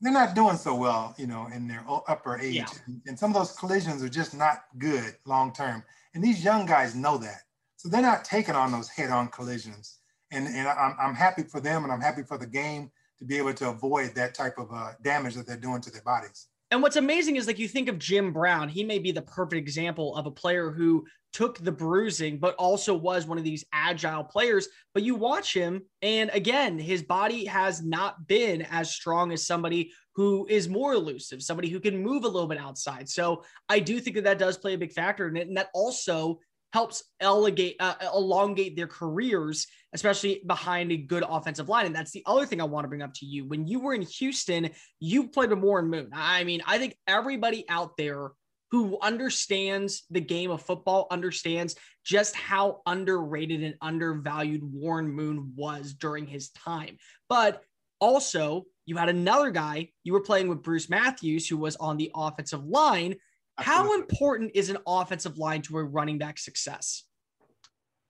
they're 0.00 0.12
not 0.12 0.34
doing 0.34 0.56
so 0.56 0.74
well, 0.74 1.14
you 1.16 1.26
know, 1.26 1.48
in 1.54 1.66
their 1.66 1.84
upper 2.08 2.38
age, 2.38 2.56
yeah. 2.56 2.66
and, 2.86 3.00
and 3.06 3.18
some 3.18 3.30
of 3.30 3.36
those 3.36 3.52
collisions 3.52 4.02
are 4.02 4.08
just 4.08 4.34
not 4.34 4.64
good 4.78 5.16
long 5.24 5.52
term. 5.52 5.82
And 6.14 6.22
these 6.22 6.44
young 6.44 6.66
guys 6.66 6.94
know 6.94 7.16
that, 7.18 7.42
so 7.76 7.88
they're 7.88 8.02
not 8.02 8.24
taking 8.24 8.54
on 8.54 8.70
those 8.72 8.88
head-on 8.88 9.28
collisions. 9.28 9.98
And 10.30 10.46
and 10.48 10.68
I'm 10.68 10.96
I'm 11.00 11.14
happy 11.14 11.42
for 11.42 11.60
them, 11.60 11.84
and 11.84 11.92
I'm 11.92 12.00
happy 12.00 12.22
for 12.22 12.36
the 12.36 12.46
game 12.46 12.90
to 13.18 13.24
be 13.24 13.38
able 13.38 13.54
to 13.54 13.70
avoid 13.70 14.14
that 14.14 14.34
type 14.34 14.58
of 14.58 14.68
uh, 14.72 14.92
damage 15.02 15.34
that 15.34 15.46
they're 15.46 15.56
doing 15.56 15.80
to 15.80 15.90
their 15.90 16.02
bodies. 16.02 16.48
And 16.74 16.82
what's 16.82 16.96
amazing 16.96 17.36
is 17.36 17.46
like 17.46 17.60
you 17.60 17.68
think 17.68 17.88
of 17.88 18.00
Jim 18.00 18.32
Brown, 18.32 18.68
he 18.68 18.82
may 18.82 18.98
be 18.98 19.12
the 19.12 19.22
perfect 19.22 19.60
example 19.60 20.16
of 20.16 20.26
a 20.26 20.30
player 20.32 20.72
who 20.72 21.06
took 21.32 21.56
the 21.58 21.70
bruising, 21.70 22.40
but 22.40 22.56
also 22.56 22.92
was 22.96 23.28
one 23.28 23.38
of 23.38 23.44
these 23.44 23.64
agile 23.72 24.24
players. 24.24 24.66
But 24.92 25.04
you 25.04 25.14
watch 25.14 25.54
him, 25.54 25.82
and 26.02 26.30
again, 26.34 26.76
his 26.76 27.00
body 27.00 27.44
has 27.44 27.80
not 27.80 28.26
been 28.26 28.62
as 28.62 28.92
strong 28.92 29.30
as 29.30 29.46
somebody 29.46 29.92
who 30.16 30.48
is 30.50 30.68
more 30.68 30.94
elusive, 30.94 31.44
somebody 31.44 31.68
who 31.68 31.78
can 31.78 32.02
move 32.02 32.24
a 32.24 32.28
little 32.28 32.48
bit 32.48 32.58
outside. 32.58 33.08
So 33.08 33.44
I 33.68 33.78
do 33.78 34.00
think 34.00 34.16
that 34.16 34.24
that 34.24 34.40
does 34.40 34.58
play 34.58 34.74
a 34.74 34.78
big 34.78 34.92
factor 34.92 35.28
in 35.28 35.36
it. 35.36 35.46
And 35.46 35.56
that 35.56 35.70
also 35.74 36.40
helps 36.74 37.04
elongate, 37.20 37.76
uh, 37.78 37.94
elongate 38.12 38.74
their 38.74 38.88
careers, 38.88 39.68
especially 39.92 40.42
behind 40.44 40.90
a 40.90 40.96
good 40.96 41.22
offensive 41.26 41.68
line. 41.68 41.86
And 41.86 41.94
that's 41.94 42.10
the 42.10 42.24
other 42.26 42.44
thing 42.44 42.60
I 42.60 42.64
want 42.64 42.82
to 42.82 42.88
bring 42.88 43.00
up 43.00 43.14
to 43.14 43.26
you. 43.26 43.46
When 43.46 43.64
you 43.64 43.78
were 43.78 43.94
in 43.94 44.02
Houston, 44.02 44.70
you 44.98 45.28
played 45.28 45.50
with 45.50 45.60
Warren 45.60 45.88
Moon. 45.88 46.10
I 46.12 46.42
mean, 46.42 46.62
I 46.66 46.78
think 46.78 46.96
everybody 47.06 47.64
out 47.68 47.96
there 47.96 48.32
who 48.72 48.98
understands 49.00 50.02
the 50.10 50.20
game 50.20 50.50
of 50.50 50.62
football 50.62 51.06
understands 51.12 51.76
just 52.04 52.34
how 52.34 52.80
underrated 52.86 53.62
and 53.62 53.76
undervalued 53.80 54.64
Warren 54.64 55.08
Moon 55.08 55.52
was 55.54 55.94
during 55.94 56.26
his 56.26 56.50
time. 56.50 56.96
But 57.28 57.62
also, 58.00 58.64
you 58.84 58.96
had 58.96 59.08
another 59.08 59.52
guy, 59.52 59.90
you 60.02 60.12
were 60.12 60.22
playing 60.22 60.48
with 60.48 60.64
Bruce 60.64 60.90
Matthews, 60.90 61.46
who 61.46 61.56
was 61.56 61.76
on 61.76 61.98
the 61.98 62.10
offensive 62.16 62.64
line 62.64 63.14
Absolutely. 63.58 63.86
How 63.86 63.94
important 63.94 64.50
is 64.54 64.70
an 64.70 64.78
offensive 64.86 65.38
line 65.38 65.62
to 65.62 65.78
a 65.78 65.84
running 65.84 66.18
back 66.18 66.38
success? 66.38 67.04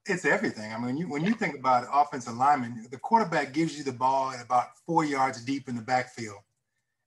It's 0.07 0.25
everything. 0.25 0.73
I 0.73 0.79
mean, 0.79 0.97
you, 0.97 1.09
when 1.09 1.25
you 1.25 1.33
think 1.35 1.59
about 1.59 1.87
offensive 1.93 2.37
lineman, 2.37 2.87
the 2.91 2.99
quarterback 2.99 3.53
gives 3.53 3.77
you 3.77 3.85
the 3.85 3.93
ball 3.93 4.31
at 4.31 4.45
about 4.45 4.69
four 4.87 5.05
yards 5.05 5.43
deep 5.45 5.69
in 5.69 5.77
the 5.77 5.83
backfield. 5.83 6.39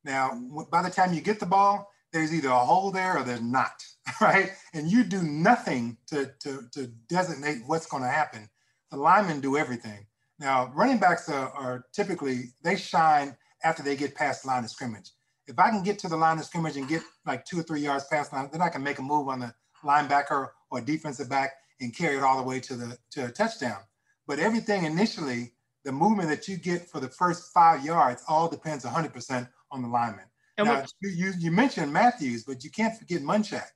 Now, 0.04 0.40
by 0.72 0.82
the 0.82 0.90
time 0.90 1.14
you 1.14 1.22
get 1.22 1.40
the 1.40 1.46
ball, 1.46 1.92
there's 2.14 2.34
either 2.34 2.50
a 2.50 2.58
hole 2.58 2.92
there 2.92 3.18
or 3.18 3.24
there's 3.24 3.42
not, 3.42 3.84
right? 4.22 4.52
And 4.74 4.90
you 4.90 5.04
do 5.04 5.22
nothing 5.22 5.98
to, 6.08 6.32
to, 6.40 6.62
to 6.74 6.88
designate 7.10 7.62
what's 7.66 7.86
going 7.86 8.04
to 8.04 8.10
happen. 8.10 8.50
The 8.92 8.98
linemen 8.98 9.42
do 9.42 9.58
everything. 9.58 10.08
Now, 10.40 10.72
running 10.76 11.00
backs 11.00 11.30
are, 11.30 11.50
are 11.52 11.86
typically, 11.94 12.54
they 12.64 12.76
shine 12.76 13.36
after 13.64 13.84
they 13.84 13.96
get 13.96 14.16
past 14.16 14.44
the 14.44 14.50
line 14.50 14.64
of 14.64 14.70
scrimmage. 14.70 15.12
If 15.48 15.58
I 15.58 15.70
can 15.70 15.82
get 15.84 15.98
to 16.00 16.10
the 16.10 16.18
line 16.18 16.38
of 16.39 16.45
scrimmage 16.45 16.76
and 16.78 16.88
get 16.88 17.02
like 17.26 17.45
two 17.45 17.60
or 17.60 17.64
three 17.64 17.80
yards 17.80 18.06
past 18.06 18.34
line, 18.34 18.50
then 18.52 18.62
I 18.62 18.70
can 18.70 18.84
make 18.84 19.00
a 19.00 19.02
move 19.02 19.30
on 19.30 19.39
the 19.39 19.54
linebacker 19.84 20.50
or 20.70 20.82
defensive 20.82 21.30
back 21.30 21.52
and 21.80 21.95
carry 21.95 22.18
it 22.18 22.24
all 22.24 22.38
the 22.38 22.43
way 22.43 22.60
to 22.60 22.76
the 22.76 22.98
to 23.12 23.26
a 23.26 23.32
touchdown. 23.32 23.80
But 24.28 24.39
everything 24.39 24.84
initially, 24.84 25.54
the 25.86 25.91
movement 25.91 26.30
that 26.30 26.48
you 26.50 26.58
get 26.58 26.89
for 26.89 27.00
the 27.00 27.08
first 27.08 27.54
five 27.54 27.86
yards, 27.86 28.24
all 28.28 28.50
depends 28.50 28.84
100% 28.84 29.48
on 29.72 29.82
the 29.82 29.88
lineman. 29.88 30.26
And 30.58 30.68
now, 30.68 30.80
what, 30.82 30.91
you, 31.02 31.32
you 31.39 31.52
mentioned 31.52 31.93
Matthews, 31.93 32.43
but 32.43 32.64
you 32.64 32.70
can't 32.72 32.98
forget 32.98 33.22
Munchak. 33.22 33.68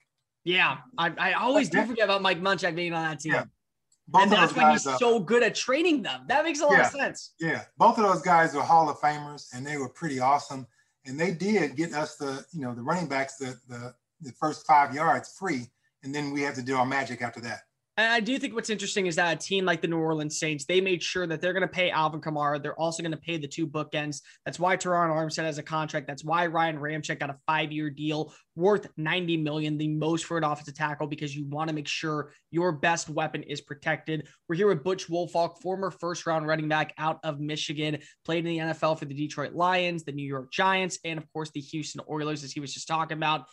Yeah, 0.44 0.78
I, 0.98 1.14
I 1.18 1.34
always 1.34 1.70
do 1.70 1.86
forget 1.86 2.06
about 2.06 2.22
Mike 2.22 2.42
Munchak 2.42 2.76
being 2.76 2.94
on 2.94 3.04
that 3.04 3.20
team. 3.20 3.34
Yeah. 3.34 3.44
both 4.08 4.24
and 4.24 4.32
that's 4.32 4.56
why 4.56 4.72
he's 4.72 4.88
are- 4.88 4.98
so 4.98 5.20
good 5.20 5.44
at 5.44 5.54
training 5.56 6.02
them. 6.02 6.22
That 6.28 6.44
makes 6.44 6.60
a 6.60 6.66
lot 6.66 6.80
of 6.82 6.88
sense. 6.88 7.34
Yeah, 7.40 7.64
both 7.78 7.98
of 7.98 8.04
those 8.04 8.22
guys 8.24 8.54
were 8.56 8.62
Hall 8.64 8.90
of 8.90 9.00
Famers, 9.00 9.48
and 9.54 9.66
they 9.66 9.78
were 9.78 9.90
pretty 9.90 10.20
awesome. 10.20 10.66
And 11.06 11.20
they 11.20 11.32
did 11.32 11.76
get 11.76 11.94
us 11.94 12.16
the, 12.16 12.46
you 12.52 12.62
know, 12.62 12.74
the 12.74 12.82
running 12.82 13.08
backs 13.08 13.38
the 13.38 13.58
the, 13.68 13.94
the 14.22 14.32
first 14.34 14.66
five 14.68 14.94
yards 14.94 15.36
free, 15.38 15.68
and 16.04 16.14
then 16.14 16.32
we 16.32 16.42
had 16.42 16.56
to 16.56 16.62
do 16.62 16.76
our 16.76 16.86
magic 16.86 17.22
after 17.22 17.42
that. 17.42 17.62
And 17.98 18.12
I 18.12 18.22
do 18.22 18.40
think 18.40 18.56
what's 18.56 18.70
interesting 18.70 19.08
is 19.08 19.18
that 19.18 19.36
a 19.36 19.40
team 19.40 19.66
like 19.66 19.82
the 19.82 19.88
New 19.88 19.98
Orleans 19.98 20.40
Saints, 20.40 20.66
they 20.66 20.80
made 20.80 21.04
sure 21.04 21.28
that 21.28 21.42
they're 21.42 21.52
going 21.52 21.62
to 21.62 21.68
pay 21.68 21.92
Alvin 21.92 22.22
Kamara. 22.22 22.64
They're 22.64 22.80
also 22.80 23.04
going 23.04 23.12
to 23.12 23.18
pay 23.18 23.38
the 23.38 23.50
two 23.50 23.68
bookends. 23.68 24.22
That's 24.46 24.58
why 24.58 24.78
Terron 24.78 25.10
Armstead 25.10 25.44
has 25.44 25.58
a 25.58 25.64
contract. 25.64 26.08
That's 26.08 26.24
why 26.24 26.48
Ryan 26.48 26.78
Ramczyk 26.78 27.20
got 27.20 27.30
a 27.30 27.36
five-year 27.46 27.90
deal 27.90 28.34
worth 28.56 28.88
90 28.96 29.38
million, 29.38 29.78
the 29.78 29.90
most 29.90 30.24
for 30.24 30.38
an 30.38 30.46
offensive 30.46 30.76
tackle, 30.76 31.08
because 31.08 31.36
you 31.36 31.46
want 31.46 31.68
to 31.68 31.76
make 31.76 31.88
sure 31.88 32.32
your 32.50 32.72
best 32.72 33.10
weapon 33.10 33.44
is 33.44 33.60
protected. 33.60 34.26
We're 34.48 34.56
here 34.56 34.68
with 34.68 34.84
Butch 34.84 35.10
Woolfolk, 35.10 35.62
former 35.62 35.92
first-round 35.92 36.48
running 36.48 36.70
back 36.70 36.94
out 36.98 37.20
of 37.26 37.42
Michigan, 37.42 37.98
played 38.24 38.46
in 38.46 38.58
the 38.58 38.74
NFL 38.74 39.00
for 39.00 39.06
the 39.06 39.14
Detroit 39.14 39.54
Lions, 39.54 40.06
the 40.06 40.14
New 40.14 40.28
York 40.28 40.50
Giants, 40.52 40.98
and 41.04 41.20
of 41.20 41.26
course 41.34 41.52
the 41.52 41.60
Houston 41.60 42.02
Oilers, 42.10 42.46
as 42.46 42.54
he 42.54 42.62
was 42.62 42.74
just 42.74 42.88
talking 42.88 43.18
about. 43.18 43.46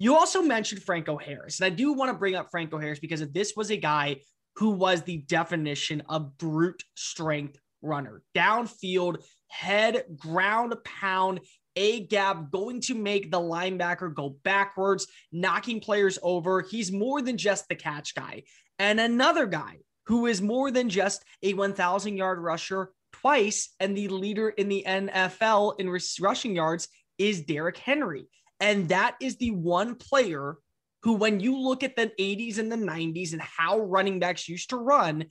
You 0.00 0.16
also 0.16 0.40
mentioned 0.40 0.82
Franco 0.82 1.18
Harris, 1.18 1.60
and 1.60 1.66
I 1.66 1.76
do 1.76 1.92
want 1.92 2.10
to 2.10 2.16
bring 2.16 2.34
up 2.34 2.50
Franco 2.50 2.78
Harris 2.78 2.98
because 2.98 3.20
this 3.32 3.52
was 3.54 3.70
a 3.70 3.76
guy 3.76 4.16
who 4.56 4.70
was 4.70 5.02
the 5.02 5.18
definition 5.18 6.02
of 6.08 6.38
brute 6.38 6.82
strength 6.94 7.58
runner. 7.82 8.22
Downfield, 8.34 9.22
head, 9.48 10.04
ground 10.16 10.74
pound, 10.84 11.40
A 11.76 12.06
gap, 12.06 12.50
going 12.50 12.80
to 12.82 12.94
make 12.94 13.30
the 13.30 13.38
linebacker 13.38 14.14
go 14.14 14.38
backwards, 14.42 15.06
knocking 15.32 15.80
players 15.80 16.18
over. 16.22 16.62
He's 16.62 16.90
more 16.90 17.20
than 17.20 17.36
just 17.36 17.68
the 17.68 17.76
catch 17.76 18.14
guy. 18.14 18.44
And 18.78 18.98
another 18.98 19.44
guy 19.44 19.80
who 20.06 20.24
is 20.24 20.40
more 20.40 20.70
than 20.70 20.88
just 20.88 21.22
a 21.42 21.52
1,000 21.52 22.16
yard 22.16 22.38
rusher 22.38 22.90
twice 23.12 23.74
and 23.78 23.94
the 23.94 24.08
leader 24.08 24.48
in 24.48 24.70
the 24.70 24.82
NFL 24.86 25.78
in 25.78 25.94
rushing 26.20 26.56
yards 26.56 26.88
is 27.18 27.42
Derrick 27.42 27.76
Henry. 27.76 28.24
And 28.60 28.88
that 28.90 29.16
is 29.20 29.36
the 29.36 29.50
one 29.52 29.94
player 29.94 30.58
who, 31.02 31.14
when 31.14 31.40
you 31.40 31.58
look 31.58 31.82
at 31.82 31.96
the 31.96 32.12
80s 32.20 32.58
and 32.58 32.70
the 32.70 32.76
90s 32.76 33.32
and 33.32 33.40
how 33.40 33.80
running 33.80 34.20
backs 34.20 34.48
used 34.48 34.70
to 34.70 34.76
run, 34.76 35.24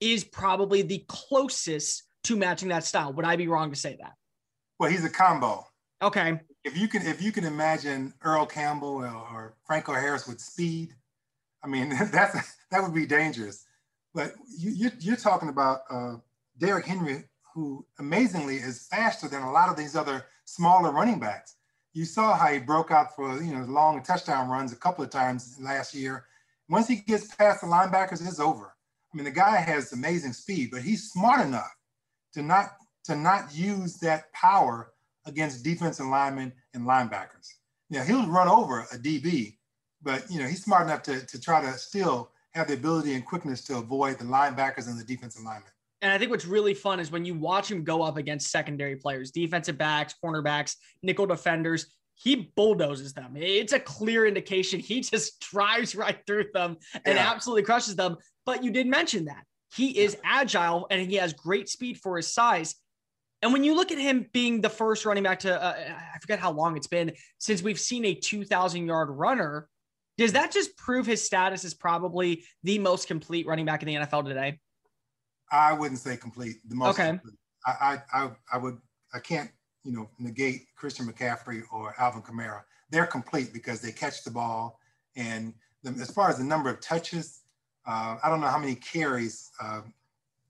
is 0.00 0.24
probably 0.24 0.82
the 0.82 1.04
closest 1.08 2.04
to 2.24 2.36
matching 2.36 2.68
that 2.68 2.84
style. 2.84 3.12
Would 3.12 3.26
I 3.26 3.36
be 3.36 3.48
wrong 3.48 3.70
to 3.70 3.76
say 3.76 3.98
that? 4.00 4.14
Well, 4.78 4.90
he's 4.90 5.04
a 5.04 5.10
combo. 5.10 5.66
Okay. 6.02 6.40
If 6.64 6.76
you 6.76 6.88
can, 6.88 7.06
if 7.06 7.22
you 7.22 7.32
can 7.32 7.44
imagine 7.44 8.14
Earl 8.22 8.46
Campbell 8.46 8.88
or, 8.88 9.06
or 9.06 9.54
Franco 9.66 9.92
Harris 9.92 10.26
with 10.26 10.40
speed, 10.40 10.94
I 11.62 11.68
mean, 11.68 11.90
that's 12.12 12.56
that 12.70 12.82
would 12.82 12.94
be 12.94 13.06
dangerous. 13.06 13.66
But 14.14 14.32
you, 14.58 14.70
you, 14.70 14.90
you're 15.00 15.16
talking 15.16 15.50
about 15.50 15.80
uh, 15.90 16.14
Derrick 16.58 16.86
Henry, 16.86 17.24
who 17.54 17.84
amazingly 17.98 18.56
is 18.56 18.86
faster 18.90 19.28
than 19.28 19.42
a 19.42 19.52
lot 19.52 19.68
of 19.68 19.76
these 19.76 19.94
other 19.94 20.24
smaller 20.44 20.90
running 20.90 21.20
backs. 21.20 21.56
You 21.92 22.04
saw 22.04 22.36
how 22.36 22.48
he 22.48 22.58
broke 22.58 22.90
out 22.90 23.16
for 23.16 23.42
you 23.42 23.54
know 23.54 23.64
long 23.64 24.02
touchdown 24.02 24.48
runs 24.48 24.72
a 24.72 24.76
couple 24.76 25.04
of 25.04 25.10
times 25.10 25.56
last 25.60 25.94
year. 25.94 26.26
Once 26.68 26.86
he 26.86 26.96
gets 26.96 27.34
past 27.34 27.62
the 27.62 27.66
linebackers, 27.66 28.26
it's 28.26 28.38
over. 28.38 28.74
I 29.12 29.16
mean, 29.16 29.24
the 29.24 29.32
guy 29.32 29.56
has 29.56 29.92
amazing 29.92 30.32
speed, 30.32 30.70
but 30.70 30.82
he's 30.82 31.10
smart 31.10 31.44
enough 31.44 31.74
to 32.34 32.42
not 32.42 32.76
to 33.04 33.16
not 33.16 33.54
use 33.54 33.96
that 33.98 34.32
power 34.32 34.92
against 35.26 35.64
defensive 35.64 36.06
linemen 36.06 36.52
and 36.74 36.84
linebackers. 36.84 37.48
Now 37.90 38.04
he'll 38.04 38.28
run 38.28 38.48
over 38.48 38.86
a 38.92 38.96
DB, 38.96 39.56
but 40.02 40.30
you 40.30 40.40
know 40.40 40.46
he's 40.46 40.64
smart 40.64 40.86
enough 40.86 41.02
to, 41.04 41.26
to 41.26 41.40
try 41.40 41.60
to 41.60 41.72
still 41.72 42.30
have 42.52 42.68
the 42.68 42.74
ability 42.74 43.14
and 43.14 43.24
quickness 43.24 43.62
to 43.64 43.78
avoid 43.78 44.18
the 44.18 44.24
linebackers 44.24 44.88
and 44.88 44.98
the 44.98 45.04
defensive 45.04 45.42
linemen. 45.42 45.70
And 46.02 46.12
I 46.12 46.18
think 46.18 46.30
what's 46.30 46.46
really 46.46 46.74
fun 46.74 46.98
is 47.00 47.10
when 47.10 47.24
you 47.24 47.34
watch 47.34 47.70
him 47.70 47.84
go 47.84 48.02
up 48.02 48.16
against 48.16 48.50
secondary 48.50 48.96
players, 48.96 49.30
defensive 49.30 49.76
backs, 49.76 50.14
cornerbacks, 50.24 50.76
nickel 51.02 51.26
defenders, 51.26 51.94
he 52.14 52.52
bulldozes 52.56 53.12
them. 53.12 53.34
It's 53.36 53.72
a 53.72 53.80
clear 53.80 54.26
indication 54.26 54.80
he 54.90 55.00
just 55.00 55.40
drives 55.40 55.94
right 55.94 56.18
through 56.26 56.46
them 56.54 56.76
and 57.04 57.16
Yeah. 57.16 57.30
absolutely 57.30 57.62
crushes 57.64 57.96
them. 57.96 58.16
But 58.46 58.64
you 58.64 58.70
did 58.70 58.86
mention 58.86 59.26
that 59.26 59.44
he 59.74 59.98
is 59.98 60.16
agile 60.24 60.86
and 60.90 61.08
he 61.08 61.16
has 61.16 61.32
great 61.32 61.68
speed 61.68 61.98
for 61.98 62.16
his 62.16 62.32
size. 62.32 62.74
And 63.42 63.52
when 63.52 63.64
you 63.64 63.74
look 63.74 63.90
at 63.90 63.98
him 63.98 64.26
being 64.32 64.60
the 64.60 64.68
first 64.68 65.06
running 65.06 65.22
back 65.22 65.40
to, 65.40 65.62
uh, 65.62 65.74
I 66.14 66.18
forget 66.20 66.38
how 66.38 66.52
long 66.52 66.76
it's 66.76 66.86
been 66.86 67.12
since 67.38 67.62
we've 67.62 67.80
seen 67.80 68.04
a 68.04 68.14
2,000 68.14 68.86
yard 68.86 69.08
runner, 69.10 69.68
does 70.18 70.32
that 70.32 70.52
just 70.52 70.76
prove 70.76 71.06
his 71.06 71.24
status 71.24 71.64
is 71.64 71.72
probably 71.72 72.44
the 72.64 72.78
most 72.78 73.06
complete 73.06 73.46
running 73.46 73.64
back 73.64 73.82
in 73.82 73.86
the 73.86 73.94
NFL 73.94 74.26
today? 74.26 74.58
I 75.50 75.72
wouldn't 75.72 76.00
say 76.00 76.16
complete. 76.16 76.56
The 76.68 76.76
most 76.76 76.98
Okay. 76.98 77.10
complete. 77.10 77.34
I, 77.66 78.00
I 78.12 78.24
I 78.24 78.30
I 78.52 78.58
would 78.58 78.78
I 79.14 79.18
can't 79.18 79.50
you 79.84 79.92
know 79.92 80.08
negate 80.18 80.66
Christian 80.76 81.06
McCaffrey 81.06 81.62
or 81.72 81.94
Alvin 81.98 82.22
Kamara. 82.22 82.62
They're 82.90 83.06
complete 83.06 83.52
because 83.52 83.80
they 83.80 83.92
catch 83.92 84.24
the 84.24 84.30
ball 84.30 84.80
and 85.16 85.54
the, 85.82 85.90
as 86.00 86.10
far 86.10 86.28
as 86.28 86.38
the 86.38 86.44
number 86.44 86.70
of 86.70 86.80
touches, 86.80 87.42
uh, 87.86 88.16
I 88.22 88.28
don't 88.28 88.40
know 88.40 88.48
how 88.48 88.58
many 88.58 88.74
carries 88.74 89.50
uh, 89.60 89.82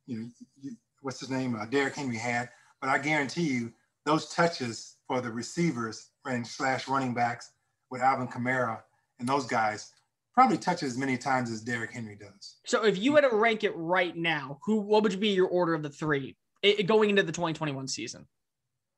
you 0.07 0.19
know 0.19 0.29
you, 0.61 0.73
what's 1.03 1.21
his 1.21 1.31
name 1.31 1.55
uh, 1.57 1.67
Derrick 1.67 1.95
Henry 1.95 2.17
had, 2.17 2.51
but 2.81 2.91
I 2.91 2.99
guarantee 2.99 3.49
you 3.49 3.73
those 4.05 4.29
touches 4.35 4.97
for 5.07 5.21
the 5.21 5.31
receivers 5.31 6.11
and 6.27 6.47
slash 6.47 6.89
running 6.89 7.15
backs 7.15 7.53
with 7.91 8.03
Alvin 8.03 8.29
Kamara 8.29 8.83
and 9.19 9.29
those 9.29 9.47
guys 9.47 9.93
probably 10.41 10.57
touch 10.57 10.83
as 10.83 10.97
many 10.97 11.19
times 11.19 11.51
as 11.51 11.61
Derrick 11.61 11.93
Henry 11.93 12.17
does. 12.17 12.61
So 12.65 12.83
if 12.87 12.97
you 12.97 13.15
had 13.15 13.29
to 13.29 13.37
rank 13.37 13.63
it 13.63 13.73
right 13.77 14.17
now, 14.17 14.59
who 14.65 14.77
what 14.81 15.03
would 15.03 15.21
be 15.21 15.29
your 15.29 15.49
order 15.49 15.75
of 15.75 15.83
the 15.83 15.91
three 15.91 16.35
i- 16.65 16.81
going 16.81 17.11
into 17.11 17.23
the 17.23 17.31
2021 17.33 17.87
season? 17.89 18.27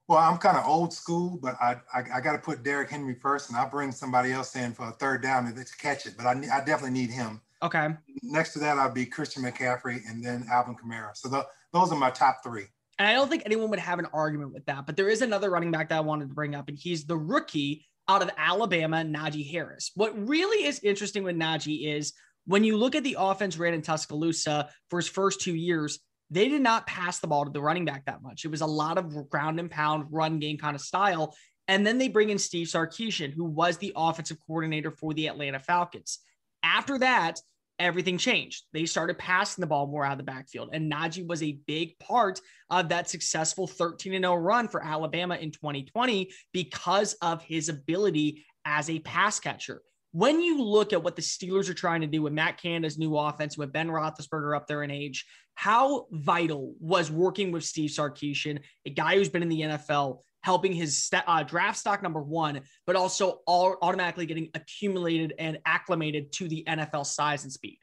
Well, 0.07 0.18
I'm 0.20 0.38
kind 0.38 0.57
of 0.57 0.64
old 0.66 0.93
school, 0.93 1.40
but 1.43 1.57
I 1.61 1.80
I, 1.93 2.05
I 2.14 2.20
got 2.20 2.32
to 2.32 2.38
put 2.38 2.62
Derrick 2.62 2.90
Henry 2.90 3.16
first, 3.20 3.49
and 3.49 3.59
I'll 3.59 3.68
bring 3.68 3.90
somebody 3.90 4.30
else 4.30 4.55
in 4.55 4.72
for 4.72 4.86
a 4.88 4.93
third 4.93 5.20
down 5.20 5.53
to 5.53 5.64
to 5.64 5.76
catch 5.78 6.07
it. 6.07 6.14
But 6.16 6.26
I, 6.26 6.30
I 6.32 6.64
definitely 6.64 6.90
need 6.93 7.11
him. 7.11 7.40
Okay. 7.61 7.88
Next 8.22 8.53
to 8.53 8.61
that, 8.61 8.78
I'll 8.78 8.93
be 8.93 9.05
Christian 9.05 9.43
McCaffrey, 9.43 10.01
and 10.09 10.24
then 10.24 10.47
Alvin 10.49 10.76
Kamara. 10.76 11.16
So 11.16 11.28
tho- 11.28 11.47
those 11.72 11.90
are 11.90 11.99
my 11.99 12.11
top 12.11 12.38
three. 12.45 12.66
And 13.01 13.09
I 13.09 13.14
don't 13.14 13.28
think 13.28 13.43
anyone 13.47 13.68
would 13.70 13.78
have 13.80 13.99
an 13.99 14.07
argument 14.12 14.53
with 14.53 14.64
that, 14.66 14.86
but 14.86 14.97
there 14.97 15.09
is 15.09 15.22
another 15.22 15.51
running 15.51 15.72
back 15.72 15.88
that 15.88 15.97
I 15.97 16.01
wanted 16.01 16.28
to 16.28 16.34
bring 16.34 16.55
up, 16.55 16.68
and 16.68 16.78
he's 16.78 17.05
the 17.05 17.16
rookie 17.16 17.84
out 18.09 18.22
of 18.22 18.30
Alabama, 18.36 18.98
Najee 18.98 19.50
Harris. 19.50 19.92
What 19.94 20.28
really 20.28 20.66
is 20.66 20.80
interesting 20.80 21.22
with 21.22 21.36
Najee 21.36 21.94
is 21.96 22.12
when 22.46 22.64
you 22.64 22.76
look 22.76 22.94
at 22.94 23.05
the 23.05 23.16
offense 23.18 23.57
ran 23.57 23.74
in 23.74 23.82
Tuscaloosa 23.82 24.68
for 24.90 24.98
his 24.98 25.09
first 25.09 25.40
two 25.40 25.55
years, 25.55 26.00
they 26.30 26.48
did 26.48 26.62
not 26.62 26.86
pass 26.86 27.20
the 27.20 27.26
ball 27.26 27.44
to 27.44 27.50
the 27.50 27.61
running 27.61 27.84
back 27.84 28.07
that 28.07 28.22
much. 28.22 28.44
It 28.44 28.50
was 28.50 28.62
a 28.62 28.66
lot 28.66 28.98
of 28.98 29.28
ground 29.30 29.61
and 29.61 29.70
pound 29.70 30.07
run 30.11 30.38
game 30.38 30.59
kind 30.59 30.74
of 30.74 30.80
style. 30.80 31.34
And 31.68 31.86
then 31.86 31.98
they 31.98 32.09
bring 32.09 32.30
in 32.30 32.38
Steve 32.38 32.66
Sarkisian, 32.66 33.32
who 33.32 33.44
was 33.44 33.76
the 33.76 33.92
offensive 33.94 34.38
coordinator 34.46 34.90
for 34.90 35.14
the 35.14 35.28
Atlanta 35.28 35.61
Falcons. 35.61 36.18
After 36.64 36.98
that, 36.98 37.38
everything 37.83 38.16
changed. 38.16 38.64
They 38.72 38.87
started 38.87 39.18
passing 39.18 39.61
the 39.61 39.66
ball 39.66 39.87
more 39.87 40.05
out 40.05 40.12
of 40.12 40.18
the 40.18 40.24
backfield. 40.24 40.70
And 40.72 40.91
Najee 40.91 41.26
was 41.26 41.43
a 41.43 41.59
big 41.66 41.99
part 41.99 42.41
of 42.70 42.89
that 42.89 43.11
successful 43.11 43.66
13 43.66 44.12
0 44.12 44.35
run 44.37 44.68
for 44.68 44.83
Alabama 44.83 45.37
in 45.37 45.51
2020 45.51 46.30
because 46.53 47.14
of 47.14 47.43
his 47.43 47.68
ability 47.68 48.45
as 48.64 48.89
a 48.89 49.01
pass 49.01 49.41
catcher. 49.41 49.83
When 50.12 50.41
you 50.43 50.62
look 50.62 50.93
at 50.93 51.03
what 51.03 51.16
the 51.16 51.22
Steelers 51.22 51.70
are 51.70 51.74
trying 51.74 52.03
to 52.03 52.07
do 52.07 52.22
with 52.22 52.35
Matt 52.35 52.61
Canada's 52.61 52.99
new 52.99 53.16
offense, 53.16 53.57
with 53.57 53.72
Ben 53.72 53.89
Roethlisberger 53.89 54.55
up 54.55 54.66
there 54.66 54.83
in 54.83 54.91
age, 54.91 55.26
how 55.55 56.07
vital 56.11 56.74
was 56.80 57.11
working 57.11 57.51
with 57.51 57.64
Steve 57.64 57.91
Sarkisian, 57.91 58.61
a 58.87 58.91
guy 58.91 59.16
who's 59.16 59.30
been 59.30 59.43
in 59.43 59.49
the 59.49 59.62
NFL, 59.62 60.18
helping 60.43 60.72
his 60.72 60.97
st- 60.99 61.24
uh, 61.26 61.43
draft 61.43 61.78
stock 61.78 62.03
number 62.03 62.20
one, 62.20 62.61
but 62.86 62.97
also 62.97 63.40
all 63.47 63.76
automatically 63.82 64.26
getting 64.26 64.51
accumulated 64.55 65.34
and 65.38 65.59
acclimated 65.66 66.32
to 66.32 66.49
the 66.49 66.64
NFL 66.68 67.07
size 67.07 67.45
and 67.45 67.53
speed? 67.53 67.78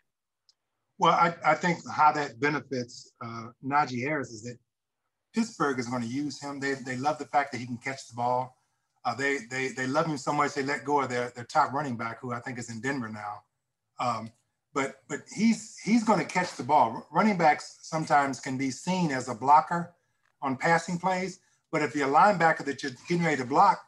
Well, 0.98 1.14
I, 1.14 1.34
I 1.46 1.56
think 1.56 1.80
how 1.90 2.12
that 2.12 2.40
benefits 2.40 3.14
uh, 3.24 3.48
Najee 3.66 4.02
Harris 4.02 4.30
is 4.30 4.44
that 4.44 4.58
Pittsburgh 5.34 5.80
is 5.80 5.88
going 5.88 6.02
to 6.02 6.08
use 6.08 6.42
him. 6.42 6.60
They, 6.60 6.74
they 6.74 6.98
love 6.98 7.18
the 7.18 7.26
fact 7.26 7.52
that 7.52 7.60
he 7.60 7.66
can 7.66 7.78
catch 7.78 8.08
the 8.08 8.16
ball. 8.16 8.56
Uh, 9.06 9.16
they, 9.16 9.38
they, 9.50 9.70
they 9.70 9.88
love 9.88 10.06
him 10.06 10.18
so 10.18 10.34
much 10.34 10.54
they 10.54 10.64
let 10.64 10.84
go 10.84 11.02
of 11.02 11.10
their, 11.10 11.32
their 11.36 11.46
top 11.46 11.72
running 11.72 11.96
back, 11.96 12.20
who 12.22 12.34
I 12.34 12.42
think 12.42 12.60
is 12.60 12.70
in 12.70 12.82
Denver 12.82 13.08
now. 13.08 13.44
Um, 14.00 14.32
but 14.74 14.98
but 15.08 15.22
he's 15.36 15.78
he's 15.80 16.04
going 16.04 16.20
to 16.20 16.26
catch 16.26 16.56
the 16.56 16.64
ball. 16.64 17.08
Running 17.12 17.38
backs 17.38 17.80
sometimes 17.82 18.40
can 18.40 18.58
be 18.58 18.72
seen 18.72 19.12
as 19.12 19.28
a 19.28 19.36
blocker 19.36 19.94
on 20.42 20.56
passing 20.56 20.98
plays, 20.98 21.40
but 21.72 21.82
if 21.82 21.96
your 21.96 22.08
linebacker 22.08 22.66
that 22.66 22.84
you're 22.84 22.92
getting 23.08 23.24
ready 23.24 23.38
to 23.38 23.46
block 23.46 23.82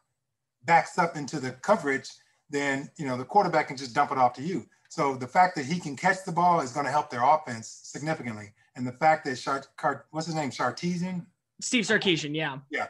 backs 0.66 0.98
up 0.98 1.16
into 1.16 1.40
the 1.40 1.52
coverage, 1.52 2.10
then 2.50 2.90
you 2.98 3.06
know 3.06 3.18
the 3.18 3.26
quarterback 3.26 3.68
can 3.68 3.78
just 3.78 3.96
dump 3.96 4.12
it 4.12 4.18
off 4.18 4.34
to 4.34 4.42
you. 4.42 4.66
So 4.90 5.16
the 5.16 5.28
fact 5.28 5.56
that 5.56 5.66
he 5.66 5.80
can 5.80 5.96
catch 5.96 6.26
the 6.26 6.32
ball 6.32 6.60
is 6.60 6.72
going 6.74 6.86
to 6.86 6.92
help 6.92 7.10
their 7.10 7.24
offense 7.24 7.80
significantly. 7.84 8.52
And 8.76 8.86
the 8.86 8.92
fact 8.92 9.26
that 9.26 9.38
Chart, 9.38 9.68
Cart, 9.78 10.06
what's 10.12 10.28
his 10.28 10.36
name, 10.36 10.50
Chartesian, 10.50 11.26
Steve 11.62 11.86
Sarkisian, 11.86 12.36
yeah. 12.36 12.58
yeah, 12.70 12.88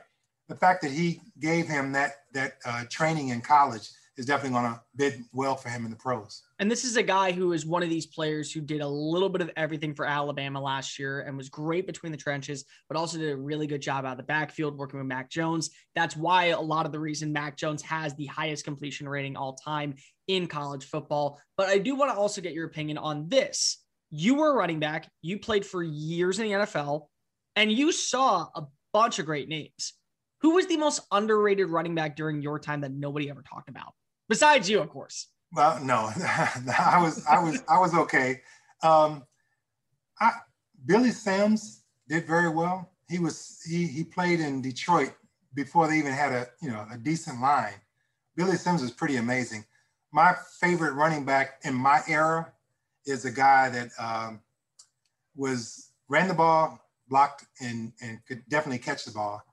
the 0.48 0.56
fact 0.56 0.82
that 0.82 0.92
he 0.92 1.22
gave 1.40 1.68
him 1.68 1.92
that 1.92 2.24
that 2.34 2.54
uh, 2.66 2.86
training 2.90 3.30
in 3.30 3.42
college 3.42 3.90
is 4.22 4.28
definitely 4.28 4.60
going 4.60 4.72
to 4.72 4.80
bid 4.96 5.24
well 5.34 5.56
for 5.56 5.70
him 5.70 5.84
in 5.84 5.90
the 5.90 5.98
pros. 5.98 6.44
And 6.60 6.70
this 6.70 6.86
is 6.86 6.96
a 6.96 7.02
guy 7.02 7.32
who 7.32 7.54
is 7.54 7.66
one 7.66 7.82
of 7.82 7.90
these 7.90 8.06
players 8.06 8.52
who 8.52 8.62
did 8.62 8.80
a 8.82 8.88
little 8.88 9.30
bit 9.30 9.42
of 9.42 9.50
everything 9.58 9.96
for 9.96 10.06
Alabama 10.06 10.62
last 10.62 11.00
year 11.00 11.22
and 11.22 11.36
was 11.36 11.50
great 11.50 11.88
between 11.88 12.12
the 12.12 12.18
trenches, 12.20 12.64
but 12.88 12.96
also 12.96 13.18
did 13.18 13.32
a 13.32 13.36
really 13.36 13.66
good 13.66 13.82
job 13.82 14.06
out 14.06 14.12
of 14.12 14.18
the 14.18 14.24
backfield 14.24 14.78
working 14.78 15.00
with 15.00 15.08
Mac 15.08 15.32
Jones. 15.32 15.72
That's 15.96 16.16
why 16.16 16.46
a 16.46 16.62
lot 16.62 16.86
of 16.86 16.92
the 16.92 17.00
reason 17.00 17.34
Mac 17.34 17.58
Jones 17.58 17.82
has 17.82 18.14
the 18.14 18.28
highest 18.28 18.64
completion 18.64 19.10
rating 19.10 19.36
all 19.36 19.54
time 19.54 19.96
in 20.28 20.46
college 20.46 20.86
football. 20.86 21.42
But 21.58 21.70
I 21.70 21.80
do 21.80 21.96
want 21.96 22.12
to 22.12 22.18
also 22.18 22.42
get 22.42 22.54
your 22.54 22.68
opinion 22.68 23.00
on 23.00 23.28
this. 23.28 23.80
You 24.12 24.36
were 24.36 24.52
a 24.52 24.56
running 24.56 24.80
back, 24.80 25.10
you 25.24 25.40
played 25.40 25.66
for 25.66 25.82
years 25.82 26.38
in 26.38 26.46
the 26.46 26.52
NFL, 26.52 27.08
and 27.56 27.72
you 27.72 27.92
saw 27.92 28.50
a 28.54 28.68
bunch 28.94 29.18
of 29.18 29.26
great 29.26 29.50
names. 29.50 29.94
Who 30.42 30.52
was 30.52 30.68
the 30.68 30.78
most 30.78 31.02
underrated 31.12 31.70
running 31.70 31.96
back 31.96 32.16
during 32.16 32.44
your 32.44 32.60
time 32.60 32.82
that 32.82 32.92
nobody 32.92 33.32
ever 33.32 33.42
talked 33.42 33.70
about? 33.70 33.94
Besides 34.32 34.70
you, 34.70 34.80
of 34.80 34.90
course. 34.90 35.28
Well, 35.52 35.84
no, 35.84 36.10
I 36.18 37.00
was, 37.02 37.26
I 37.30 37.44
was, 37.44 37.62
I 37.68 37.78
was 37.78 37.94
okay. 37.94 38.40
Um, 38.82 39.26
I, 40.22 40.32
Billy 40.86 41.12
Sims 41.12 41.84
did 42.08 42.28
very 42.28 42.48
well. 42.48 42.94
He 43.10 43.20
was, 43.20 43.60
he, 43.70 43.86
he 43.88 44.06
played 44.06 44.40
in 44.40 44.62
Detroit 44.62 45.12
before 45.54 45.90
they 45.90 45.98
even 45.98 46.14
had 46.14 46.32
a, 46.32 46.48
you 46.62 46.70
know, 46.70 46.88
a 46.90 46.98
decent 46.98 47.42
line. 47.42 47.74
Billy 48.38 48.56
Sims 48.56 48.82
is 48.82 48.92
pretty 48.92 49.18
amazing. 49.18 49.66
My 50.14 50.34
favorite 50.62 50.94
running 50.94 51.26
back 51.26 51.60
in 51.66 51.74
my 51.74 52.00
era 52.08 52.54
is 53.06 53.26
a 53.26 53.32
guy 53.32 53.68
that 53.68 53.90
um, 54.00 54.40
was 55.36 55.90
ran 56.08 56.30
the 56.30 56.34
ball, 56.34 56.80
blocked, 57.10 57.48
and 57.60 57.92
and 58.02 58.26
could 58.26 58.48
definitely 58.48 58.80
catch 58.80 59.04
the 59.04 59.12
ball. 59.12 59.44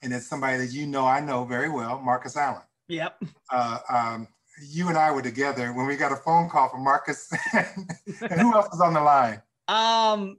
And 0.00 0.12
it's 0.12 0.28
somebody 0.28 0.58
that 0.58 0.72
you 0.72 0.86
know, 0.86 1.06
I 1.06 1.18
know 1.18 1.44
very 1.44 1.68
well, 1.68 1.98
Marcus 1.98 2.36
Allen. 2.36 2.62
Yep. 2.88 3.22
Uh, 3.50 3.78
um, 3.88 4.28
you 4.66 4.88
and 4.88 4.96
I 4.98 5.10
were 5.10 5.22
together 5.22 5.72
when 5.72 5.86
we 5.86 5.96
got 5.96 6.12
a 6.12 6.16
phone 6.16 6.48
call 6.48 6.68
from 6.68 6.82
Marcus. 6.84 7.30
and 7.52 8.40
who 8.40 8.54
else 8.54 8.68
was 8.70 8.80
on 8.80 8.94
the 8.94 9.00
line? 9.00 9.40
Um, 9.68 10.38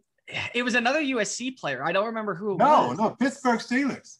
it 0.54 0.64
was 0.64 0.76
another 0.76 1.00
USC 1.00 1.58
player. 1.58 1.84
I 1.84 1.92
don't 1.92 2.06
remember 2.06 2.36
who. 2.36 2.58
no, 2.58 2.90
was. 2.90 2.98
no, 2.98 3.10
Pittsburgh 3.12 3.60
Steelers. 3.60 4.18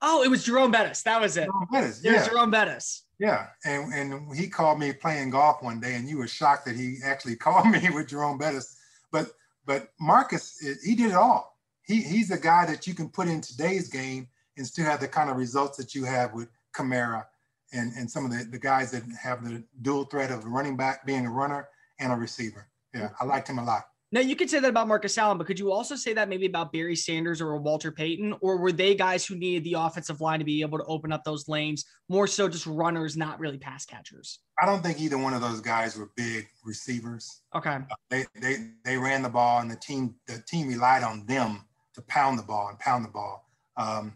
Oh, 0.00 0.22
it 0.22 0.28
was 0.28 0.44
Jerome 0.44 0.70
Bettis. 0.70 1.02
That 1.02 1.20
was 1.20 1.36
it. 1.36 1.44
Jerome 1.46 1.68
Bettis. 1.72 1.98
It 2.04 2.10
Yeah, 2.10 2.18
was 2.20 2.28
Jerome 2.28 2.50
Bettis. 2.50 3.04
yeah. 3.18 3.48
And 3.64 3.92
and 3.92 4.34
he 4.36 4.48
called 4.48 4.78
me 4.78 4.92
playing 4.92 5.30
golf 5.30 5.62
one 5.62 5.80
day, 5.80 5.94
and 5.94 6.08
you 6.08 6.18
were 6.18 6.28
shocked 6.28 6.66
that 6.66 6.76
he 6.76 6.98
actually 7.04 7.36
called 7.44 7.66
me 7.66 7.88
with 7.90 8.08
Jerome 8.08 8.38
Bettis. 8.38 8.76
But 9.12 9.30
but 9.66 9.88
Marcus, 10.00 10.58
he 10.84 10.94
did 10.94 11.10
it 11.10 11.16
all. 11.16 11.58
He 11.82 12.02
he's 12.02 12.30
a 12.30 12.38
guy 12.38 12.64
that 12.66 12.86
you 12.86 12.94
can 12.94 13.08
put 13.08 13.28
in 13.28 13.40
today's 13.40 13.88
game 13.88 14.28
and 14.56 14.66
still 14.66 14.84
have 14.84 15.00
the 15.00 15.08
kind 15.08 15.30
of 15.30 15.36
results 15.36 15.76
that 15.78 15.94
you 15.94 16.04
have 16.04 16.32
with 16.32 16.48
Kamara 16.74 17.24
and 17.72 17.92
and 17.96 18.10
some 18.10 18.24
of 18.24 18.30
the, 18.30 18.44
the 18.50 18.58
guys 18.58 18.90
that 18.92 19.02
have 19.20 19.44
the 19.44 19.62
dual 19.82 20.04
threat 20.04 20.30
of 20.30 20.44
a 20.44 20.48
running 20.48 20.76
back 20.76 21.04
being 21.06 21.26
a 21.26 21.30
runner 21.30 21.68
and 22.00 22.12
a 22.12 22.16
receiver. 22.16 22.68
Yeah, 22.94 23.10
I 23.20 23.24
liked 23.24 23.48
him 23.48 23.58
a 23.58 23.64
lot. 23.64 23.84
Now 24.10 24.20
you 24.20 24.36
could 24.36 24.48
say 24.48 24.58
that 24.58 24.70
about 24.70 24.88
Marcus 24.88 25.18
Allen, 25.18 25.36
but 25.36 25.46
could 25.46 25.58
you 25.58 25.70
also 25.70 25.94
say 25.94 26.14
that 26.14 26.30
maybe 26.30 26.46
about 26.46 26.72
Barry 26.72 26.96
Sanders 26.96 27.42
or 27.42 27.54
Walter 27.58 27.92
Payton, 27.92 28.34
or 28.40 28.56
were 28.56 28.72
they 28.72 28.94
guys 28.94 29.26
who 29.26 29.36
needed 29.36 29.64
the 29.64 29.74
offensive 29.74 30.22
line 30.22 30.38
to 30.38 30.46
be 30.46 30.62
able 30.62 30.78
to 30.78 30.84
open 30.84 31.12
up 31.12 31.24
those 31.24 31.46
lanes 31.46 31.84
more 32.08 32.26
so 32.26 32.48
just 32.48 32.66
runners, 32.66 33.18
not 33.18 33.38
really 33.38 33.58
pass 33.58 33.84
catchers? 33.84 34.38
I 34.60 34.64
don't 34.64 34.82
think 34.82 34.98
either 34.98 35.18
one 35.18 35.34
of 35.34 35.42
those 35.42 35.60
guys 35.60 35.94
were 35.94 36.10
big 36.16 36.48
receivers. 36.64 37.42
Okay. 37.54 37.78
They 38.08 38.24
they 38.40 38.70
they 38.82 38.96
ran 38.96 39.22
the 39.22 39.28
ball, 39.28 39.60
and 39.60 39.70
the 39.70 39.76
team 39.76 40.14
the 40.26 40.42
team 40.48 40.68
relied 40.68 41.02
on 41.02 41.26
them 41.26 41.66
to 41.94 42.02
pound 42.02 42.38
the 42.38 42.44
ball 42.44 42.68
and 42.68 42.78
pound 42.78 43.04
the 43.04 43.10
ball. 43.10 43.44
Um, 43.76 44.14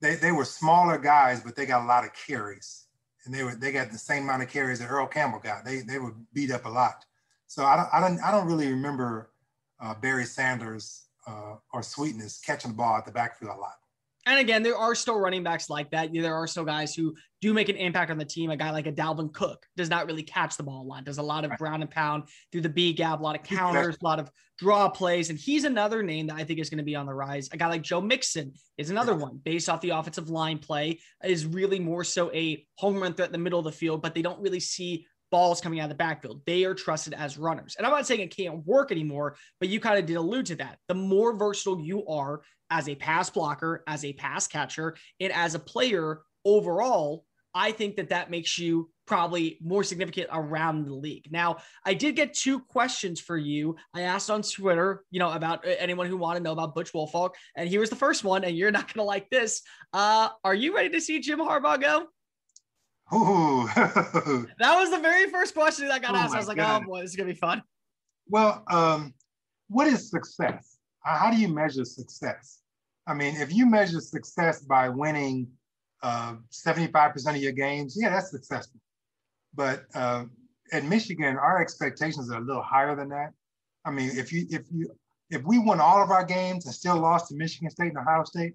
they 0.00 0.16
they 0.16 0.32
were 0.32 0.44
smaller 0.44 0.98
guys, 0.98 1.42
but 1.42 1.54
they 1.54 1.64
got 1.64 1.84
a 1.84 1.86
lot 1.86 2.04
of 2.04 2.10
carries, 2.26 2.86
and 3.28 3.36
they 3.36 3.44
were 3.44 3.54
they 3.54 3.72
got 3.72 3.92
the 3.92 3.98
same 3.98 4.22
amount 4.22 4.42
of 4.42 4.48
carries 4.48 4.78
that 4.78 4.90
Earl 4.90 5.06
Campbell 5.06 5.38
got. 5.38 5.62
They 5.64 5.80
they 5.80 5.98
were 5.98 6.14
beat 6.32 6.50
up 6.50 6.64
a 6.64 6.68
lot. 6.68 7.04
So 7.46 7.64
I 7.64 7.76
don't 7.76 7.88
I 7.92 8.00
don't 8.00 8.20
I 8.24 8.30
don't 8.30 8.46
really 8.46 8.68
remember 8.68 9.30
uh, 9.80 9.94
Barry 9.94 10.24
Sanders 10.24 11.08
uh, 11.26 11.56
or 11.72 11.82
Sweetness 11.82 12.40
catching 12.40 12.70
the 12.70 12.76
ball 12.76 12.96
at 12.96 13.04
the 13.04 13.12
backfield 13.12 13.54
a 13.54 13.60
lot. 13.60 13.76
And 14.26 14.38
again, 14.38 14.62
there 14.62 14.76
are 14.76 14.94
still 14.94 15.18
running 15.18 15.42
backs 15.42 15.70
like 15.70 15.90
that. 15.92 16.10
There 16.12 16.34
are 16.34 16.46
still 16.46 16.64
guys 16.64 16.94
who 16.94 17.14
do 17.40 17.54
make 17.54 17.68
an 17.70 17.76
impact 17.76 18.10
on 18.10 18.18
the 18.18 18.24
team. 18.24 18.50
A 18.50 18.56
guy 18.56 18.70
like 18.70 18.86
a 18.86 18.92
Dalvin 18.92 19.32
Cook 19.32 19.64
does 19.76 19.88
not 19.88 20.06
really 20.06 20.22
catch 20.22 20.56
the 20.56 20.62
ball 20.62 20.82
a 20.82 20.86
lot, 20.86 21.04
does 21.04 21.18
a 21.18 21.22
lot 21.22 21.44
of 21.44 21.52
ground 21.52 21.82
and 21.82 21.90
pound 21.90 22.24
through 22.52 22.60
the 22.60 22.68
B 22.68 22.92
gap, 22.92 23.20
a 23.20 23.22
lot 23.22 23.36
of 23.36 23.42
counters, 23.42 23.96
a 24.00 24.04
lot 24.04 24.18
of 24.18 24.30
draw 24.58 24.88
plays. 24.88 25.30
And 25.30 25.38
he's 25.38 25.64
another 25.64 26.02
name 26.02 26.26
that 26.26 26.36
I 26.36 26.44
think 26.44 26.58
is 26.58 26.68
going 26.68 26.78
to 26.78 26.84
be 26.84 26.96
on 26.96 27.06
the 27.06 27.14
rise. 27.14 27.48
A 27.52 27.56
guy 27.56 27.68
like 27.68 27.82
Joe 27.82 28.00
Mixon 28.00 28.52
is 28.76 28.90
another 28.90 29.14
one 29.14 29.40
based 29.42 29.68
off 29.68 29.80
the 29.80 29.90
offensive 29.90 30.28
line 30.28 30.58
play, 30.58 31.00
is 31.24 31.46
really 31.46 31.78
more 31.78 32.04
so 32.04 32.30
a 32.32 32.66
home 32.76 33.00
run 33.00 33.14
threat 33.14 33.28
in 33.28 33.32
the 33.32 33.38
middle 33.38 33.60
of 33.60 33.64
the 33.64 33.72
field, 33.72 34.02
but 34.02 34.14
they 34.14 34.22
don't 34.22 34.40
really 34.40 34.60
see 34.60 35.06
balls 35.30 35.60
coming 35.60 35.80
out 35.80 35.84
of 35.84 35.90
the 35.90 35.94
backfield. 35.94 36.42
They 36.46 36.64
are 36.64 36.74
trusted 36.74 37.14
as 37.14 37.38
runners. 37.38 37.76
And 37.76 37.86
I'm 37.86 37.92
not 37.92 38.06
saying 38.06 38.20
it 38.20 38.36
can't 38.36 38.66
work 38.66 38.90
anymore, 38.92 39.36
but 39.60 39.68
you 39.68 39.80
kind 39.80 39.98
of 39.98 40.06
did 40.06 40.16
allude 40.16 40.46
to 40.46 40.56
that. 40.56 40.78
The 40.88 40.94
more 40.94 41.36
versatile 41.36 41.80
you 41.80 42.06
are 42.06 42.42
as 42.70 42.88
a 42.88 42.94
pass 42.94 43.30
blocker, 43.30 43.82
as 43.86 44.04
a 44.04 44.12
pass 44.12 44.46
catcher, 44.46 44.96
and 45.20 45.32
as 45.32 45.54
a 45.54 45.58
player 45.58 46.22
overall, 46.44 47.24
I 47.54 47.72
think 47.72 47.96
that 47.96 48.10
that 48.10 48.30
makes 48.30 48.58
you 48.58 48.90
probably 49.06 49.58
more 49.62 49.82
significant 49.82 50.28
around 50.30 50.84
the 50.84 50.94
league. 50.94 51.26
Now, 51.30 51.56
I 51.84 51.94
did 51.94 52.14
get 52.14 52.34
two 52.34 52.60
questions 52.60 53.20
for 53.20 53.38
you. 53.38 53.76
I 53.94 54.02
asked 54.02 54.30
on 54.30 54.42
Twitter, 54.42 55.02
you 55.10 55.18
know, 55.18 55.32
about 55.32 55.66
uh, 55.66 55.70
anyone 55.78 56.06
who 56.06 56.18
wanted 56.18 56.40
to 56.40 56.44
know 56.44 56.52
about 56.52 56.74
Butch 56.74 56.92
Woolfolk, 56.92 57.34
and 57.56 57.68
here 57.68 57.80
was 57.80 57.90
the 57.90 57.96
first 57.96 58.22
one, 58.22 58.44
and 58.44 58.56
you're 58.56 58.70
not 58.70 58.92
going 58.92 59.02
to 59.02 59.08
like 59.08 59.30
this. 59.30 59.62
Uh, 59.92 60.28
are 60.44 60.54
you 60.54 60.76
ready 60.76 60.90
to 60.90 61.00
see 61.00 61.20
Jim 61.20 61.38
Harbaugh 61.38 61.80
go? 61.80 62.06
Ooh. 63.14 63.68
That 64.58 64.76
was 64.76 64.90
the 64.90 64.98
very 64.98 65.30
first 65.30 65.54
question 65.54 65.88
that 65.88 66.02
got 66.02 66.14
Oh 66.14 66.18
asked. 66.18 66.34
I 66.34 66.38
was 66.38 66.48
like, 66.48 66.58
God. 66.58 66.82
oh 66.82 66.86
boy, 66.86 67.00
this 67.00 67.10
is 67.10 67.16
gonna 67.16 67.28
be 67.28 67.34
fun. 67.34 67.62
Well, 68.28 68.62
um, 68.68 69.14
what 69.68 69.86
is 69.86 70.10
success? 70.10 70.76
How 71.00 71.30
do 71.30 71.36
you 71.38 71.48
measure 71.48 71.84
success? 71.84 72.60
I 73.06 73.14
mean, 73.14 73.36
if 73.36 73.52
you 73.52 73.64
measure 73.64 74.00
success 74.00 74.60
by 74.60 74.90
winning 74.90 75.48
uh, 76.02 76.36
75% 76.52 77.30
of 77.30 77.36
your 77.36 77.52
games, 77.52 77.96
yeah, 77.98 78.10
that's 78.10 78.30
successful. 78.30 78.80
But 79.54 79.84
uh, 79.94 80.26
at 80.72 80.84
Michigan, 80.84 81.36
our 81.36 81.62
expectations 81.62 82.30
are 82.30 82.38
a 82.38 82.44
little 82.44 82.62
higher 82.62 82.94
than 82.94 83.08
that. 83.08 83.32
I 83.84 83.90
mean, 83.90 84.10
if 84.12 84.32
you 84.32 84.46
if 84.50 84.62
you 84.70 84.90
if 85.30 85.42
we 85.44 85.58
won 85.58 85.80
all 85.80 86.02
of 86.02 86.10
our 86.10 86.24
games 86.24 86.66
and 86.66 86.74
still 86.74 86.98
lost 86.98 87.28
to 87.28 87.34
Michigan 87.34 87.70
State 87.70 87.88
and 87.88 87.98
Ohio 87.98 88.24
State, 88.24 88.54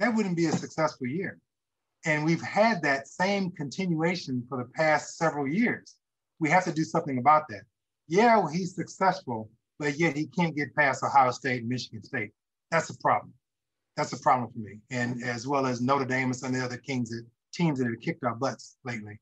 that 0.00 0.14
wouldn't 0.14 0.36
be 0.36 0.46
a 0.46 0.52
successful 0.52 1.06
year. 1.06 1.38
And 2.04 2.24
we've 2.24 2.42
had 2.42 2.82
that 2.82 3.08
same 3.08 3.50
continuation 3.52 4.44
for 4.48 4.58
the 4.58 4.70
past 4.74 5.16
several 5.16 5.46
years. 5.46 5.96
We 6.40 6.50
have 6.50 6.64
to 6.64 6.72
do 6.72 6.84
something 6.84 7.18
about 7.18 7.44
that 7.48 7.62
yeah, 8.12 8.36
well, 8.36 8.48
he's 8.48 8.74
successful, 8.74 9.50
but 9.78 9.98
yet 9.98 10.16
he 10.16 10.26
can't 10.26 10.54
get 10.54 10.74
past 10.74 11.02
Ohio 11.02 11.30
State 11.30 11.60
and 11.60 11.68
Michigan 11.68 12.02
State. 12.02 12.30
That's 12.70 12.90
a 12.90 12.98
problem. 12.98 13.32
That's 13.96 14.12
a 14.12 14.20
problem 14.20 14.50
for 14.52 14.58
me. 14.58 14.80
And 14.90 15.22
as 15.24 15.46
well 15.46 15.66
as 15.66 15.80
Notre 15.80 16.04
Dame 16.04 16.26
and 16.26 16.36
some 16.36 16.50
of 16.50 16.60
the 16.60 16.64
other 16.64 16.76
kings 16.76 17.08
that 17.08 17.24
teams 17.54 17.78
that 17.78 17.86
have 17.86 18.00
kicked 18.00 18.24
our 18.24 18.34
butts 18.34 18.76
lately. 18.84 19.18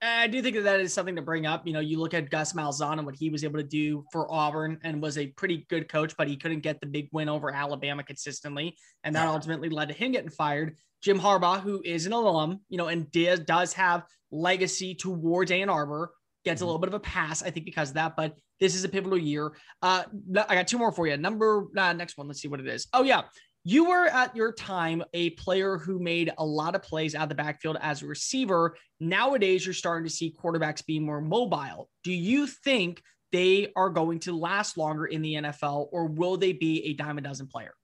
I 0.00 0.28
do 0.28 0.40
think 0.42 0.54
that 0.56 0.62
that 0.62 0.80
is 0.80 0.92
something 0.92 1.16
to 1.16 1.22
bring 1.22 1.46
up. 1.46 1.66
You 1.66 1.72
know, 1.72 1.80
you 1.80 1.98
look 1.98 2.14
at 2.14 2.30
Gus 2.30 2.52
Malzahn 2.52 2.98
and 2.98 3.06
what 3.06 3.16
he 3.16 3.30
was 3.30 3.42
able 3.42 3.58
to 3.58 3.66
do 3.66 4.04
for 4.12 4.30
Auburn 4.30 4.78
and 4.84 5.02
was 5.02 5.18
a 5.18 5.26
pretty 5.26 5.66
good 5.68 5.88
coach, 5.88 6.14
but 6.16 6.28
he 6.28 6.36
couldn't 6.36 6.60
get 6.60 6.80
the 6.80 6.86
big 6.86 7.08
win 7.12 7.28
over 7.28 7.52
Alabama 7.52 8.04
consistently. 8.04 8.76
And 9.02 9.14
that 9.16 9.26
ultimately 9.26 9.68
led 9.68 9.88
to 9.88 9.94
him 9.94 10.12
getting 10.12 10.30
fired. 10.30 10.76
Jim 11.02 11.18
Harbaugh, 11.18 11.60
who 11.60 11.82
is 11.84 12.06
an 12.06 12.12
alum, 12.12 12.60
you 12.68 12.78
know, 12.78 12.88
and 12.88 13.10
does, 13.10 13.40
does 13.40 13.72
have 13.72 14.04
legacy 14.30 14.94
towards 14.94 15.50
Ann 15.50 15.68
Arbor, 15.68 16.12
gets 16.44 16.60
a 16.60 16.64
little 16.64 16.78
bit 16.78 16.88
of 16.88 16.94
a 16.94 17.00
pass, 17.00 17.42
I 17.42 17.50
think, 17.50 17.66
because 17.66 17.90
of 17.90 17.94
that. 17.94 18.14
But 18.16 18.34
this 18.60 18.74
is 18.74 18.84
a 18.84 18.88
pivotal 18.88 19.18
year. 19.18 19.52
Uh, 19.82 20.04
I 20.48 20.54
got 20.54 20.68
two 20.68 20.78
more 20.78 20.92
for 20.92 21.06
you. 21.06 21.16
Number 21.16 21.66
uh, 21.76 21.92
next 21.92 22.16
one. 22.18 22.26
Let's 22.26 22.40
see 22.40 22.48
what 22.48 22.60
it 22.60 22.66
is. 22.66 22.86
Oh 22.92 23.02
yeah, 23.02 23.22
you 23.68 23.84
were 23.84 24.06
at 24.06 24.34
your 24.34 24.50
time 24.50 25.04
a 25.12 25.28
player 25.30 25.76
who 25.76 25.98
made 25.98 26.32
a 26.38 26.44
lot 26.44 26.74
of 26.74 26.80
plays 26.80 27.14
out 27.14 27.24
of 27.24 27.28
the 27.28 27.34
backfield 27.34 27.76
as 27.82 28.00
a 28.00 28.06
receiver. 28.06 28.74
Nowadays, 28.98 29.66
you're 29.66 29.74
starting 29.74 30.08
to 30.08 30.10
see 30.10 30.34
quarterbacks 30.42 30.84
be 30.86 30.98
more 30.98 31.20
mobile. 31.20 31.90
Do 32.02 32.10
you 32.10 32.46
think 32.46 33.02
they 33.30 33.70
are 33.76 33.90
going 33.90 34.20
to 34.20 34.32
last 34.34 34.78
longer 34.78 35.04
in 35.04 35.20
the 35.20 35.34
NFL, 35.34 35.88
or 35.92 36.06
will 36.06 36.38
they 36.38 36.54
be 36.54 36.82
a 36.86 36.94
dime 36.94 37.18
a 37.18 37.20
dozen 37.20 37.46
player? 37.46 37.74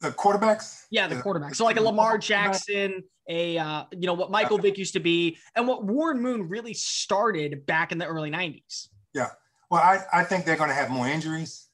The 0.00 0.10
quarterbacks? 0.10 0.86
Yeah, 0.90 1.06
the 1.06 1.14
quarterbacks. 1.14 1.54
So 1.54 1.64
like 1.64 1.76
a 1.76 1.82
Lamar 1.82 2.18
Jackson, 2.18 3.04
a 3.28 3.56
uh, 3.56 3.84
you 3.92 4.08
know 4.08 4.14
what 4.14 4.32
Michael 4.32 4.58
Vick 4.58 4.78
used 4.78 4.94
to 4.94 5.00
be, 5.00 5.38
and 5.54 5.68
what 5.68 5.84
Warren 5.84 6.20
Moon 6.20 6.48
really 6.48 6.74
started 6.74 7.66
back 7.66 7.92
in 7.92 7.98
the 7.98 8.06
early 8.06 8.32
'90s. 8.32 8.88
Yeah. 9.14 9.28
Well, 9.70 9.80
I, 9.80 10.00
I 10.12 10.24
think 10.24 10.44
they're 10.44 10.56
going 10.56 10.70
to 10.70 10.74
have 10.74 10.90
more 10.90 11.06
injuries. 11.06 11.68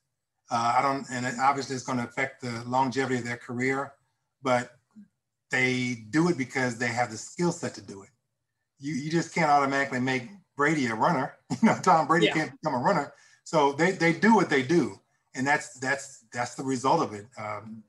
Uh, 0.51 0.75
I 0.79 0.83
don't, 0.83 1.07
and 1.11 1.25
it 1.27 1.35
obviously 1.41 1.77
it's 1.77 1.85
going 1.85 1.99
to 1.99 2.05
affect 2.05 2.41
the 2.43 2.65
longevity 2.67 3.17
of 3.19 3.25
their 3.25 3.37
career, 3.37 3.93
but 4.43 4.73
they 5.51 5.99
do 6.11 6.29
it 6.29 6.37
because 6.39 6.77
they 6.79 6.89
have 6.89 7.11
the 7.11 7.17
skill 7.17 7.53
set 7.53 7.75
to 7.75 7.81
do 7.81 8.03
it. 8.03 8.09
You, 8.79 8.95
you 8.95 9.11
just 9.11 9.35
can't 9.35 9.51
automatically 9.51 10.01
make 10.01 10.29
Brady 10.57 10.87
a 10.87 10.95
runner. 10.95 11.35
You 11.63 11.69
know, 11.69 11.79
Tom 11.83 12.07
Brady 12.07 12.27
Yeah. 12.27 12.35
can't 12.35 12.53
become 12.61 12.75
a 12.75 12.83
runner. 12.83 13.13
So 13.45 13.73
they, 13.73 13.91
they 13.93 14.13
do 14.13 14.35
what 14.35 14.49
they 14.49 14.63
do. 14.63 14.99
And 15.35 15.47
that's, 15.47 15.75
that's, 15.79 16.25
that's 16.33 16.55
the 16.55 16.63
result 16.65 17.03
of 17.03 17.13
it. 17.15 17.27
Um, 17.39 17.83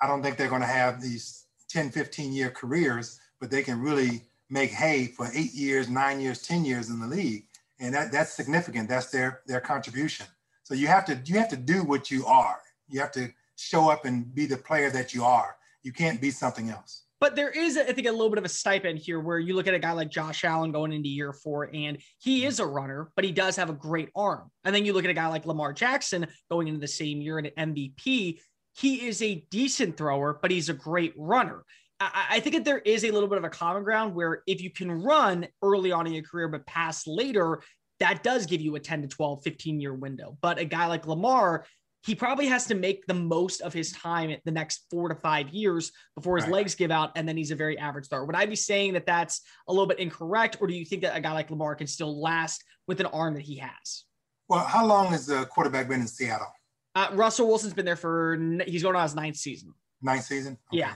I 0.00 0.06
don't 0.06 0.22
think 0.22 0.36
they're 0.36 0.48
going 0.48 0.62
to 0.62 0.66
have 0.66 1.02
these 1.02 1.46
10, 1.68 1.90
15 1.90 2.32
year 2.32 2.50
careers, 2.50 3.20
but 3.40 3.50
they 3.50 3.62
can 3.62 3.80
really 3.80 4.22
make 4.50 4.70
hay 4.70 5.06
for 5.06 5.28
eight 5.34 5.52
years, 5.52 5.88
nine 5.88 6.20
years, 6.20 6.42
10 6.42 6.64
years 6.64 6.90
in 6.90 7.00
the 7.00 7.06
league. 7.06 7.44
And 7.80 7.94
that, 7.94 8.12
that's 8.12 8.32
significant. 8.32 8.88
That's 8.88 9.10
their, 9.10 9.40
their 9.46 9.60
contribution. 9.60 10.26
So 10.66 10.74
you 10.74 10.88
have 10.88 11.04
to, 11.04 11.16
you 11.24 11.38
have 11.38 11.48
to 11.50 11.56
do 11.56 11.84
what 11.84 12.10
you 12.10 12.26
are. 12.26 12.58
You 12.88 12.98
have 12.98 13.12
to 13.12 13.28
show 13.54 13.88
up 13.88 14.04
and 14.04 14.34
be 14.34 14.46
the 14.46 14.56
player 14.56 14.90
that 14.90 15.14
you 15.14 15.22
are. 15.22 15.56
You 15.84 15.92
can't 15.92 16.20
be 16.20 16.32
something 16.32 16.70
else. 16.70 17.04
But 17.20 17.36
there 17.36 17.50
is, 17.50 17.76
I 17.76 17.84
think, 17.92 18.08
a 18.08 18.10
little 18.10 18.30
bit 18.30 18.38
of 18.38 18.44
a 18.44 18.48
stipend 18.48 18.98
here 18.98 19.20
where 19.20 19.38
you 19.38 19.54
look 19.54 19.68
at 19.68 19.74
a 19.74 19.78
guy 19.78 19.92
like 19.92 20.10
Josh 20.10 20.42
Allen 20.42 20.72
going 20.72 20.92
into 20.92 21.08
year 21.08 21.32
four, 21.32 21.70
and 21.72 21.98
he 22.18 22.40
mm-hmm. 22.40 22.48
is 22.48 22.58
a 22.58 22.66
runner, 22.66 23.12
but 23.14 23.24
he 23.24 23.30
does 23.30 23.54
have 23.54 23.70
a 23.70 23.74
great 23.74 24.08
arm. 24.16 24.50
And 24.64 24.74
then 24.74 24.84
you 24.84 24.92
look 24.92 25.04
at 25.04 25.10
a 25.10 25.14
guy 25.14 25.28
like 25.28 25.46
Lamar 25.46 25.72
Jackson 25.72 26.26
going 26.50 26.66
into 26.66 26.80
the 26.80 26.88
same 26.88 27.20
year 27.20 27.38
in 27.38 27.46
an 27.46 27.74
MVP. 27.76 28.40
He 28.76 29.06
is 29.06 29.22
a 29.22 29.46
decent 29.52 29.96
thrower, 29.96 30.40
but 30.42 30.50
he's 30.50 30.68
a 30.68 30.74
great 30.74 31.14
runner. 31.16 31.62
I, 32.00 32.26
I 32.30 32.40
think 32.40 32.56
that 32.56 32.64
there 32.64 32.80
is 32.80 33.04
a 33.04 33.12
little 33.12 33.28
bit 33.28 33.38
of 33.38 33.44
a 33.44 33.50
common 33.50 33.84
ground 33.84 34.16
where 34.16 34.42
if 34.48 34.60
you 34.60 34.70
can 34.70 34.90
run 34.90 35.46
early 35.62 35.92
on 35.92 36.08
in 36.08 36.12
your 36.12 36.24
career, 36.24 36.48
but 36.48 36.66
pass 36.66 37.06
later, 37.06 37.62
that 38.00 38.22
does 38.22 38.46
give 38.46 38.60
you 38.60 38.74
a 38.76 38.80
10 38.80 39.02
to 39.02 39.08
12, 39.08 39.42
15 39.42 39.80
year 39.80 39.94
window. 39.94 40.36
But 40.40 40.58
a 40.58 40.64
guy 40.64 40.86
like 40.86 41.06
Lamar, 41.06 41.64
he 42.04 42.14
probably 42.14 42.46
has 42.46 42.66
to 42.66 42.74
make 42.74 43.06
the 43.06 43.14
most 43.14 43.60
of 43.62 43.72
his 43.72 43.90
time 43.92 44.34
the 44.44 44.50
next 44.50 44.86
four 44.90 45.08
to 45.08 45.14
five 45.16 45.48
years 45.48 45.90
before 46.14 46.36
his 46.36 46.44
right. 46.44 46.54
legs 46.54 46.74
give 46.74 46.90
out, 46.90 47.10
and 47.16 47.28
then 47.28 47.36
he's 47.36 47.50
a 47.50 47.56
very 47.56 47.76
average 47.78 48.04
star. 48.04 48.24
Would 48.24 48.36
I 48.36 48.46
be 48.46 48.54
saying 48.54 48.92
that 48.92 49.06
that's 49.06 49.40
a 49.68 49.72
little 49.72 49.88
bit 49.88 49.98
incorrect, 49.98 50.58
or 50.60 50.68
do 50.68 50.74
you 50.74 50.84
think 50.84 51.02
that 51.02 51.16
a 51.16 51.20
guy 51.20 51.32
like 51.32 51.50
Lamar 51.50 51.74
can 51.74 51.88
still 51.88 52.20
last 52.20 52.62
with 52.86 53.00
an 53.00 53.06
arm 53.06 53.34
that 53.34 53.42
he 53.42 53.56
has? 53.56 54.04
Well, 54.48 54.64
how 54.64 54.86
long 54.86 55.08
has 55.08 55.26
the 55.26 55.46
quarterback 55.46 55.88
been 55.88 56.00
in 56.00 56.06
Seattle? 56.06 56.46
Uh, 56.94 57.08
Russell 57.12 57.48
Wilson's 57.48 57.74
been 57.74 57.84
there 57.84 57.96
for 57.96 58.38
he's 58.66 58.82
going 58.82 58.94
on 58.94 59.02
his 59.02 59.14
ninth 59.14 59.36
season. 59.36 59.74
Ninth 60.00 60.24
season. 60.24 60.56
Okay. 60.72 60.78
Yeah. 60.78 60.94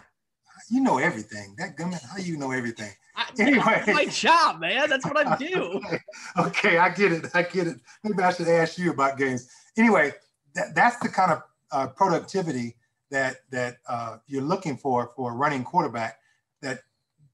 You 0.70 0.80
know 0.80 0.98
everything. 0.98 1.56
That 1.58 1.76
gummit, 1.76 2.02
how 2.08 2.18
you 2.18 2.36
know 2.36 2.52
everything? 2.52 2.92
Anyway, 3.38 3.82
my 3.86 4.06
job, 4.06 4.60
man. 4.60 4.88
That's 4.88 5.04
what 5.04 5.26
I 5.26 5.36
do. 5.36 5.80
okay. 5.86 5.98
okay, 6.38 6.78
I 6.78 6.88
get 6.90 7.12
it. 7.12 7.26
I 7.34 7.42
get 7.42 7.66
it. 7.66 7.76
Maybe 8.02 8.22
I 8.22 8.32
should 8.32 8.48
ask 8.48 8.78
you 8.78 8.90
about 8.90 9.18
games. 9.18 9.48
Anyway, 9.76 10.12
that, 10.54 10.74
that's 10.74 10.96
the 10.98 11.08
kind 11.08 11.32
of 11.32 11.42
uh, 11.72 11.86
productivity 11.88 12.76
that 13.10 13.36
that 13.50 13.78
uh, 13.88 14.18
you're 14.26 14.42
looking 14.42 14.76
for 14.76 15.10
for 15.16 15.32
a 15.32 15.34
running 15.34 15.64
quarterback 15.64 16.18
that 16.62 16.80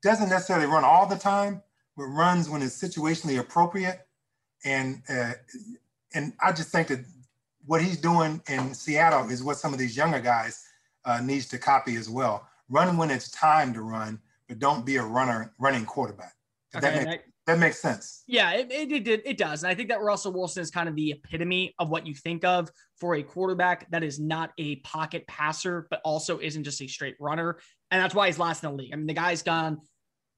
doesn't 0.03 0.29
necessarily 0.29 0.67
run 0.67 0.85
all 0.85 1.07
the 1.07 1.17
time, 1.17 1.63
but 1.97 2.05
runs 2.05 2.49
when 2.49 2.63
it's 2.63 2.81
situationally 2.81 3.39
appropriate. 3.39 4.07
And 4.65 5.03
uh, 5.09 5.33
and 6.15 6.33
I 6.43 6.53
just 6.53 6.71
think 6.71 6.89
that 6.89 7.01
what 7.67 7.83
he's 7.83 7.99
doing 7.99 8.41
in 8.49 8.75
Seattle 8.75 9.29
is 9.29 9.43
what 9.43 9.57
some 9.57 9.73
of 9.73 9.79
these 9.79 9.97
younger 9.97 10.21
guys 10.21 10.65
uh, 11.05 11.21
needs 11.21 11.47
to 11.49 11.59
copy 11.59 11.97
as 11.97 12.09
well. 12.09 12.49
Run 12.69 12.97
when 12.97 13.11
it's 13.11 13.31
time 13.31 13.73
to 13.75 13.83
run, 13.83 14.21
but 14.49 14.59
don't 14.59 14.87
be 14.87 14.97
a 14.97 15.03
runner 15.03 15.53
running 15.59 15.85
quarterback. 15.85 16.33
Okay, 16.75 16.91
that, 16.91 17.05
makes, 17.05 17.25
that 17.47 17.59
makes 17.59 17.81
sense. 17.81 18.23
Yeah, 18.27 18.53
it, 18.53 18.71
it, 18.71 19.09
it, 19.09 19.23
it 19.25 19.39
does. 19.39 19.63
And 19.63 19.71
I 19.71 19.75
think 19.75 19.89
that 19.89 20.03
Russell 20.03 20.33
Wilson 20.33 20.63
is 20.63 20.71
kind 20.71 20.89
of 20.89 20.97
the 20.97 21.13
epitome 21.13 21.75
of 21.79 21.89
what 21.89 22.07
you 22.07 22.15
think 22.15 22.45
of 22.45 22.71
for 22.99 23.15
a 23.15 23.23
quarterback 23.23 23.91
that 23.91 24.03
is 24.03 24.19
not 24.19 24.51
a 24.59 24.77
pocket 24.77 25.27
passer, 25.27 25.87
but 25.91 26.01
also 26.05 26.39
isn't 26.39 26.65
just 26.65 26.83
a 26.83 26.87
straight 26.87 27.17
runner. 27.21 27.59
And 27.91 28.03
that's 28.03 28.15
why 28.15 28.27
he's 28.27 28.39
last 28.39 28.63
in 28.65 28.71
the 28.71 28.77
league. 28.77 28.93
I 28.93 28.97
mean, 28.97 29.07
the 29.07 29.15
guy's 29.15 29.43
gone 29.43 29.79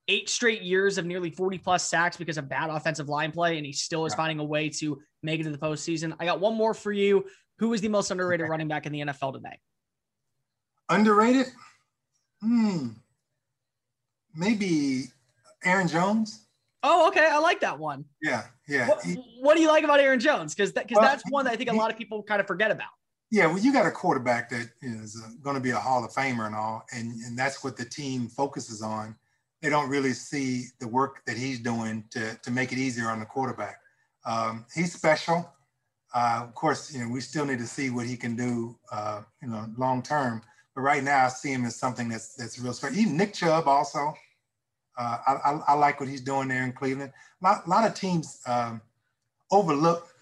eight 0.09 0.29
straight 0.29 0.63
years 0.63 0.99
of 0.99 1.07
nearly 1.07 1.31
40 1.31 1.59
plus 1.59 1.85
sacks 1.85 2.17
because 2.17 2.39
of 2.39 2.49
bad 2.49 2.71
offensive 2.71 3.09
line 3.09 3.33
play, 3.33 3.57
and 3.57 3.67
he 3.67 3.73
still 3.73 4.07
is 4.07 4.15
finding 4.15 4.39
a 4.39 4.45
way 4.45 4.69
to 4.69 4.99
make 5.23 5.41
it 5.41 5.45
to 5.45 5.51
the 5.51 5.59
postseason. 5.59 6.15
I 6.19 6.25
got 6.25 6.41
one 6.41 6.55
more 6.55 6.75
for 6.75 6.93
you. 6.93 7.25
Who 7.59 7.73
is 7.73 7.81
the 7.81 7.89
most 7.89 8.11
underrated 8.11 8.49
running 8.49 8.69
back 8.69 8.87
in 8.87 8.93
the 8.93 9.01
NFL 9.01 9.35
today? 9.35 9.59
Underrated? 10.89 11.47
Hmm. 12.41 12.89
Maybe 14.35 15.05
Aaron 15.65 15.89
Jones. 15.89 16.47
Oh, 16.83 17.09
okay. 17.09 17.27
I 17.31 17.39
like 17.39 17.61
that 17.61 17.79
one. 17.79 18.05
Yeah, 18.23 18.45
yeah. 18.69 18.89
What, 18.89 19.05
what 19.41 19.57
do 19.57 19.63
you 19.63 19.69
like 19.69 19.85
about 19.85 20.01
Aaron 20.01 20.21
Jones? 20.21 20.55
Because 20.55 20.73
because 20.73 20.97
well, 20.97 21.03
that's 21.03 21.25
one 21.31 21.45
that 21.45 21.53
I 21.53 21.57
think 21.57 21.71
a 21.71 21.75
lot 21.75 21.91
of 21.91 21.99
people 21.99 22.23
kind 22.23 22.41
of 22.41 22.47
forget 22.47 22.71
about. 22.71 22.89
Yeah, 23.31 23.47
well, 23.47 23.59
you 23.59 23.73
got 23.73 23.85
a 23.85 23.91
quarterback 23.91 24.49
that 24.51 24.71
is 24.81 25.21
going 25.43 25.55
to 25.55 25.61
be 25.61 25.71
a 25.71 25.77
Hall 25.77 26.03
of 26.05 26.13
Famer 26.13 26.47
and 26.47 26.55
all, 26.55 26.85
and 26.93 27.13
and 27.23 27.39
that's 27.39 27.63
what 27.63 27.77
the 27.77 27.85
team 27.85 28.29
focuses 28.29 28.81
on. 28.81 29.17
They 29.61 29.69
don't 29.69 29.91
really 29.91 30.13
see 30.13 30.67
the 30.81 30.89
work 30.89 31.23
that 31.27 31.37
he's 31.37 31.59
doing 31.59 32.05
to 32.11 32.37
to 32.37 32.51
make 32.51 32.73
it 32.73 32.79
easier 32.79 33.09
on 33.09 33.21
the 33.21 33.27
quarterback. 33.27 33.81
Um, 34.25 34.65
he's 34.75 34.93
special. 34.93 35.53
Uh, 36.15 36.41
of 36.43 36.55
course, 36.55 36.93
you 36.93 37.01
know 37.01 37.09
we 37.11 37.21
still 37.21 37.45
need 37.45 37.59
to 37.59 37.67
see 37.67 37.91
what 37.91 38.07
he 38.07 38.17
can 38.17 38.35
do, 38.35 38.79
uh, 38.91 39.23
you 39.43 39.49
know, 39.49 39.67
long 39.77 40.03
term. 40.03 40.41
But 40.79 40.85
right 40.85 41.03
now, 41.03 41.25
I 41.25 41.29
see 41.29 41.51
him 41.51 41.65
as 41.65 41.75
something 41.75 42.09
that's 42.09 42.37
that's 42.37 42.57
real 42.57 42.73
special. 42.73 42.97
Even 42.97 43.17
Nick 43.17 43.35
Chubb 43.35 43.67
also. 43.67 44.15
Uh, 44.97 45.19
I, 45.27 45.33
I, 45.33 45.61
I, 45.67 45.75
like 45.75 45.99
what 45.99 46.09
he's 46.09 46.21
doing 46.21 46.47
there 46.47 46.63
in 46.63 46.71
Cleveland. 46.71 47.13
A 47.43 47.45
lot, 47.45 47.69
lot 47.69 47.85
of 47.85 47.95
teams 47.95 48.41
um, 48.47 48.81
overlook 49.51 50.15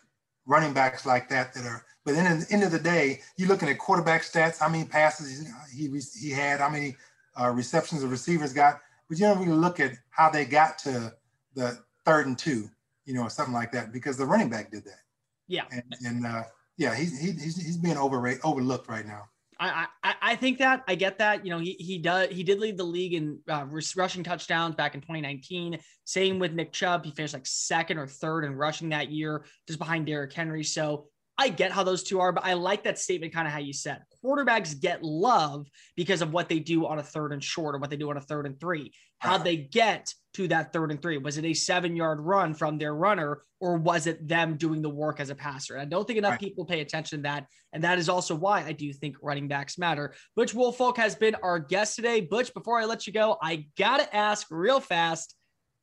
running 0.46 0.72
backs 0.72 1.04
like 1.04 1.28
that 1.28 1.52
that 1.52 1.66
are. 1.66 1.84
But 2.06 2.14
then 2.14 2.26
at 2.26 2.48
the 2.48 2.54
end 2.54 2.62
of 2.62 2.70
the 2.70 2.78
day, 2.78 3.20
you're 3.36 3.48
looking 3.48 3.68
at 3.68 3.76
quarterback 3.76 4.22
stats, 4.22 4.58
how 4.58 4.70
many 4.70 4.86
passes 4.86 5.46
he 5.74 6.00
he 6.18 6.30
had, 6.30 6.60
how 6.60 6.70
many 6.70 6.96
uh, 7.38 7.50
receptions 7.50 8.00
the 8.00 8.08
receivers 8.08 8.54
got. 8.54 8.80
But 9.10 9.18
you 9.18 9.26
don't 9.26 9.38
really 9.38 9.52
look 9.52 9.78
at 9.78 9.92
how 10.08 10.30
they 10.30 10.46
got 10.46 10.78
to 10.78 11.12
the 11.54 11.78
third 12.06 12.28
and 12.28 12.38
two, 12.38 12.70
you 13.04 13.12
know, 13.12 13.24
or 13.24 13.30
something 13.30 13.52
like 13.52 13.72
that, 13.72 13.92
because 13.92 14.16
the 14.16 14.24
running 14.24 14.48
back 14.48 14.70
did 14.70 14.86
that. 14.86 15.00
Yeah. 15.48 15.64
And, 15.70 15.96
and 16.06 16.26
uh, 16.26 16.44
yeah, 16.78 16.94
he's, 16.94 17.20
he, 17.20 17.32
he's 17.32 17.62
he's 17.62 17.76
being 17.76 17.98
overrated, 17.98 18.40
overlooked 18.42 18.88
right 18.88 19.06
now. 19.06 19.28
I, 19.58 19.86
I, 20.02 20.14
I 20.20 20.36
think 20.36 20.58
that 20.58 20.84
I 20.86 20.94
get 20.94 21.18
that 21.18 21.44
you 21.44 21.50
know 21.50 21.58
he 21.58 21.72
he 21.78 21.98
does 21.98 22.28
he 22.28 22.42
did 22.42 22.58
lead 22.58 22.76
the 22.76 22.84
league 22.84 23.14
in 23.14 23.38
uh, 23.48 23.64
rushing 23.96 24.22
touchdowns 24.22 24.74
back 24.74 24.94
in 24.94 25.00
2019. 25.00 25.78
Same 26.04 26.38
with 26.38 26.52
Nick 26.52 26.72
Chubb, 26.72 27.04
he 27.04 27.10
finished 27.10 27.34
like 27.34 27.46
second 27.46 27.98
or 27.98 28.06
third 28.06 28.44
in 28.44 28.54
rushing 28.54 28.90
that 28.90 29.10
year, 29.10 29.44
just 29.66 29.78
behind 29.78 30.06
Derrick 30.06 30.32
Henry. 30.32 30.62
So 30.62 31.08
I 31.38 31.48
get 31.50 31.70
how 31.70 31.84
those 31.84 32.02
two 32.02 32.20
are, 32.20 32.32
but 32.32 32.44
I 32.44 32.54
like 32.54 32.84
that 32.84 32.98
statement, 32.98 33.34
kind 33.34 33.46
of 33.46 33.52
how 33.52 33.58
you 33.58 33.72
said. 33.72 34.02
Quarterbacks 34.24 34.78
get 34.78 35.02
love 35.02 35.66
because 35.94 36.22
of 36.22 36.32
what 36.32 36.48
they 36.48 36.58
do 36.58 36.86
on 36.86 36.98
a 36.98 37.02
third 37.02 37.32
and 37.32 37.44
short 37.44 37.74
or 37.74 37.78
what 37.78 37.90
they 37.90 37.96
do 37.96 38.08
on 38.10 38.16
a 38.16 38.22
third 38.22 38.46
and 38.46 38.58
three. 38.58 38.92
How 39.18 39.38
they 39.38 39.56
get 39.56 40.14
to 40.36 40.48
that 40.48 40.72
third 40.72 40.90
and 40.90 41.00
three? 41.00 41.18
Was 41.18 41.38
it 41.38 41.44
a 41.44 41.54
seven 41.54 41.96
yard 41.96 42.20
run 42.20 42.54
from 42.54 42.78
their 42.78 42.94
runner 42.94 43.42
or 43.60 43.76
was 43.76 44.06
it 44.06 44.26
them 44.28 44.56
doing 44.56 44.82
the 44.82 44.90
work 44.90 45.18
as 45.18 45.30
a 45.30 45.34
passer? 45.34 45.74
And 45.74 45.82
I 45.82 45.84
don't 45.86 46.06
think 46.06 46.18
enough 46.18 46.32
right. 46.32 46.40
people 46.40 46.64
pay 46.64 46.80
attention 46.80 47.18
to 47.18 47.22
that. 47.24 47.46
And 47.72 47.82
that 47.84 47.98
is 47.98 48.08
also 48.08 48.34
why 48.34 48.62
I 48.62 48.72
do 48.72 48.92
think 48.92 49.16
running 49.22 49.48
backs 49.48 49.78
matter. 49.78 50.14
Butch 50.34 50.54
Woolfolk 50.54 50.96
has 50.98 51.14
been 51.14 51.34
our 51.36 51.58
guest 51.58 51.96
today. 51.96 52.20
Butch, 52.20 52.52
before 52.52 52.78
I 52.78 52.84
let 52.84 53.06
you 53.06 53.12
go, 53.12 53.38
I 53.42 53.66
got 53.78 53.98
to 53.98 54.14
ask 54.14 54.46
real 54.50 54.80
fast 54.80 55.34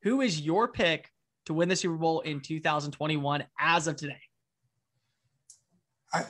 who 0.02 0.20
is 0.20 0.40
your 0.40 0.68
pick 0.68 1.10
to 1.46 1.54
win 1.54 1.68
the 1.68 1.76
Super 1.76 1.96
Bowl 1.96 2.20
in 2.20 2.40
2021 2.40 3.44
as 3.58 3.86
of 3.86 3.96
today? 3.96 4.20
I, 6.12 6.24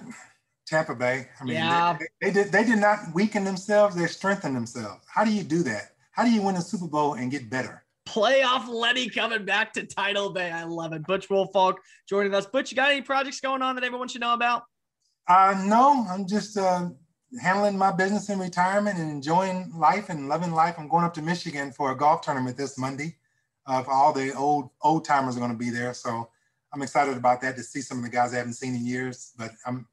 Tampa 0.66 0.94
Bay. 0.94 1.28
I 1.40 1.44
mean, 1.44 1.54
yeah. 1.54 1.98
they, 1.98 2.28
they, 2.28 2.32
did 2.32 2.52
they 2.52 2.64
did 2.64 2.78
not 2.78 2.98
weaken 3.12 3.44
themselves; 3.44 3.94
they 3.94 4.06
strengthened 4.06 4.56
themselves. 4.56 5.04
How 5.12 5.24
do 5.24 5.30
you 5.30 5.42
do 5.42 5.62
that? 5.64 5.90
How 6.12 6.24
do 6.24 6.30
you 6.30 6.42
win 6.42 6.56
a 6.56 6.62
Super 6.62 6.86
Bowl 6.86 7.14
and 7.14 7.30
get 7.30 7.50
better? 7.50 7.83
Playoff 8.06 8.68
Lenny 8.68 9.08
coming 9.08 9.44
back 9.44 9.72
to 9.74 9.84
Title 9.84 10.30
Bay. 10.30 10.50
I 10.50 10.64
love 10.64 10.92
it. 10.92 11.06
Butch 11.06 11.30
Woolfolk 11.30 11.80
joining 12.08 12.34
us. 12.34 12.46
Butch, 12.46 12.70
you 12.70 12.76
got 12.76 12.90
any 12.90 13.02
projects 13.02 13.40
going 13.40 13.62
on 13.62 13.74
that 13.76 13.84
everyone 13.84 14.08
should 14.08 14.20
know 14.20 14.34
about? 14.34 14.64
Uh, 15.26 15.62
no, 15.66 16.06
I'm 16.10 16.26
just 16.26 16.58
uh, 16.58 16.88
handling 17.40 17.78
my 17.78 17.90
business 17.90 18.28
in 18.28 18.38
retirement 18.38 18.98
and 18.98 19.10
enjoying 19.10 19.72
life 19.74 20.10
and 20.10 20.28
loving 20.28 20.52
life. 20.52 20.74
I'm 20.78 20.88
going 20.88 21.04
up 21.04 21.14
to 21.14 21.22
Michigan 21.22 21.72
for 21.72 21.92
a 21.92 21.96
golf 21.96 22.20
tournament 22.20 22.56
this 22.56 22.78
Monday. 22.78 23.16
Uh, 23.66 23.82
for 23.82 23.92
all 23.92 24.12
the 24.12 24.34
old 24.34 24.68
old 24.82 25.06
timers 25.06 25.36
are 25.36 25.40
going 25.40 25.50
to 25.50 25.56
be 25.56 25.70
there, 25.70 25.94
so 25.94 26.28
I'm 26.74 26.82
excited 26.82 27.16
about 27.16 27.40
that 27.40 27.56
to 27.56 27.62
see 27.62 27.80
some 27.80 27.96
of 27.96 28.04
the 28.04 28.10
guys 28.10 28.34
I 28.34 28.36
haven't 28.36 28.52
seen 28.52 28.74
in 28.74 28.84
years. 28.84 29.32
But 29.38 29.52
I'm 29.64 29.86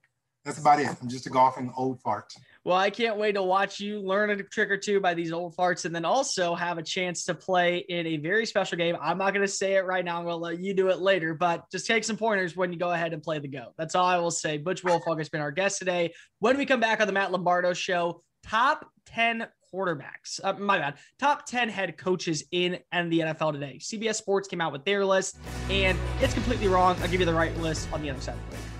that's 0.44 0.60
about 0.60 0.82
it. 0.82 0.90
I'm 1.02 1.08
just 1.08 1.26
a 1.28 1.30
golfing 1.30 1.72
old 1.78 2.02
fart. 2.02 2.34
Well, 2.64 2.78
I 2.78 2.92
can't 2.92 3.18
wait 3.18 3.34
to 3.34 3.42
watch 3.42 3.80
you 3.80 4.00
learn 4.02 4.30
a 4.30 4.44
trick 4.44 4.70
or 4.70 4.78
two 4.78 5.00
by 5.00 5.16
these 5.16 5.32
old 5.32 5.56
farts 5.56 5.86
and 5.86 5.96
then 5.96 6.06
also 6.06 6.54
have 6.54 6.78
a 6.78 6.84
chance 6.84 7.26
to 7.26 7.34
play 7.34 7.78
in 7.78 8.06
a 8.06 8.18
very 8.18 8.46
special 8.46 8.78
game. 8.78 8.96
I'm 9.02 9.18
not 9.18 9.34
going 9.34 9.46
to 9.46 9.52
say 9.52 9.74
it 9.78 9.86
right 9.86 10.06
now. 10.06 10.20
I'm 10.20 10.26
going 10.26 10.34
to 10.34 10.38
let 10.38 10.60
you 10.60 10.76
do 10.76 10.90
it 10.90 11.00
later, 11.00 11.34
but 11.34 11.64
just 11.72 11.88
take 11.88 12.04
some 12.04 12.18
pointers 12.18 12.56
when 12.56 12.72
you 12.72 12.78
go 12.78 12.92
ahead 12.92 13.14
and 13.14 13.24
play 13.24 13.40
the 13.40 13.48
go. 13.48 13.74
That's 13.80 13.96
all 13.96 14.06
I 14.06 14.18
will 14.18 14.30
say. 14.30 14.60
Butch 14.60 14.84
Woolfolk 14.84 15.18
has 15.18 15.28
been 15.28 15.42
our 15.42 15.52
guest 15.52 15.80
today. 15.80 16.14
When 16.38 16.56
we 16.56 16.68
come 16.68 16.80
back 16.80 17.02
on 17.02 17.08
the 17.08 17.14
Matt 17.14 17.32
Lombardo 17.32 17.74
show, 17.74 18.22
top 18.44 18.88
10 19.08 19.48
quarterbacks. 19.74 20.40
Uh, 20.44 20.54
my 20.54 20.78
bad. 20.78 20.96
Top 21.18 21.48
10 21.48 21.68
head 21.70 21.98
coaches 21.98 22.44
in 22.52 22.78
and 22.92 23.12
the 23.12 23.20
NFL 23.20 23.54
today. 23.54 23.80
CBS 23.82 24.16
Sports 24.16 24.48
came 24.48 24.62
out 24.62 24.72
with 24.72 24.86
their 24.86 25.04
list, 25.04 25.38
and 25.72 25.98
it's 26.20 26.34
completely 26.36 26.68
wrong. 26.68 26.96
I'll 27.02 27.08
give 27.08 27.20
you 27.20 27.26
the 27.26 27.34
right 27.34 27.56
list 27.58 27.88
on 27.92 28.04
the 28.04 28.12
other 28.12 28.22
side 28.22 28.36
of 28.36 28.52
the 28.52 28.71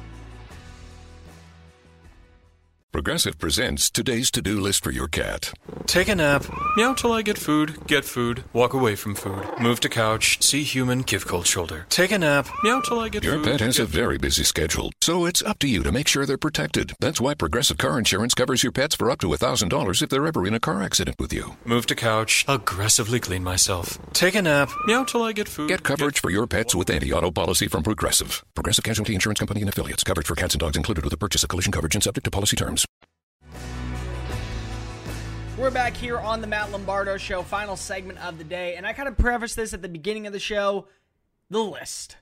Progressive 2.92 3.40
presents 3.40 3.90
today's 3.90 4.30
to 4.30 4.42
do 4.42 4.60
list 4.60 4.84
for 4.84 4.92
your 4.92 5.08
cat. 5.08 5.54
Take 5.86 6.10
a 6.10 6.16
nap, 6.16 6.44
meow 6.76 6.94
till 6.94 7.14
I 7.14 7.22
get 7.22 7.38
food, 7.38 7.88
get 7.88 8.04
food, 8.04 8.44
walk 8.52 8.74
away 8.74 8.98
from 8.98 9.16
food, 9.16 9.46
move 9.62 9.80
to 9.80 9.88
couch, 9.88 10.42
see 10.44 10.64
human, 10.64 11.02
give 11.02 11.26
cold 11.26 11.48
shoulder. 11.48 11.86
Take 11.88 12.12
a 12.12 12.20
nap, 12.20 12.50
meow 12.66 12.82
till 12.82 13.00
I 13.00 13.08
get 13.08 13.24
Your 13.24 13.36
food. 13.36 13.46
Your 13.46 13.54
pet 13.54 13.62
has 13.62 13.78
get 13.78 13.84
a 13.84 13.86
very 13.86 14.18
busy 14.18 14.44
schedule, 14.44 14.92
so 15.00 15.26
it's 15.26 15.42
up 15.42 15.60
to 15.60 15.70
you 15.70 15.84
to 15.84 15.92
make 15.94 16.10
sure 16.10 16.26
they're 16.26 16.38
protected. 16.38 16.92
That's 17.00 17.22
why 17.22 17.34
Progressive 17.34 17.78
Car 17.78 17.98
Insurance 17.98 18.34
covers 18.34 18.62
your 18.62 18.74
pets 18.74 18.96
for 18.96 19.10
up 19.10 19.20
to 19.20 19.28
$1,000 19.28 20.02
if 20.02 20.10
they're 20.10 20.28
ever 20.28 20.46
in 20.46 20.54
a 20.54 20.60
car 20.60 20.84
accident 20.84 21.18
with 21.18 21.32
you. 21.32 21.56
Move 21.64 21.86
to 21.86 21.96
couch, 21.96 22.44
aggressively 22.50 23.22
clean 23.22 23.42
myself. 23.42 24.00
Take 24.12 24.36
a 24.36 24.42
nap, 24.42 24.70
meow 24.86 25.06
till 25.06 25.24
I 25.24 25.32
get 25.32 25.48
food. 25.48 25.70
Get 25.70 25.84
coverage 25.84 26.20
for 26.20 26.30
your 26.30 26.46
pets 26.46 26.76
with 26.76 26.90
anti-auto 26.90 27.32
policy 27.32 27.70
from 27.70 27.84
Progressive. 27.84 28.44
Progressive 28.54 28.84
Casualty 28.84 29.14
Insurance 29.14 29.40
Company 29.40 29.62
and 29.62 29.70
affiliates. 29.70 30.04
Coverage 30.04 30.28
for 30.28 30.36
cats 30.36 30.56
and 30.56 30.60
dogs 30.60 30.76
included 30.76 31.06
with 31.06 31.12
the 31.12 31.18
purchase 31.18 31.44
of 31.44 31.50
collision 31.50 31.72
coverage 31.72 31.96
and 31.96 32.04
subject 32.04 32.26
to 32.26 32.32
policy 32.32 32.58
terms. 32.58 32.81
We're 35.62 35.70
back 35.70 35.96
here 35.96 36.18
on 36.18 36.42
the 36.42 36.48
Matt 36.48 36.72
Lombardo 36.72 37.18
Show, 37.18 37.44
final 37.44 37.76
segment 37.76 38.18
of 38.26 38.40
the 38.40 38.44
day. 38.44 38.78
And 38.78 38.88
I 38.88 38.94
kind 38.94 39.08
of 39.08 39.16
preface 39.16 39.54
this 39.54 39.76
at 39.76 39.84
the 39.84 39.88
beginning 39.88 40.26
of 40.26 40.34
the 40.34 40.40
show 40.40 40.88
the 41.52 41.60
list. 41.60 42.18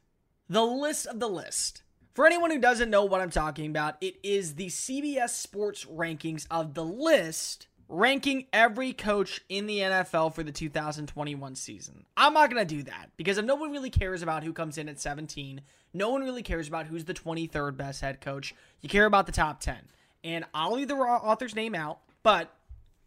The 0.50 0.66
list 0.66 1.08
of 1.08 1.22
the 1.22 1.30
list. 1.30 1.84
For 2.14 2.26
anyone 2.26 2.52
who 2.52 2.60
doesn't 2.60 2.90
know 2.90 3.06
what 3.06 3.22
I'm 3.22 3.30
talking 3.30 3.68
about, 3.68 3.96
it 4.02 4.18
is 4.24 4.56
the 4.56 4.68
CBS 4.68 5.30
Sports 5.30 5.86
rankings 5.86 6.48
of 6.52 6.74
the 6.74 6.84
list 6.84 7.68
ranking 7.88 8.48
every 8.52 8.92
coach 8.92 9.40
in 9.48 9.68
the 9.68 9.80
NFL 9.80 10.36
for 10.36 10.44
the 10.44 10.52
2021 10.52 11.56
season. 11.56 12.06
I'm 12.18 12.34
not 12.34 12.52
going 12.52 12.68
to 12.68 12.76
do 12.76 12.84
that 12.84 13.12
because 13.16 13.38
if 13.38 13.46
no 13.46 13.56
one 13.56 13.72
really 13.72 13.90
cares 13.90 14.22
about 14.22 14.44
who 14.44 14.52
comes 14.52 14.78
in 14.78 14.90
at 14.90 15.00
17, 15.00 15.62
no 15.94 16.10
one 16.10 16.24
really 16.24 16.44
cares 16.44 16.68
about 16.68 16.88
who's 16.88 17.06
the 17.06 17.14
23rd 17.14 17.78
best 17.78 18.02
head 18.02 18.20
coach. 18.20 18.54
You 18.82 18.90
care 18.90 19.06
about 19.06 19.28
the 19.28 19.32
top 19.32 19.62
10. 19.62 19.78
And 20.26 20.44
I'll 20.54 20.74
leave 20.74 20.90
the 20.90 20.96
author's 20.96 21.56
name 21.56 21.74
out, 21.74 22.00
but 22.22 22.54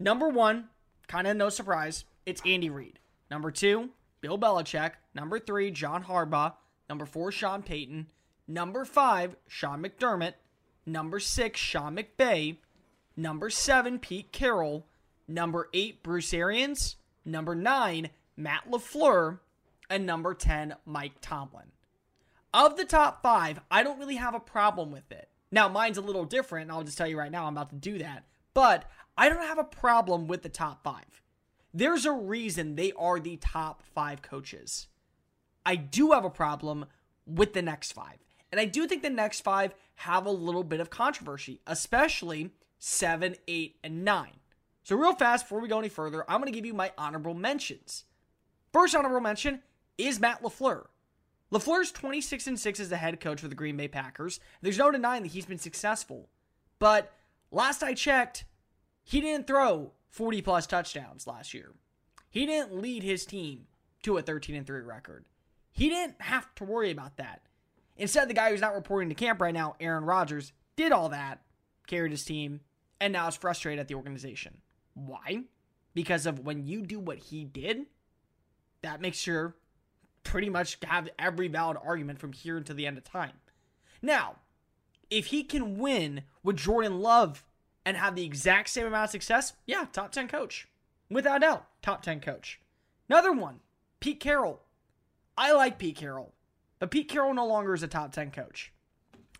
Number 0.02 0.28
one, 0.28 0.64
kind 1.06 1.28
of 1.28 1.36
no 1.36 1.48
surprise, 1.48 2.04
it's 2.26 2.42
Andy 2.44 2.68
Reid. 2.68 2.98
Number 3.30 3.52
two, 3.52 3.90
Bill 4.20 4.36
Belichick. 4.36 4.94
Number 5.14 5.38
three, 5.38 5.70
John 5.70 6.02
Harbaugh. 6.02 6.54
Number 6.88 7.06
four, 7.06 7.30
Sean 7.30 7.62
Payton. 7.62 8.08
Number 8.48 8.84
five, 8.84 9.36
Sean 9.46 9.80
McDermott. 9.80 10.34
Number 10.84 11.20
six, 11.20 11.60
Sean 11.60 11.96
McVay. 11.96 12.56
Number 13.16 13.48
seven, 13.48 14.00
Pete 14.00 14.32
Carroll. 14.32 14.88
Number 15.28 15.68
eight, 15.72 16.02
Bruce 16.02 16.34
Arians. 16.34 16.96
Number 17.24 17.54
nine, 17.54 18.10
Matt 18.36 18.68
LaFleur. 18.68 19.38
And 19.88 20.04
number 20.04 20.34
10, 20.34 20.74
Mike 20.84 21.20
Tomlin. 21.20 21.70
Of 22.52 22.76
the 22.76 22.84
top 22.84 23.22
five, 23.22 23.60
I 23.70 23.84
don't 23.84 24.00
really 24.00 24.16
have 24.16 24.34
a 24.34 24.40
problem 24.40 24.90
with 24.90 25.12
it. 25.12 25.28
Now, 25.52 25.68
mine's 25.68 25.98
a 25.98 26.02
little 26.02 26.24
different, 26.24 26.64
and 26.64 26.72
I'll 26.72 26.82
just 26.82 26.98
tell 26.98 27.06
you 27.06 27.18
right 27.18 27.30
now, 27.30 27.44
I'm 27.44 27.54
about 27.54 27.70
to 27.70 27.76
do 27.76 27.98
that. 27.98 28.24
But 28.54 28.84
I 29.16 29.28
don't 29.28 29.46
have 29.46 29.58
a 29.58 29.64
problem 29.64 30.26
with 30.26 30.42
the 30.42 30.48
top 30.48 30.82
five. 30.82 31.22
There's 31.74 32.04
a 32.04 32.12
reason 32.12 32.74
they 32.74 32.92
are 32.92 33.18
the 33.18 33.36
top 33.36 33.82
five 33.94 34.22
coaches. 34.22 34.88
I 35.64 35.76
do 35.76 36.12
have 36.12 36.24
a 36.24 36.30
problem 36.30 36.86
with 37.26 37.52
the 37.52 37.62
next 37.62 37.92
five. 37.92 38.18
And 38.50 38.60
I 38.60 38.66
do 38.66 38.86
think 38.86 39.02
the 39.02 39.10
next 39.10 39.40
five 39.40 39.74
have 39.96 40.26
a 40.26 40.30
little 40.30 40.64
bit 40.64 40.80
of 40.80 40.90
controversy, 40.90 41.60
especially 41.66 42.50
seven, 42.78 43.36
eight, 43.48 43.76
and 43.82 44.04
nine. 44.04 44.40
So, 44.82 44.96
real 44.96 45.14
fast, 45.14 45.44
before 45.44 45.60
we 45.60 45.68
go 45.68 45.78
any 45.78 45.88
further, 45.88 46.28
I'm 46.28 46.40
going 46.40 46.52
to 46.52 46.56
give 46.56 46.66
you 46.66 46.74
my 46.74 46.92
honorable 46.98 47.34
mentions. 47.34 48.04
First 48.72 48.94
honorable 48.94 49.20
mention 49.20 49.62
is 49.96 50.20
Matt 50.20 50.42
LaFleur. 50.42 50.86
LaFleur's 51.52 51.92
26 51.92 52.46
and 52.46 52.58
6 52.58 52.80
as 52.80 52.88
the 52.88 52.96
head 52.96 53.20
coach 53.20 53.40
for 53.40 53.48
the 53.48 53.54
Green 53.54 53.76
Bay 53.76 53.88
Packers. 53.88 54.40
There's 54.60 54.78
no 54.78 54.90
denying 54.90 55.22
that 55.22 55.32
he's 55.32 55.46
been 55.46 55.58
successful. 55.58 56.28
But 56.78 57.12
last 57.50 57.82
I 57.82 57.94
checked, 57.94 58.44
he 59.04 59.20
didn't 59.20 59.46
throw 59.46 59.92
40 60.10 60.42
plus 60.42 60.66
touchdowns 60.66 61.26
last 61.26 61.54
year. 61.54 61.72
He 62.30 62.46
didn't 62.46 62.80
lead 62.80 63.02
his 63.02 63.26
team 63.26 63.66
to 64.02 64.16
a 64.16 64.22
13 64.22 64.56
and 64.56 64.66
3 64.66 64.80
record. 64.82 65.24
He 65.70 65.88
didn't 65.88 66.20
have 66.20 66.54
to 66.56 66.64
worry 66.64 66.90
about 66.90 67.16
that. 67.16 67.42
Instead, 67.96 68.28
the 68.28 68.34
guy 68.34 68.50
who's 68.50 68.60
not 68.60 68.74
reporting 68.74 69.08
to 69.08 69.14
camp 69.14 69.40
right 69.40 69.54
now, 69.54 69.76
Aaron 69.80 70.04
Rodgers, 70.04 70.52
did 70.76 70.92
all 70.92 71.08
that, 71.10 71.42
carried 71.86 72.10
his 72.10 72.24
team, 72.24 72.60
and 73.00 73.12
now 73.12 73.28
is 73.28 73.36
frustrated 73.36 73.80
at 73.80 73.88
the 73.88 73.94
organization. 73.94 74.58
Why? 74.94 75.44
Because 75.94 76.26
of 76.26 76.40
when 76.40 76.66
you 76.66 76.82
do 76.82 76.98
what 76.98 77.18
he 77.18 77.44
did, 77.44 77.86
that 78.82 79.00
makes 79.00 79.18
sure 79.18 79.56
pretty 80.24 80.48
much 80.48 80.78
have 80.84 81.08
every 81.18 81.48
valid 81.48 81.76
argument 81.84 82.18
from 82.18 82.32
here 82.32 82.56
until 82.56 82.76
the 82.76 82.86
end 82.86 82.96
of 82.96 83.04
time. 83.04 83.32
Now, 84.00 84.36
if 85.10 85.26
he 85.26 85.44
can 85.44 85.78
win 85.78 86.22
with 86.42 86.56
Jordan 86.56 87.00
Love 87.00 87.44
and 87.84 87.96
have 87.96 88.14
the 88.14 88.24
exact 88.24 88.68
same 88.68 88.86
amount 88.86 89.04
of 89.04 89.10
success, 89.10 89.54
yeah, 89.66 89.86
top 89.92 90.12
10 90.12 90.28
coach. 90.28 90.68
Without 91.10 91.40
doubt, 91.40 91.66
top 91.82 92.02
10 92.02 92.20
coach. 92.20 92.60
Another 93.08 93.32
one, 93.32 93.60
Pete 94.00 94.20
Carroll. 94.20 94.62
I 95.36 95.52
like 95.52 95.78
Pete 95.78 95.96
Carroll, 95.96 96.32
but 96.78 96.90
Pete 96.90 97.08
Carroll 97.08 97.34
no 97.34 97.46
longer 97.46 97.74
is 97.74 97.82
a 97.82 97.88
top 97.88 98.12
10 98.12 98.30
coach. 98.30 98.72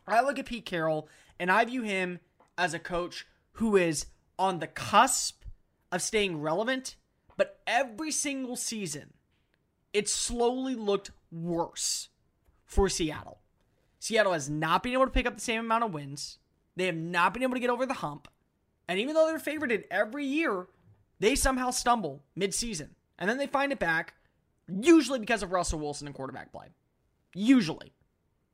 I 0.07 0.20
look 0.20 0.38
at 0.38 0.47
Pete 0.47 0.66
Carroll 0.66 1.09
and 1.38 1.51
I 1.51 1.64
view 1.64 1.82
him 1.82 2.20
as 2.59 2.74
a 2.74 2.78
coach 2.78 3.26
who 3.53 3.76
is 3.76 4.07
on 4.38 4.59
the 4.59 4.66
cusp 4.66 5.45
of 5.90 6.03
staying 6.03 6.40
relevant, 6.40 6.97
but 7.36 7.61
every 7.66 8.11
single 8.11 8.57
season, 8.57 9.12
it 9.93 10.09
slowly 10.09 10.74
looked 10.74 11.11
worse 11.30 12.09
for 12.64 12.88
Seattle. 12.88 13.40
Seattle 13.99 14.32
has 14.32 14.51
not 14.51 14.82
been 14.82 14.95
able 14.95 15.05
to 15.05 15.12
pick 15.12 15.26
up 15.26 15.34
the 15.34 15.40
same 15.40 15.61
amount 15.61 15.84
of 15.84 15.95
wins. 15.95 16.38
They 16.76 16.86
have 16.86 16.97
not 16.97 17.34
been 17.34 17.43
able 17.43 17.55
to 17.55 17.61
get 17.61 17.70
over 17.70 17.86
the 17.86 17.95
hump. 17.95 18.28
And 18.93 19.01
even 19.01 19.14
though 19.14 19.26
they're 19.26 19.38
favored 19.38 19.84
every 19.90 20.26
year, 20.26 20.66
they 21.18 21.34
somehow 21.34 21.70
stumble 21.70 22.22
midseason. 22.38 22.90
And 23.18 23.30
then 23.30 23.38
they 23.38 23.47
find 23.47 23.72
it 23.72 23.78
back, 23.78 24.12
usually 24.68 25.18
because 25.18 25.43
of 25.43 25.51
Russell 25.51 25.78
Wilson 25.78 26.07
and 26.07 26.14
quarterback 26.14 26.53
play. 26.53 26.66
Usually. 27.34 27.95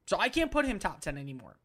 So 0.06 0.16
I 0.16 0.28
can't 0.28 0.52
put 0.52 0.64
him 0.64 0.78
top 0.78 1.00
10 1.00 1.18
anymore. 1.18 1.56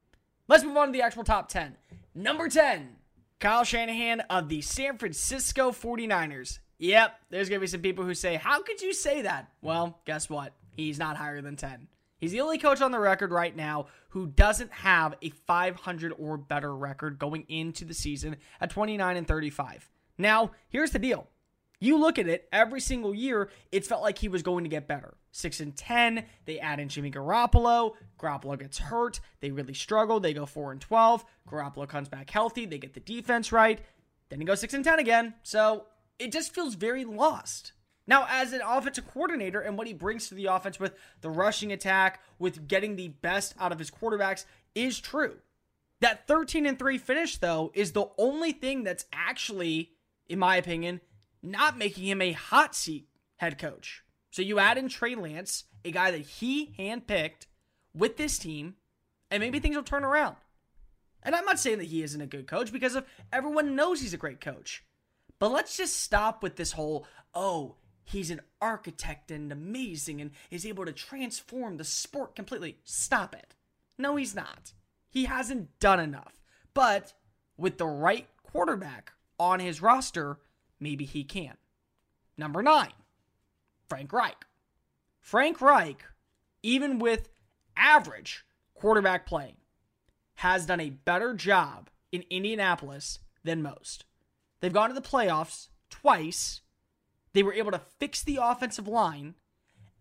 Let's 0.48 0.64
move 0.64 0.76
on 0.76 0.88
to 0.88 0.92
the 0.92 1.04
actual 1.04 1.24
top 1.24 1.50
10. 1.50 1.78
Number 2.16 2.50
10, 2.50 2.96
Kyle 3.40 3.64
Shanahan 3.64 4.22
of 4.22 4.50
the 4.50 4.62
San 4.62 4.98
Francisco 4.98 5.70
49ers. 5.70 6.58
Yep, 6.80 7.16
there's 7.30 7.50
going 7.50 7.60
to 7.60 7.62
be 7.66 7.68
some 7.68 7.82
people 7.82 8.06
who 8.06 8.16
say, 8.16 8.38
How 8.38 8.64
could 8.64 8.82
you 8.82 8.92
say 8.92 9.22
that? 9.22 9.52
Well, 9.62 10.00
guess 10.06 10.32
what? 10.32 10.54
He's 10.76 10.98
not 10.98 11.16
higher 11.16 11.42
than 11.42 11.58
10. 11.58 11.90
He's 12.18 12.32
the 12.32 12.42
only 12.42 12.58
coach 12.58 12.82
on 12.82 12.90
the 12.90 12.98
record 12.98 13.30
right 13.30 13.56
now 13.56 13.86
who 14.14 14.28
doesn't 14.28 14.72
have 14.72 15.16
a 15.24 15.32
500 15.32 16.14
or 16.20 16.38
better 16.38 16.76
record 16.76 17.18
going 17.18 17.46
into 17.50 17.84
the 17.84 17.96
season 17.96 18.38
at 18.62 18.70
29 18.70 19.18
and 19.18 19.28
35. 19.28 19.90
Now, 20.20 20.52
here's 20.70 20.92
the 20.92 21.00
deal. 21.00 21.28
You 21.80 21.98
look 21.98 22.20
at 22.20 22.28
it 22.28 22.48
every 22.52 22.80
single 22.80 23.16
year, 23.16 23.50
it 23.72 23.88
felt 23.88 24.04
like 24.04 24.20
he 24.20 24.28
was 24.28 24.44
going 24.44 24.66
to 24.66 24.70
get 24.70 24.88
better. 24.88 25.18
6 25.32 25.60
and 25.62 25.76
10, 25.76 26.26
they 26.46 26.60
add 26.60 26.80
in 26.80 26.90
Jimmy 26.90 27.10
Garoppolo, 27.10 27.94
Garoppolo 28.20 28.58
gets 28.58 28.78
hurt, 28.78 29.20
they 29.40 29.50
really 29.50 29.74
struggle, 29.74 30.20
they 30.20 30.34
go 30.34 30.46
4 30.46 30.74
and 30.74 30.80
12, 30.80 31.26
Garoppolo 31.50 31.90
comes 31.90 32.08
back 32.08 32.30
healthy, 32.30 32.68
they 32.68 32.78
get 32.78 32.94
the 32.94 33.00
defense 33.00 33.52
right, 33.52 33.82
then 34.30 34.40
he 34.40 34.46
goes 34.46 34.60
6 34.60 34.76
and 34.76 34.86
10 34.86 35.00
again. 35.00 35.34
So, 35.42 35.88
it 36.20 36.32
just 36.32 36.54
feels 36.54 36.76
very 36.76 37.04
lost. 37.04 37.74
Now, 38.06 38.26
as 38.30 38.52
an 38.52 38.62
offensive 38.66 39.08
coordinator 39.08 39.62
and 39.62 39.78
what 39.78 39.88
he 39.88 39.94
brings 39.94 40.28
to 40.28 40.36
the 40.36 40.48
offense 40.48 40.80
with 40.80 40.96
the 41.22 41.30
rushing 41.30 41.72
attack, 41.72 42.22
with 42.38 42.68
getting 42.68 42.96
the 42.96 43.08
best 43.10 43.56
out 43.60 43.72
of 43.72 43.80
his 43.80 43.90
quarterbacks, 43.90 44.46
is 44.76 45.00
true. 45.00 45.38
That 46.02 46.28
13 46.28 46.66
and 46.66 46.78
3 46.78 46.98
finish, 46.98 47.38
though, 47.38 47.72
is 47.74 47.94
the 47.94 48.08
only 48.18 48.52
thing 48.52 48.84
that's 48.84 49.06
actually, 49.14 49.92
in 50.28 50.38
my 50.38 50.58
opinion, 50.58 51.00
not 51.42 51.78
making 51.78 52.06
him 52.06 52.22
a 52.22 52.34
hot 52.34 52.76
seat 52.76 53.08
head 53.38 53.58
coach. 53.58 54.04
So 54.32 54.42
you 54.42 54.60
add 54.60 54.78
in 54.78 54.90
Trey 54.90 55.16
Lance, 55.16 55.66
a 55.86 55.92
guy 55.92 56.12
that 56.12 56.22
he 56.22 56.74
handpicked 56.78 57.48
with 57.94 58.18
this 58.18 58.38
team, 58.38 58.76
and 59.32 59.40
maybe 59.40 59.60
things 59.60 59.76
will 59.76 59.84
turn 59.84 60.04
around. 60.04 60.36
And 61.22 61.36
I'm 61.36 61.46
not 61.46 61.60
saying 61.60 61.78
that 61.78 61.88
he 61.88 62.04
isn't 62.04 62.22
a 62.22 62.28
good 62.28 62.48
coach 62.48 62.74
because 62.74 62.96
of 62.96 63.06
everyone 63.32 63.76
knows 63.76 64.02
he's 64.02 64.14
a 64.14 64.18
great 64.18 64.42
coach. 64.42 64.84
But 65.40 65.52
let's 65.52 65.78
just 65.78 66.02
stop 66.02 66.44
with 66.44 66.58
this 66.58 66.74
whole, 66.74 67.06
oh, 67.34 67.76
he's 68.04 68.30
an 68.30 68.42
architect 68.62 69.32
and 69.32 69.52
amazing 69.52 70.22
and 70.22 70.32
is 70.52 70.66
able 70.66 70.86
to 70.86 70.92
transform 70.92 71.78
the 71.78 71.84
sport 71.84 72.36
completely. 72.36 72.78
Stop 72.84 73.36
it. 73.36 73.56
No, 73.98 74.16
he's 74.16 74.36
not. 74.36 74.74
He 75.10 75.26
hasn't 75.26 75.80
done 75.80 76.00
enough. 76.00 76.42
But 76.74 77.14
with 77.58 77.78
the 77.78 77.86
right 77.86 78.28
quarterback 78.44 79.12
on 79.40 79.60
his 79.60 79.82
roster, 79.82 80.40
maybe 80.80 81.06
he 81.06 81.24
can. 81.24 81.58
Number 82.38 82.64
nine, 82.64 82.94
Frank 83.88 84.12
Reich. 84.12 84.46
Frank 85.20 85.62
Reich, 85.62 86.04
even 86.64 87.00
with 87.00 87.30
average 87.78 88.44
quarterback 88.74 89.26
play, 89.26 89.56
has 90.36 90.66
done 90.66 90.80
a 90.80 90.90
better 90.90 91.34
job 91.34 91.90
in 92.12 92.24
Indianapolis 92.30 93.20
than 93.44 93.62
most. 93.62 94.06
They've 94.60 94.74
gone 94.74 94.90
to 94.90 94.96
the 94.96 95.02
playoffs 95.02 95.68
twice 95.90 96.62
they 97.34 97.44
were 97.44 97.54
able 97.54 97.72
to 97.72 97.82
fix 98.00 98.24
the 98.24 98.40
offensive 98.42 98.88
line. 98.88 99.36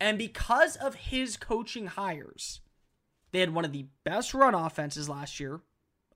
And 0.00 0.18
because 0.18 0.76
of 0.76 0.94
his 0.94 1.36
coaching 1.36 1.86
hires, 1.86 2.60
they 3.30 3.40
had 3.40 3.54
one 3.54 3.64
of 3.64 3.72
the 3.72 3.86
best 4.04 4.34
run 4.34 4.54
offenses 4.54 5.08
last 5.08 5.40
year. 5.40 5.60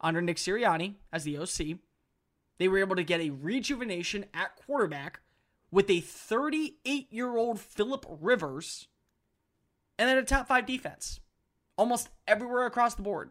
under 0.00 0.20
Nick 0.20 0.36
Sirianni 0.36 0.96
as 1.10 1.24
the 1.24 1.38
OC. 1.38 1.78
They 2.58 2.68
were 2.68 2.78
able 2.78 2.96
to 2.96 3.02
get 3.02 3.20
a 3.20 3.30
rejuvenation 3.30 4.26
at 4.34 4.56
quarterback 4.56 5.20
with 5.70 5.88
a 5.88 6.00
38 6.00 7.10
year 7.10 7.36
old 7.36 7.60
Philip 7.60 8.04
Rivers 8.20 8.88
and 9.98 10.08
then 10.08 10.18
a 10.18 10.22
top 10.22 10.48
five 10.48 10.66
defense 10.66 11.20
almost 11.76 12.08
everywhere 12.26 12.66
across 12.66 12.94
the 12.94 13.02
board. 13.02 13.30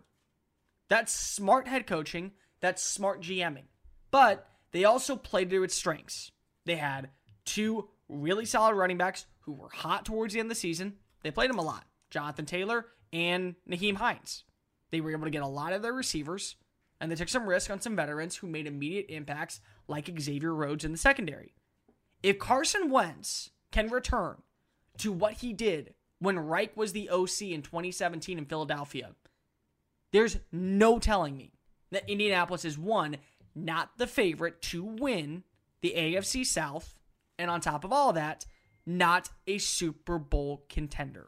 That's 0.87 1.11
smart 1.11 1.67
head 1.67 1.87
coaching, 1.87 2.31
that's 2.59 2.83
smart 2.83 3.21
GMing. 3.21 3.65
But 4.11 4.47
they 4.71 4.85
also 4.85 5.15
played 5.15 5.49
to 5.49 5.63
its 5.63 5.75
strengths. 5.75 6.31
They 6.65 6.75
had 6.75 7.09
two 7.45 7.89
really 8.09 8.45
solid 8.45 8.75
running 8.75 8.97
backs 8.97 9.25
who 9.41 9.53
were 9.53 9.69
hot 9.69 10.05
towards 10.05 10.33
the 10.33 10.39
end 10.39 10.47
of 10.47 10.55
the 10.55 10.59
season. 10.59 10.95
They 11.23 11.31
played 11.31 11.49
them 11.49 11.59
a 11.59 11.63
lot 11.63 11.85
Jonathan 12.09 12.45
Taylor 12.45 12.85
and 13.13 13.55
Nyheim 13.69 13.95
Hines. 13.95 14.43
They 14.91 15.01
were 15.01 15.11
able 15.11 15.25
to 15.25 15.31
get 15.31 15.41
a 15.41 15.47
lot 15.47 15.73
of 15.73 15.81
their 15.81 15.93
receivers, 15.93 16.55
and 16.99 17.11
they 17.11 17.15
took 17.15 17.29
some 17.29 17.47
risk 17.47 17.69
on 17.69 17.81
some 17.81 17.95
veterans 17.95 18.35
who 18.35 18.47
made 18.47 18.67
immediate 18.67 19.07
impacts, 19.09 19.59
like 19.87 20.19
Xavier 20.19 20.53
Rhodes 20.53 20.85
in 20.85 20.91
the 20.91 20.97
secondary. 20.97 21.53
If 22.23 22.39
Carson 22.39 22.89
Wentz 22.89 23.51
can 23.71 23.89
return 23.89 24.41
to 24.99 25.11
what 25.11 25.33
he 25.33 25.53
did 25.53 25.93
when 26.19 26.39
Reich 26.39 26.75
was 26.77 26.93
the 26.93 27.09
OC 27.09 27.41
in 27.43 27.61
2017 27.61 28.37
in 28.37 28.45
Philadelphia, 28.45 29.11
there's 30.11 30.37
no 30.51 30.97
telling 30.97 31.35
me 31.35 31.51
that 31.91 32.09
Indianapolis 32.09 32.63
is 32.63 32.77
one, 32.77 33.17
not 33.53 33.97
the 33.97 34.07
favorite 34.07 34.61
to 34.61 34.83
win 34.83 35.43
the 35.81 35.93
AFC 35.95 36.45
South, 36.45 36.99
and 37.37 37.49
on 37.49 37.61
top 37.61 37.83
of 37.83 37.91
all 37.91 38.13
that, 38.13 38.45
not 38.85 39.29
a 39.47 39.57
Super 39.57 40.19
Bowl 40.19 40.65
contender. 40.69 41.27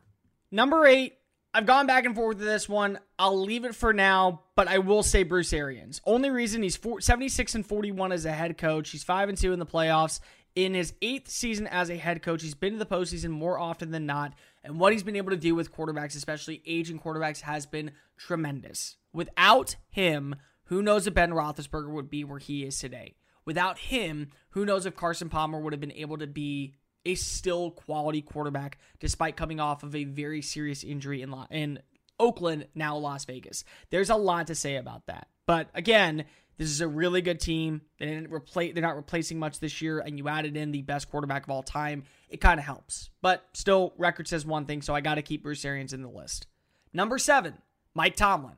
Number 0.52 0.86
eight, 0.86 1.18
I've 1.54 1.66
gone 1.66 1.88
back 1.88 2.06
and 2.06 2.16
forth 2.16 2.38
with 2.38 2.46
this 2.46 2.70
one. 2.70 3.00
I'll 3.18 3.42
leave 3.42 3.66
it 3.66 3.76
for 3.76 3.92
now, 3.92 4.44
but 4.56 4.68
I 4.68 4.78
will 4.78 5.02
say 5.02 5.24
Bruce 5.24 5.54
Arians. 5.54 6.02
Only 6.06 6.30
reason 6.30 6.62
he's 6.62 6.80
76 7.00 7.56
and 7.56 7.66
41 7.66 8.12
as 8.12 8.26
a 8.26 8.32
head 8.32 8.58
coach. 8.58 8.92
He's 8.92 9.04
5 9.04 9.30
and 9.30 9.38
2 9.38 9.54
in 9.54 9.60
the 9.60 9.66
playoffs. 9.66 10.20
In 10.56 10.74
his 10.74 10.94
eighth 11.02 11.30
season 11.30 11.68
as 11.68 11.90
a 11.90 11.98
head 11.98 12.22
coach, 12.22 12.42
he's 12.42 12.56
been 12.56 12.74
to 12.74 12.80
the 12.80 12.86
postseason 12.86 13.30
more 13.30 13.60
often 13.60 13.92
than 13.92 14.06
not. 14.06 14.34
And 14.64 14.80
what 14.80 14.92
he's 14.92 15.04
been 15.04 15.16
able 15.16 15.32
to 15.32 15.38
do 15.38 15.56
with 15.56 15.74
quarterbacks, 15.74 16.16
especially 16.16 16.62
aging 16.66 17.00
quarterbacks, 17.00 17.42
has 17.42 17.66
been 17.66 17.92
tremendous. 18.18 18.98
Without 19.14 19.76
him, 19.90 20.36
who 20.66 20.82
knows 20.82 21.08
if 21.08 21.14
Ben 21.14 21.32
Roethlisberger 21.32 21.90
would 21.90 22.10
be 22.10 22.24
where 22.24 22.40
he 22.40 22.66
is 22.66 22.78
today? 22.80 23.16
Without 23.48 23.80
him, 23.80 24.28
who 24.50 24.66
knows 24.66 24.86
if 24.86 24.98
Carson 24.98 25.30
Palmer 25.30 25.58
would 25.58 25.72
have 25.72 25.80
been 25.80 25.94
able 25.94 26.18
to 26.18 26.28
be 26.28 26.76
a 27.06 27.16
still 27.16 27.72
quality 27.72 28.22
quarterback 28.22 28.78
despite 29.00 29.38
coming 29.38 29.62
off 29.62 29.84
of 29.84 29.96
a 29.96 30.04
very 30.04 30.42
serious 30.42 30.84
injury 30.84 31.22
in, 31.22 31.34
in 31.50 31.80
Oakland, 32.20 32.68
now 32.76 32.98
Las 32.98 33.24
Vegas. 33.24 33.64
There's 33.90 34.10
a 34.10 34.18
lot 34.18 34.48
to 34.48 34.56
say 34.56 34.76
about 34.76 35.06
that. 35.08 35.30
But 35.46 35.70
again, 35.74 36.26
this 36.58 36.68
is 36.68 36.82
a 36.82 36.90
really 36.90 37.22
good 37.22 37.40
team. 37.40 37.84
They 38.00 38.08
didn't 38.08 38.34
replace 38.34 38.74
they're 38.74 38.84
not 38.84 38.98
replacing 38.98 39.40
much 39.40 39.62
this 39.62 39.82
year, 39.82 40.00
and 40.00 40.18
you 40.18 40.28
added 40.28 40.58
in 40.58 40.74
the 40.74 40.82
best 40.82 41.10
quarterback 41.10 41.46
of 41.46 41.50
all 41.50 41.64
time. 41.64 42.04
It 42.28 42.42
kind 42.42 42.60
of 42.60 42.66
helps. 42.66 43.12
But 43.22 43.46
still, 43.54 43.94
record 43.98 44.28
says 44.28 44.46
one 44.46 44.66
thing, 44.66 44.82
so 44.82 44.94
I 44.94 45.00
gotta 45.00 45.22
keep 45.22 45.44
Bruce 45.44 45.64
Arians 45.64 45.94
in 45.94 46.02
the 46.02 46.10
list. 46.10 46.48
Number 46.92 47.18
seven, 47.18 47.54
Mike 47.94 48.18
Tomlin. 48.18 48.58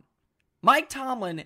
Mike 0.63 0.89
Tomlin, 0.89 1.41
a 1.41 1.45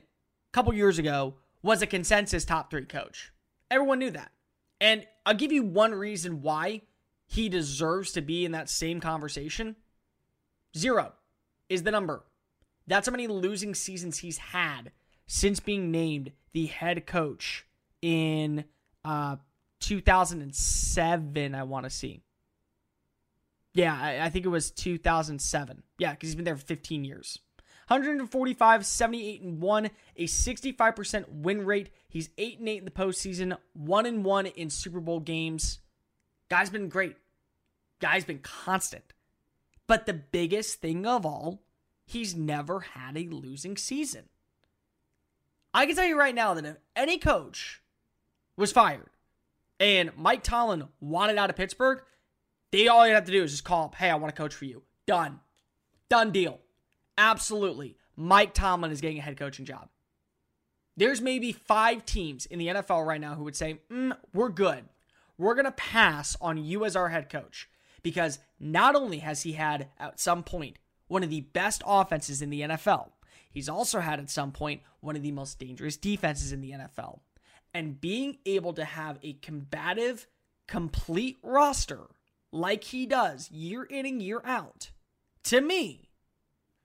couple 0.54 0.74
years 0.74 0.98
ago, 0.98 1.34
was 1.62 1.82
a 1.82 1.88
consensus 1.88 2.46
top 2.46 2.70
three 2.70 2.86
coach. 2.86 3.33
Everyone 3.74 3.98
knew 3.98 4.12
that. 4.12 4.32
And 4.80 5.08
I'll 5.26 5.34
give 5.34 5.52
you 5.52 5.64
one 5.64 5.96
reason 5.96 6.44
why 6.44 6.82
he 7.26 7.50
deserves 7.50 8.12
to 8.12 8.22
be 8.22 8.46
in 8.46 8.52
that 8.52 8.70
same 8.70 9.00
conversation. 9.00 9.76
Zero 10.78 11.14
is 11.70 11.82
the 11.82 11.90
number. 11.90 12.24
That's 12.86 13.08
how 13.08 13.12
many 13.12 13.26
losing 13.28 13.74
seasons 13.74 14.20
he's 14.20 14.38
had 14.38 14.92
since 15.26 15.60
being 15.60 15.90
named 15.90 16.34
the 16.52 16.68
head 16.68 17.08
coach 17.08 17.66
in 18.02 18.66
uh, 19.04 19.38
2007, 19.80 21.56
I 21.56 21.64
want 21.64 21.86
to 21.86 21.90
see. 21.90 22.22
Yeah, 23.74 23.98
I, 24.00 24.26
I, 24.26 24.30
think 24.30 24.46
it 24.46 24.50
was 24.50 24.70
2007. 24.70 25.82
Yeah, 25.98 26.12
because 26.12 26.30
he's 26.30 26.36
been 26.36 26.46
there 26.46 26.56
for 26.56 26.66
15 26.66 27.04
years. 27.04 27.40
145, 27.88 28.86
78 28.86 29.42
and 29.42 29.62
1, 29.62 29.90
a 30.18 30.24
65% 30.26 31.30
win 31.30 31.66
rate. 31.66 31.90
He's 32.08 32.30
8 32.38 32.60
and 32.60 32.70
8 32.70 32.78
in 32.80 32.86
the 32.86 32.92
postseason, 32.92 33.58
1 33.74 34.06
and 34.06 34.24
1 34.24 34.46
in 34.46 34.70
Super 34.70 35.00
Bowl 35.00 35.20
games. 35.20 35.80
Guy's 36.50 36.70
been 36.70 36.90
great. 36.90 37.18
Guy's 38.00 38.26
been 38.26 38.40
constant. 38.40 39.14
But 39.88 40.06
the 40.06 40.14
biggest 40.14 40.82
thing 40.82 41.06
of 41.06 41.26
all, 41.26 41.62
he's 42.06 42.36
never 42.36 42.80
had 42.82 43.18
a 43.18 43.28
losing 43.28 43.78
season. 43.78 44.30
I 45.74 45.86
can 45.86 45.96
tell 45.96 46.06
you 46.06 46.18
right 46.18 46.36
now 46.36 46.54
that 46.54 46.66
if 46.66 46.78
any 46.96 47.18
coach 47.18 47.82
was 48.56 48.72
fired 48.72 49.10
and 49.80 50.12
Mike 50.16 50.44
Tomlin 50.44 50.88
wanted 51.02 51.38
out 51.38 51.50
of 51.50 51.56
Pittsburgh, 51.56 52.02
they 52.72 52.88
all 52.88 53.08
you 53.08 53.14
have 53.14 53.26
to 53.26 53.32
do 53.32 53.44
is 53.44 53.52
just 53.52 53.64
call 53.64 53.86
up, 53.86 53.96
hey, 53.96 54.10
I 54.10 54.16
want 54.16 54.34
to 54.34 54.42
coach 54.42 54.54
for 54.54 54.66
you. 54.66 54.84
Done. 55.06 55.40
Done 56.10 56.32
deal. 56.32 56.60
Absolutely. 57.18 57.98
Mike 58.16 58.54
Tomlin 58.54 58.92
is 58.92 59.02
getting 59.02 59.20
a 59.20 59.22
head 59.22 59.38
coaching 59.38 59.66
job. 59.66 59.90
There's 60.96 61.22
maybe 61.22 61.52
five 61.52 62.06
teams 62.06 62.46
in 62.46 62.60
the 62.60 62.68
NFL 62.68 63.06
right 63.06 63.22
now 63.22 63.36
who 63.36 63.44
would 63.44 63.56
say, 63.56 63.80
mm, 63.92 64.16
we're 64.34 64.50
good. 64.50 64.86
We're 65.38 65.56
going 65.56 65.66
to 65.66 65.72
pass 65.72 66.38
on 66.40 66.64
you 66.64 66.86
as 66.86 66.96
our 66.96 67.10
head 67.10 67.30
coach 67.30 67.68
because 68.04 68.40
not 68.60 68.96
only 68.96 69.20
has 69.20 69.42
he 69.42 69.54
had 69.54 69.88
at 70.00 70.20
some 70.20 70.44
point 70.44 70.78
one 71.08 71.24
of 71.24 71.32
the 71.32 71.42
best 71.42 71.82
offenses 71.86 72.42
in 72.42 72.52
the 72.52 72.62
NFL, 72.62 73.10
He's 73.54 73.70
also 73.70 74.00
had 74.00 74.20
at 74.20 74.32
some 74.32 74.52
point 74.52 74.82
one 75.00 75.16
of 75.16 75.22
the 75.22 75.32
most 75.32 75.60
dangerous 75.60 75.96
defenses 75.96 76.52
in 76.52 76.62
the 76.62 76.72
NFL. 76.72 77.20
And 77.72 78.02
being 78.02 78.40
able 78.48 78.74
to 78.74 78.84
have 78.84 79.20
a 79.22 79.34
combative, 79.34 80.28
complete 80.68 81.38
roster 81.44 82.08
like 82.52 82.86
he 82.86 83.06
does 83.06 83.52
year 83.52 83.84
in 83.84 84.08
and 84.08 84.22
year 84.22 84.42
out, 84.44 84.90
to 85.44 85.62
me, 85.62 86.10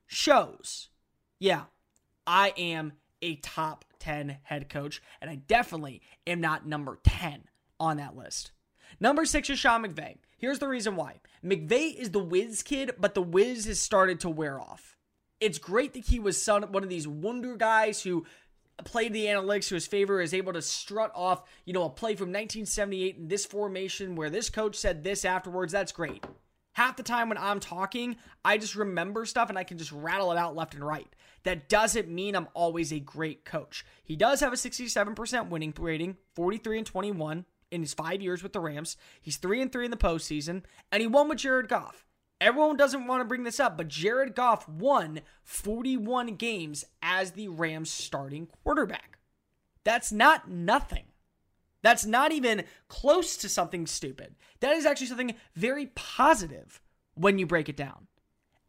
shows, 0.09 0.89
yeah, 1.39 1.63
I 2.27 2.53
am 2.57 2.93
a 3.21 3.35
top 3.37 3.85
10 3.99 4.39
head 4.43 4.67
coach, 4.69 5.01
and 5.21 5.29
I 5.29 5.35
definitely 5.35 6.01
am 6.27 6.41
not 6.41 6.67
number 6.67 6.99
10 7.03 7.45
on 7.79 7.97
that 7.97 8.17
list. 8.17 8.51
Number 8.99 9.23
six 9.23 9.49
is 9.49 9.59
Sean 9.59 9.85
McVay. 9.85 10.17
Here's 10.37 10.59
the 10.59 10.67
reason 10.67 10.95
why. 10.95 11.21
McVay 11.43 11.95
is 11.95 12.11
the 12.11 12.19
whiz 12.19 12.63
kid, 12.63 12.91
but 12.99 13.13
the 13.13 13.21
whiz 13.21 13.65
has 13.65 13.79
started 13.79 14.19
to 14.21 14.29
wear 14.29 14.59
off 14.59 14.97
it's 15.39 15.57
great 15.57 15.93
that 15.93 16.05
he 16.05 16.19
was 16.19 16.41
son, 16.41 16.63
one 16.71 16.83
of 16.83 16.89
these 16.89 17.07
wonder 17.07 17.55
guys 17.55 18.01
who 18.01 18.25
played 18.83 19.13
the 19.13 19.25
analytics 19.25 19.67
to 19.69 19.75
his 19.75 19.87
favor, 19.87 20.21
is 20.21 20.33
able 20.33 20.53
to 20.53 20.61
strut 20.61 21.11
off, 21.15 21.43
you 21.65 21.73
know, 21.73 21.83
a 21.83 21.89
play 21.89 22.15
from 22.15 22.29
1978 22.29 23.17
in 23.17 23.27
this 23.27 23.45
formation 23.45 24.15
where 24.15 24.29
this 24.29 24.49
coach 24.49 24.75
said 24.75 25.03
this 25.03 25.25
afterwards. 25.25 25.73
That's 25.73 25.91
great. 25.91 26.23
Half 26.73 26.97
the 26.97 27.03
time 27.03 27.29
when 27.29 27.37
I'm 27.37 27.59
talking, 27.59 28.15
I 28.45 28.57
just 28.57 28.75
remember 28.75 29.25
stuff 29.25 29.49
and 29.49 29.57
I 29.57 29.63
can 29.63 29.77
just 29.77 29.91
rattle 29.91 30.31
it 30.31 30.37
out 30.37 30.55
left 30.55 30.73
and 30.73 30.83
right. 30.83 31.07
That 31.43 31.69
doesn't 31.69 32.09
mean 32.09 32.35
I'm 32.35 32.47
always 32.53 32.91
a 32.91 32.99
great 32.99 33.45
coach. 33.45 33.85
He 34.03 34.15
does 34.15 34.39
have 34.39 34.53
a 34.53 34.57
67% 34.57 35.49
winning 35.49 35.73
rating, 35.77 36.17
43 36.35 36.77
and 36.79 36.87
21 36.87 37.45
in 37.71 37.81
his 37.81 37.93
five 37.93 38.21
years 38.21 38.43
with 38.43 38.53
the 38.53 38.59
Rams. 38.59 38.97
He's 39.21 39.37
3 39.37 39.61
and 39.61 39.71
3 39.71 39.85
in 39.85 39.91
the 39.91 39.97
postseason, 39.97 40.63
and 40.91 41.01
he 41.01 41.07
won 41.07 41.29
with 41.29 41.39
Jared 41.39 41.69
Goff. 41.69 42.05
Everyone 42.41 42.77
doesn't 42.77 43.05
want 43.05 43.21
to 43.21 43.25
bring 43.25 43.43
this 43.43 43.59
up, 43.59 43.75
but 43.75 43.89
Jared 43.89 44.33
Goff 44.33 44.67
won 44.69 45.21
41 45.43 46.35
games 46.35 46.85
as 47.01 47.31
the 47.31 47.49
Rams 47.49 47.91
starting 47.91 48.47
quarterback. 48.63 49.17
That's 49.83 50.11
not 50.11 50.49
nothing. 50.49 51.08
That's 51.81 52.05
not 52.05 52.31
even 52.31 52.63
close 52.87 53.37
to 53.37 53.49
something 53.49 53.87
stupid. 53.87 54.35
That 54.59 54.75
is 54.75 54.85
actually 54.85 55.07
something 55.07 55.35
very 55.55 55.87
positive 55.87 56.81
when 57.15 57.39
you 57.39 57.45
break 57.45 57.69
it 57.69 57.77
down. 57.77 58.07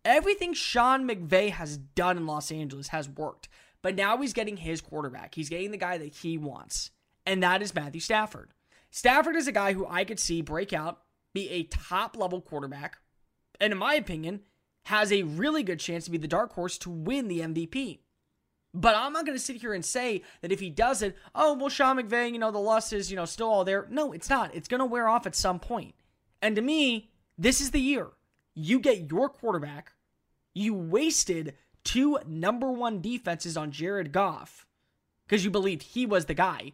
Everything 0.04 0.54
Sean 0.54 1.08
McVay 1.08 1.50
has 1.50 1.76
done 1.76 2.16
in 2.16 2.26
Los 2.26 2.50
Angeles 2.50 2.88
has 2.88 3.08
worked, 3.08 3.48
but 3.82 3.94
now 3.94 4.16
he's 4.16 4.32
getting 4.32 4.56
his 4.56 4.80
quarterback. 4.80 5.34
He's 5.34 5.48
getting 5.48 5.72
the 5.72 5.76
guy 5.76 5.98
that 5.98 6.14
he 6.16 6.38
wants, 6.38 6.90
and 7.26 7.42
that 7.42 7.62
is 7.62 7.74
Matthew 7.74 8.00
Stafford. 8.00 8.50
Stafford 8.90 9.36
is 9.36 9.46
a 9.46 9.52
guy 9.52 9.72
who 9.72 9.86
I 9.86 10.04
could 10.04 10.18
see 10.18 10.40
break 10.40 10.72
out, 10.72 11.02
be 11.34 11.50
a 11.50 11.64
top 11.64 12.16
level 12.16 12.40
quarterback, 12.40 12.98
and 13.60 13.72
in 13.72 13.78
my 13.78 13.94
opinion, 13.94 14.40
has 14.84 15.12
a 15.12 15.22
really 15.22 15.62
good 15.62 15.78
chance 15.78 16.06
to 16.06 16.10
be 16.10 16.18
the 16.18 16.26
dark 16.26 16.54
horse 16.54 16.78
to 16.78 16.90
win 16.90 17.28
the 17.28 17.40
MVP. 17.40 17.98
But 18.72 18.94
I'm 18.94 19.12
not 19.12 19.26
going 19.26 19.36
to 19.36 19.44
sit 19.44 19.56
here 19.56 19.74
and 19.74 19.84
say 19.84 20.22
that 20.42 20.52
if 20.52 20.60
he 20.60 20.70
does 20.70 21.02
it, 21.02 21.16
oh, 21.34 21.54
well, 21.54 21.68
Sean 21.68 21.96
McVay, 21.96 22.32
you 22.32 22.38
know, 22.38 22.52
the 22.52 22.58
lust 22.58 22.92
is, 22.92 23.10
you 23.10 23.16
know, 23.16 23.24
still 23.24 23.48
all 23.48 23.64
there. 23.64 23.86
No, 23.90 24.12
it's 24.12 24.30
not. 24.30 24.54
It's 24.54 24.68
going 24.68 24.78
to 24.78 24.86
wear 24.86 25.08
off 25.08 25.26
at 25.26 25.34
some 25.34 25.58
point. 25.58 25.94
And 26.40 26.54
to 26.56 26.62
me, 26.62 27.10
this 27.36 27.60
is 27.60 27.72
the 27.72 27.80
year. 27.80 28.08
You 28.54 28.78
get 28.78 29.10
your 29.10 29.28
quarterback. 29.28 29.92
You 30.54 30.74
wasted 30.74 31.54
two 31.84 32.18
number 32.26 32.70
one 32.70 33.00
defenses 33.00 33.56
on 33.56 33.72
Jared 33.72 34.12
Goff 34.12 34.66
because 35.26 35.44
you 35.44 35.50
believed 35.50 35.82
he 35.82 36.06
was 36.06 36.26
the 36.26 36.34
guy. 36.34 36.72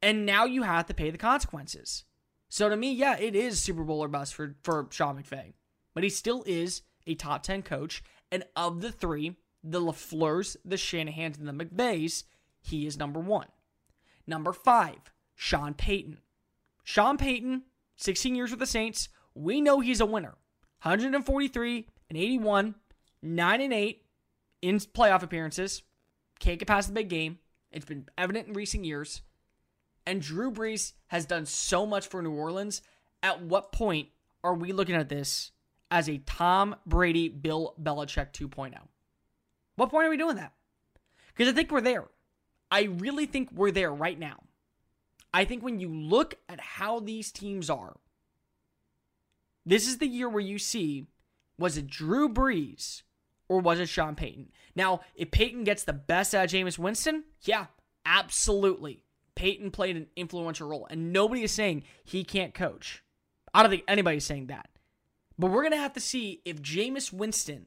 And 0.00 0.26
now 0.26 0.44
you 0.44 0.62
have 0.62 0.86
to 0.86 0.94
pay 0.94 1.10
the 1.10 1.18
consequences. 1.18 2.04
So 2.48 2.68
to 2.68 2.76
me, 2.76 2.92
yeah, 2.92 3.16
it 3.18 3.34
is 3.34 3.62
Super 3.62 3.84
Bowl 3.84 4.02
or 4.02 4.08
bust 4.08 4.34
for, 4.34 4.56
for 4.62 4.86
Sean 4.90 5.22
McVay. 5.22 5.52
But 5.94 6.04
he 6.04 6.10
still 6.10 6.42
is 6.46 6.82
a 7.06 7.14
top 7.14 7.42
10 7.42 7.62
coach. 7.62 8.02
And 8.30 8.44
of 8.56 8.80
the 8.80 8.90
three, 8.90 9.36
the 9.62 9.80
LaFleurs, 9.80 10.56
the 10.64 10.76
Shanahans, 10.76 11.38
and 11.38 11.48
the 11.48 11.64
McVays, 11.64 12.24
he 12.60 12.86
is 12.86 12.98
number 12.98 13.20
one. 13.20 13.48
Number 14.26 14.52
five, 14.52 15.12
Sean 15.34 15.74
Payton. 15.74 16.18
Sean 16.84 17.16
Payton, 17.16 17.62
16 17.96 18.34
years 18.34 18.50
with 18.50 18.60
the 18.60 18.66
Saints. 18.66 19.08
We 19.34 19.60
know 19.60 19.80
he's 19.80 20.00
a 20.00 20.06
winner. 20.06 20.36
143 20.82 21.86
and 22.08 22.18
81, 22.18 22.74
9 23.22 23.60
and 23.60 23.72
8 23.72 24.02
in 24.62 24.78
playoff 24.78 25.22
appearances. 25.22 25.82
Can't 26.40 26.58
get 26.58 26.68
past 26.68 26.88
the 26.88 26.94
big 26.94 27.08
game. 27.08 27.38
It's 27.70 27.84
been 27.84 28.06
evident 28.18 28.48
in 28.48 28.54
recent 28.54 28.84
years. 28.84 29.22
And 30.06 30.20
Drew 30.20 30.50
Brees 30.50 30.92
has 31.08 31.24
done 31.24 31.46
so 31.46 31.86
much 31.86 32.08
for 32.08 32.20
New 32.20 32.32
Orleans. 32.32 32.82
At 33.22 33.42
what 33.42 33.70
point 33.70 34.08
are 34.42 34.54
we 34.54 34.72
looking 34.72 34.96
at 34.96 35.08
this 35.08 35.52
as 35.90 36.08
a 36.08 36.18
Tom 36.18 36.74
Brady, 36.84 37.28
Bill 37.28 37.74
Belichick 37.80 38.32
2.0? 38.32 38.74
What 39.76 39.90
point 39.90 40.06
are 40.06 40.10
we 40.10 40.16
doing 40.16 40.36
that? 40.36 40.52
Because 41.28 41.52
I 41.52 41.54
think 41.54 41.70
we're 41.70 41.80
there. 41.80 42.04
I 42.70 42.84
really 42.84 43.26
think 43.26 43.50
we're 43.52 43.70
there 43.70 43.92
right 43.92 44.18
now. 44.18 44.42
I 45.34 45.44
think 45.44 45.62
when 45.62 45.80
you 45.80 45.88
look 45.88 46.34
at 46.48 46.60
how 46.60 47.00
these 47.00 47.32
teams 47.32 47.70
are, 47.70 47.96
this 49.64 49.86
is 49.86 49.98
the 49.98 50.06
year 50.06 50.28
where 50.28 50.40
you 50.40 50.58
see 50.58 51.06
was 51.58 51.76
it 51.76 51.86
Drew 51.86 52.28
Brees 52.28 53.02
or 53.48 53.60
was 53.60 53.78
it 53.78 53.88
Sean 53.88 54.14
Payton? 54.14 54.50
Now, 54.74 55.00
if 55.14 55.30
Payton 55.30 55.64
gets 55.64 55.84
the 55.84 55.92
best 55.92 56.34
out 56.34 56.46
of 56.46 56.50
Jameis 56.50 56.78
Winston, 56.78 57.24
yeah, 57.42 57.66
absolutely. 58.04 59.04
Payton 59.34 59.70
played 59.70 59.96
an 59.96 60.08
influential 60.16 60.68
role, 60.68 60.86
and 60.90 61.12
nobody 61.12 61.42
is 61.42 61.52
saying 61.52 61.84
he 62.04 62.24
can't 62.24 62.54
coach. 62.54 63.02
I 63.54 63.62
don't 63.62 63.70
think 63.70 63.84
anybody's 63.86 64.24
saying 64.24 64.46
that. 64.48 64.68
But 65.38 65.50
we're 65.50 65.62
going 65.62 65.72
to 65.72 65.78
have 65.78 65.94
to 65.94 66.00
see 66.00 66.40
if 66.44 66.62
Jameis 66.62 67.12
Winston 67.12 67.66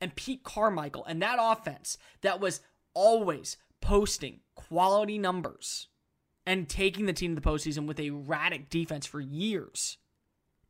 and 0.00 0.14
Pete 0.14 0.42
Carmichael 0.42 1.04
and 1.04 1.20
that 1.22 1.38
offense 1.40 1.98
that 2.22 2.40
was 2.40 2.60
always 2.94 3.56
posting 3.80 4.40
quality 4.54 5.18
numbers 5.18 5.88
and 6.46 6.68
taking 6.68 7.06
the 7.06 7.12
team 7.12 7.34
to 7.34 7.40
the 7.40 7.46
postseason 7.46 7.86
with 7.86 7.98
a 7.98 8.06
erratic 8.06 8.68
defense 8.68 9.06
for 9.06 9.20
years 9.20 9.98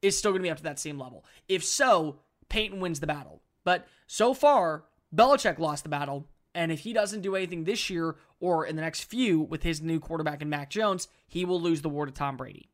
is 0.02 0.18
still 0.18 0.32
going 0.32 0.40
to 0.40 0.46
be 0.46 0.50
up 0.50 0.58
to 0.58 0.62
that 0.62 0.78
same 0.78 0.98
level. 0.98 1.24
If 1.48 1.64
so, 1.64 2.20
Payton 2.48 2.80
wins 2.80 3.00
the 3.00 3.06
battle. 3.06 3.42
But 3.64 3.86
so 4.06 4.34
far, 4.34 4.84
Belichick 5.14 5.58
lost 5.58 5.82
the 5.82 5.88
battle. 5.88 6.28
And 6.54 6.70
if 6.70 6.80
he 6.80 6.92
doesn't 6.92 7.22
do 7.22 7.34
anything 7.34 7.64
this 7.64 7.90
year 7.90 8.16
or 8.38 8.64
in 8.66 8.76
the 8.76 8.82
next 8.82 9.04
few 9.04 9.40
with 9.40 9.62
his 9.62 9.82
new 9.82 9.98
quarterback 9.98 10.40
and 10.40 10.50
Mac 10.50 10.70
Jones, 10.70 11.08
he 11.26 11.44
will 11.44 11.60
lose 11.60 11.82
the 11.82 11.88
war 11.88 12.06
to 12.06 12.12
Tom 12.12 12.36
Brady. 12.36 12.68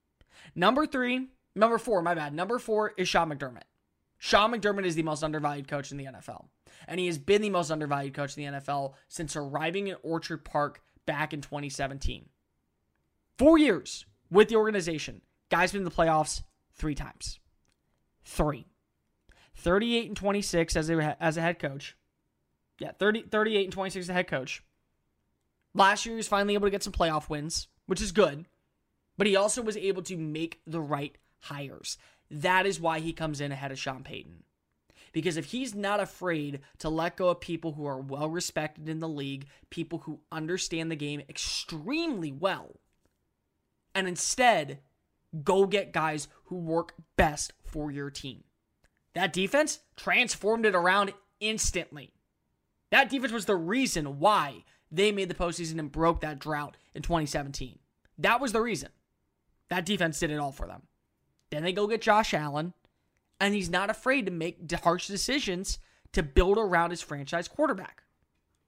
Number 0.55 0.86
three, 0.86 1.28
number 1.55 1.78
four, 1.78 2.03
my 2.03 2.14
bad. 2.14 2.34
Number 2.34 2.59
four 2.59 2.92
is 2.98 3.09
Sean 3.09 3.30
McDermott. 3.30 3.62
Sean 4.22 4.52
McDermott 4.52 4.84
is 4.84 4.94
the 4.94 5.02
most 5.02 5.24
undervalued 5.24 5.66
coach 5.66 5.90
in 5.90 5.96
the 5.96 6.04
NFL. 6.04 6.44
And 6.86 7.00
he 7.00 7.06
has 7.06 7.16
been 7.16 7.40
the 7.40 7.48
most 7.48 7.70
undervalued 7.70 8.12
coach 8.12 8.36
in 8.36 8.44
the 8.44 8.60
NFL 8.60 8.92
since 9.08 9.34
arriving 9.34 9.88
in 9.88 9.96
Orchard 10.02 10.44
Park 10.44 10.82
back 11.06 11.32
in 11.32 11.40
2017. 11.40 12.28
Four 13.38 13.56
years 13.56 14.04
with 14.30 14.50
the 14.50 14.56
organization. 14.56 15.22
Guy's 15.50 15.72
been 15.72 15.80
in 15.80 15.84
the 15.86 15.90
playoffs 15.90 16.42
three 16.74 16.94
times. 16.94 17.40
Three. 18.22 18.66
38 19.56 20.08
and 20.08 20.16
26 20.16 20.76
as 20.76 20.90
a, 20.90 21.16
as 21.18 21.38
a 21.38 21.40
head 21.40 21.58
coach. 21.58 21.96
Yeah, 22.78 22.92
30, 22.92 23.22
38 23.22 23.64
and 23.64 23.72
26 23.72 24.04
as 24.04 24.10
a 24.10 24.12
head 24.12 24.28
coach. 24.28 24.62
Last 25.72 26.04
year, 26.04 26.14
he 26.14 26.18
was 26.18 26.28
finally 26.28 26.54
able 26.54 26.66
to 26.66 26.70
get 26.70 26.82
some 26.82 26.92
playoff 26.92 27.30
wins, 27.30 27.68
which 27.86 28.02
is 28.02 28.12
good. 28.12 28.44
But 29.16 29.26
he 29.26 29.34
also 29.34 29.62
was 29.62 29.78
able 29.78 30.02
to 30.02 30.16
make 30.18 30.60
the 30.66 30.80
right 30.80 31.16
hires. 31.38 31.96
That 32.30 32.66
is 32.66 32.80
why 32.80 33.00
he 33.00 33.12
comes 33.12 33.40
in 33.40 33.52
ahead 33.52 33.72
of 33.72 33.78
Sean 33.78 34.04
Payton. 34.04 34.44
Because 35.12 35.36
if 35.36 35.46
he's 35.46 35.74
not 35.74 35.98
afraid 35.98 36.60
to 36.78 36.88
let 36.88 37.16
go 37.16 37.30
of 37.30 37.40
people 37.40 37.72
who 37.72 37.86
are 37.86 38.00
well 38.00 38.28
respected 38.28 38.88
in 38.88 39.00
the 39.00 39.08
league, 39.08 39.46
people 39.68 40.00
who 40.00 40.20
understand 40.30 40.90
the 40.90 40.96
game 40.96 41.22
extremely 41.28 42.30
well, 42.30 42.76
and 43.94 44.06
instead 44.06 44.78
go 45.42 45.66
get 45.66 45.92
guys 45.92 46.28
who 46.44 46.56
work 46.56 46.94
best 47.16 47.52
for 47.64 47.90
your 47.90 48.10
team. 48.10 48.44
That 49.14 49.32
defense 49.32 49.80
transformed 49.96 50.66
it 50.66 50.76
around 50.76 51.12
instantly. 51.40 52.12
That 52.90 53.10
defense 53.10 53.32
was 53.32 53.46
the 53.46 53.56
reason 53.56 54.20
why 54.20 54.64
they 54.90 55.12
made 55.12 55.28
the 55.28 55.34
postseason 55.34 55.78
and 55.78 55.90
broke 55.90 56.20
that 56.20 56.38
drought 56.38 56.76
in 56.94 57.02
2017. 57.02 57.78
That 58.18 58.40
was 58.40 58.52
the 58.52 58.60
reason. 58.60 58.90
That 59.68 59.86
defense 59.86 60.18
did 60.18 60.30
it 60.30 60.38
all 60.38 60.52
for 60.52 60.66
them. 60.66 60.82
Then 61.51 61.62
they 61.62 61.72
go 61.72 61.86
get 61.86 62.01
Josh 62.01 62.32
Allen, 62.32 62.72
and 63.40 63.55
he's 63.55 63.70
not 63.70 63.90
afraid 63.90 64.26
to 64.26 64.32
make 64.32 64.70
harsh 64.72 65.07
decisions 65.07 65.78
to 66.12 66.22
build 66.22 66.59
around 66.59 66.90
his 66.90 67.03
franchise 67.03 67.48
quarterback. 67.48 68.03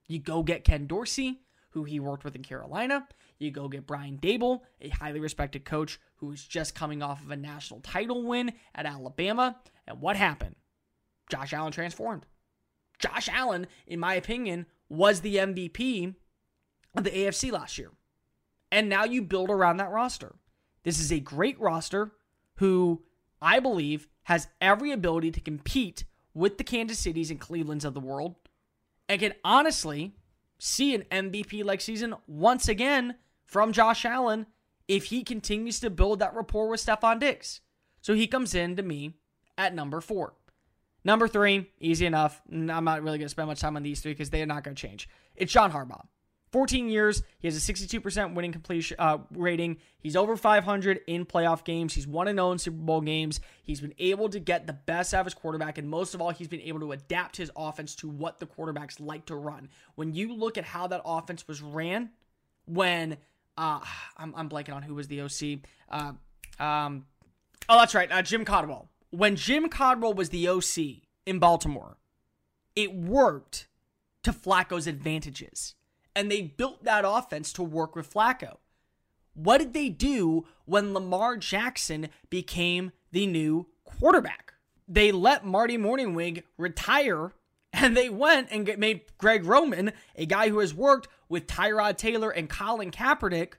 You 0.09 0.19
go 0.19 0.43
get 0.43 0.65
Ken 0.65 0.87
Dorsey, 0.87 1.41
who 1.71 1.85
he 1.85 2.01
worked 2.01 2.25
with 2.25 2.37
in 2.37 2.43
Carolina. 2.43 3.07
You 3.39 3.51
go 3.51 3.69
get 3.69 3.87
Brian 3.87 4.19
Daboll, 4.19 4.61
a 4.81 4.89
highly 4.89 5.21
respected 5.21 5.65
coach 5.65 5.99
who 6.17 6.31
is 6.33 6.45
just 6.45 6.75
coming 6.75 7.03
off 7.03 7.23
of 7.23 7.31
a 7.31 7.37
national 7.37 7.81
title 7.81 8.23
win 8.23 8.53
at 8.75 8.87
Alabama. 8.87 9.57
And 9.87 10.01
what 10.01 10.17
happened? 10.17 10.57
Josh 11.29 11.53
Allen 11.53 11.73
transformed. 11.73 12.27
Josh 12.99 13.29
Allen, 13.29 13.67
in 13.87 13.99
my 13.99 14.15
opinion, 14.15 14.67
was 14.89 15.21
the 15.21 15.37
MVP 15.37 16.15
of 16.95 17.05
the 17.05 17.11
AFC 17.11 17.51
last 17.51 17.79
year. 17.79 17.91
And 18.71 18.89
now 18.89 19.05
you 19.05 19.23
build 19.23 19.51
around 19.51 19.79
that 19.79 19.91
roster. 19.91 20.35
This 20.85 21.01
is 21.01 21.11
a 21.11 21.21
great 21.21 21.59
roster 21.61 22.13
who 22.57 23.03
I 23.41 23.61
believe 23.61 24.09
has 24.25 24.49
every 24.61 24.93
ability 24.93 25.31
to 25.33 25.41
compete 25.41 26.05
with 26.35 26.59
the 26.59 26.65
Kansas 26.65 26.99
Cities 26.99 27.31
and 27.31 27.41
Clevelands 27.41 27.85
of 27.85 27.95
the 27.95 28.01
world 28.01 28.37
and 29.09 29.21
can 29.21 29.35
honestly 29.45 30.15
see 30.59 30.95
an 30.95 31.05
MVP 31.11 31.65
like 31.65 31.81
season 31.81 32.15
once 32.27 32.69
again 32.69 33.17
from 33.45 33.73
Josh 33.73 34.05
Allen 34.05 34.47
if 34.89 35.07
he 35.07 35.25
continues 35.25 35.81
to 35.81 35.91
build 35.91 36.21
that 36.21 36.35
rapport 36.35 36.69
with 36.69 36.85
Stefon 36.85 37.19
Diggs. 37.19 37.61
So 38.01 38.15
he 38.15 38.27
comes 38.27 38.55
in 38.55 38.77
to 38.77 38.83
me 38.83 39.15
at 39.59 39.75
number 39.75 40.01
four. 40.01 40.35
Number 41.05 41.27
three, 41.27 41.71
easy 41.81 42.07
enough. 42.07 42.41
I'm 42.51 42.67
not 42.67 43.03
really 43.03 43.19
going 43.19 43.27
to 43.27 43.31
spend 43.31 43.49
much 43.49 43.61
time 43.61 43.77
on 43.77 43.83
these 43.83 44.01
three 44.01 44.13
because 44.13 44.31
they 44.31 44.43
are 44.43 44.47
not 44.47 44.63
going 44.65 44.77
to 44.77 44.81
change. 44.81 45.09
It's 45.35 45.53
John 45.53 45.73
Harbaugh. 45.73 46.07
14 46.53 46.89
years. 46.91 47.23
He 47.39 47.49
has 47.49 47.57
a 47.57 47.73
62% 47.73 48.35
winning 48.35 48.53
completion 48.53 48.97
uh, 48.99 49.19
rating. 49.35 49.79
He's 49.99 50.17
over 50.17 50.37
500 50.37 51.01
in 51.07 51.25
playoff 51.25 51.65
games. 51.65 51.95
He's 51.95 52.07
won 52.07 52.29
and 52.29 52.39
owned 52.39 52.61
Super 52.61 52.77
Bowl 52.77 53.01
games. 53.01 53.41
He's 53.63 53.81
been 53.81 53.95
able 53.99 54.29
to 54.29 54.39
get 54.39 54.67
the 54.67 54.75
best 54.75 55.15
out 55.15 55.21
of 55.21 55.27
his 55.27 55.35
quarterback, 55.35 55.79
and 55.79 55.89
most 55.89 56.15
of 56.15 56.21
all, 56.21 56.31
he's 56.31 56.49
been 56.49 56.61
able 56.61 56.81
to 56.81 56.93
adapt 56.93 57.39
his 57.39 57.51
offense 57.57 57.95
to 57.97 58.09
what 58.09 58.39
the 58.39 58.47
quarterbacks 58.47 59.01
like 59.01 59.27
to 59.27 59.35
run. 59.35 59.71
When 59.95 60.13
you 60.13 60.35
look 60.35 60.59
at 60.59 60.65
how 60.65 60.87
that 60.89 61.01
offense 61.05 61.49
was 61.49 61.63
ran, 61.63 62.11
when 62.67 63.17
uh, 63.57 63.81
I'm, 64.17 64.35
I'm 64.37 64.49
blanking 64.49 64.75
on 64.75 64.83
who 64.83 64.95
was 64.95 65.09
the 65.09 65.23
OC. 65.23 65.61
Uh, 65.91 66.13
um, 66.63 67.07
oh, 67.69 67.79
that's 67.79 67.95
right, 67.95 68.13
uh, 68.13 68.23
Jim 68.23 68.45
Caldwell. 68.45 68.89
When 69.11 69.37
Jim 69.37 69.69
Caldwell 69.69 70.15
was 70.15 70.29
the 70.29 70.49
OC 70.49 71.03
in 71.25 71.39
Baltimore, 71.39 71.97
it 72.77 72.95
worked 72.95 73.69
to 74.23 74.33
Flacco's 74.33 74.87
advantages 74.87 75.75
and 76.15 76.31
they 76.31 76.43
built 76.43 76.85
that 76.85 77.05
offense 77.07 77.53
to 77.55 77.63
work 77.63 77.97
with 77.97 78.13
Flacco. 78.13 78.57
What 79.35 79.59
did 79.59 79.73
they 79.73 79.89
do 79.89 80.47
when 80.65 80.93
Lamar 80.93 81.37
Jackson 81.37 82.09
became 82.29 82.93
the 83.13 83.27
new 83.27 83.67
quarterback? 83.85 84.55
They 84.87 85.11
let 85.11 85.45
Marty 85.45 85.79
Mornhinweg 85.79 86.43
retire 86.59 87.33
and 87.73 87.97
they 87.97 88.11
went 88.11 88.49
and 88.51 88.79
made 88.79 89.03
Greg 89.17 89.47
Roman, 89.47 89.93
a 90.15 90.27
guy 90.27 90.51
who 90.51 90.59
has 90.59 90.75
worked 90.75 91.09
with 91.29 91.47
Tyrod 91.47 91.97
Taylor 91.97 92.31
and 92.31 92.49
Colin 92.49 92.91
Kaepernick, 92.91 93.55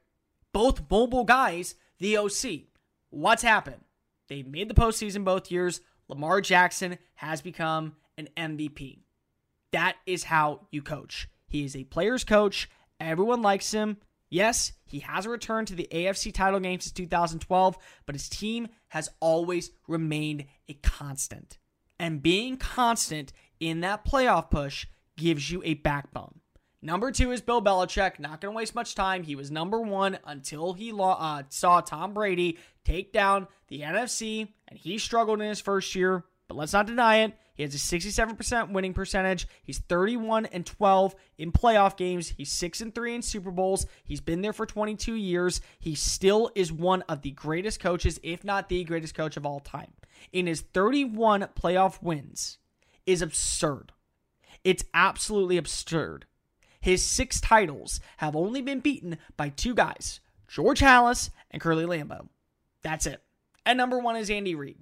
both 0.51 0.89
mobile 0.89 1.23
guys, 1.23 1.75
the 1.99 2.17
OC. 2.17 2.67
What's 3.09 3.41
happened? 3.41 3.81
They 4.29 4.43
made 4.43 4.69
the 4.69 4.75
postseason 4.75 5.23
both 5.23 5.51
years. 5.51 5.81
Lamar 6.07 6.41
Jackson 6.41 6.99
has 7.15 7.41
become 7.41 7.95
an 8.17 8.29
MVP. 8.37 8.99
That 9.71 9.95
is 10.05 10.25
how 10.25 10.67
you 10.71 10.83
coach. 10.83 11.27
He 11.53 11.63
is 11.63 11.75
a 11.75 11.83
player's 11.83 12.23
coach. 12.23 12.67
Everyone 12.99 13.43
likes 13.43 13.71
him. 13.71 13.97
Yes, 14.27 14.73
he 14.85 15.01
has 15.01 15.27
returned 15.27 15.67
to 15.67 15.75
the 15.75 15.87
AFC 15.91 16.33
title 16.33 16.59
game 16.59 16.79
since 16.79 16.91
2012, 16.93 17.77
but 18.07 18.15
his 18.15 18.27
team 18.27 18.69
has 18.87 19.07
always 19.19 19.69
remained 19.87 20.45
a 20.67 20.73
constant. 20.73 21.59
And 21.99 22.23
being 22.23 22.57
constant 22.57 23.33
in 23.59 23.81
that 23.81 24.03
playoff 24.03 24.49
push 24.49 24.87
gives 25.15 25.51
you 25.51 25.61
a 25.63 25.75
backbone. 25.75 26.39
Number 26.81 27.11
two 27.11 27.31
is 27.31 27.41
Bill 27.41 27.61
Belichick. 27.61 28.17
Not 28.17 28.41
going 28.41 28.51
to 28.51 28.57
waste 28.57 28.73
much 28.73 28.95
time. 28.95 29.21
He 29.21 29.35
was 29.35 29.51
number 29.51 29.79
one 29.79 30.17
until 30.25 30.73
he 30.73 30.91
uh, 30.91 31.43
saw 31.49 31.81
Tom 31.81 32.15
Brady 32.15 32.57
take 32.83 33.13
down 33.13 33.47
the 33.67 33.81
NFC, 33.81 34.47
and 34.67 34.79
he 34.79 34.97
struggled 34.97 35.39
in 35.39 35.49
his 35.49 35.61
first 35.61 35.93
year. 35.93 36.23
But 36.47 36.57
let's 36.57 36.73
not 36.73 36.87
deny 36.87 37.17
it. 37.17 37.37
He 37.53 37.63
has 37.63 37.75
a 37.75 37.77
67% 37.77 38.71
winning 38.71 38.93
percentage. 38.93 39.47
He's 39.63 39.79
31 39.79 40.47
and 40.47 40.65
12 40.65 41.15
in 41.37 41.51
playoff 41.51 41.97
games. 41.97 42.29
He's 42.29 42.51
6 42.51 42.81
and 42.81 42.95
3 42.95 43.15
in 43.15 43.21
Super 43.21 43.51
Bowls. 43.51 43.85
He's 44.03 44.21
been 44.21 44.41
there 44.41 44.53
for 44.53 44.65
22 44.65 45.13
years. 45.13 45.61
He 45.79 45.93
still 45.93 46.49
is 46.55 46.71
one 46.71 47.03
of 47.03 47.21
the 47.21 47.31
greatest 47.31 47.79
coaches, 47.79 48.19
if 48.23 48.43
not 48.43 48.69
the 48.69 48.83
greatest 48.83 49.13
coach 49.13 49.37
of 49.37 49.45
all 49.45 49.59
time. 49.59 49.93
In 50.31 50.47
his 50.47 50.61
31 50.61 51.49
playoff 51.59 52.01
wins 52.01 52.57
is 53.05 53.21
absurd. 53.21 53.91
It's 54.63 54.85
absolutely 54.93 55.57
absurd. 55.57 56.25
His 56.79 57.03
six 57.03 57.39
titles 57.39 57.99
have 58.17 58.35
only 58.35 58.61
been 58.61 58.79
beaten 58.79 59.17
by 59.37 59.49
two 59.49 59.75
guys, 59.75 60.19
George 60.47 60.79
Halas 60.79 61.29
and 61.51 61.61
Curly 61.61 61.85
Lambeau. 61.85 62.27
That's 62.81 63.05
it. 63.05 63.21
And 63.65 63.77
number 63.77 63.99
one 63.99 64.15
is 64.15 64.29
Andy 64.29 64.55
Reid. 64.55 64.77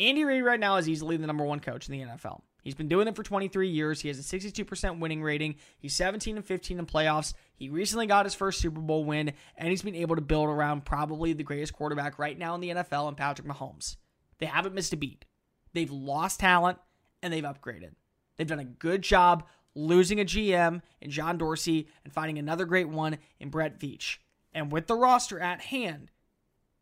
Andy 0.00 0.24
Reid 0.24 0.44
right 0.44 0.60
now 0.60 0.76
is 0.76 0.88
easily 0.88 1.16
the 1.16 1.26
number 1.26 1.44
one 1.44 1.60
coach 1.60 1.88
in 1.88 1.92
the 1.92 2.04
NFL. 2.04 2.42
He's 2.62 2.74
been 2.74 2.88
doing 2.88 3.08
it 3.08 3.16
for 3.16 3.22
23 3.22 3.68
years. 3.68 4.00
He 4.00 4.08
has 4.08 4.18
a 4.18 4.22
62% 4.22 4.98
winning 4.98 5.22
rating. 5.22 5.56
He's 5.78 5.94
17 5.94 6.36
and 6.36 6.44
15 6.44 6.78
in 6.78 6.86
playoffs. 6.86 7.32
He 7.54 7.68
recently 7.68 8.06
got 8.06 8.26
his 8.26 8.34
first 8.34 8.60
Super 8.60 8.80
Bowl 8.80 9.04
win, 9.04 9.32
and 9.56 9.68
he's 9.70 9.82
been 9.82 9.94
able 9.94 10.16
to 10.16 10.22
build 10.22 10.48
around 10.48 10.84
probably 10.84 11.32
the 11.32 11.42
greatest 11.42 11.72
quarterback 11.72 12.18
right 12.18 12.38
now 12.38 12.54
in 12.54 12.60
the 12.60 12.70
NFL, 12.70 13.08
and 13.08 13.16
Patrick 13.16 13.48
Mahomes. 13.48 13.96
They 14.38 14.46
haven't 14.46 14.74
missed 14.74 14.92
a 14.92 14.96
beat. 14.96 15.24
They've 15.72 15.90
lost 15.90 16.40
talent, 16.40 16.78
and 17.22 17.32
they've 17.32 17.42
upgraded. 17.42 17.92
They've 18.36 18.46
done 18.46 18.60
a 18.60 18.64
good 18.64 19.02
job 19.02 19.44
losing 19.74 20.20
a 20.20 20.24
GM 20.24 20.82
in 21.00 21.10
John 21.10 21.38
Dorsey 21.38 21.88
and 22.04 22.12
finding 22.12 22.38
another 22.38 22.64
great 22.64 22.88
one 22.88 23.18
in 23.40 23.48
Brett 23.48 23.78
Veach. 23.78 24.18
And 24.52 24.70
with 24.72 24.86
the 24.86 24.96
roster 24.96 25.40
at 25.40 25.60
hand, 25.60 26.10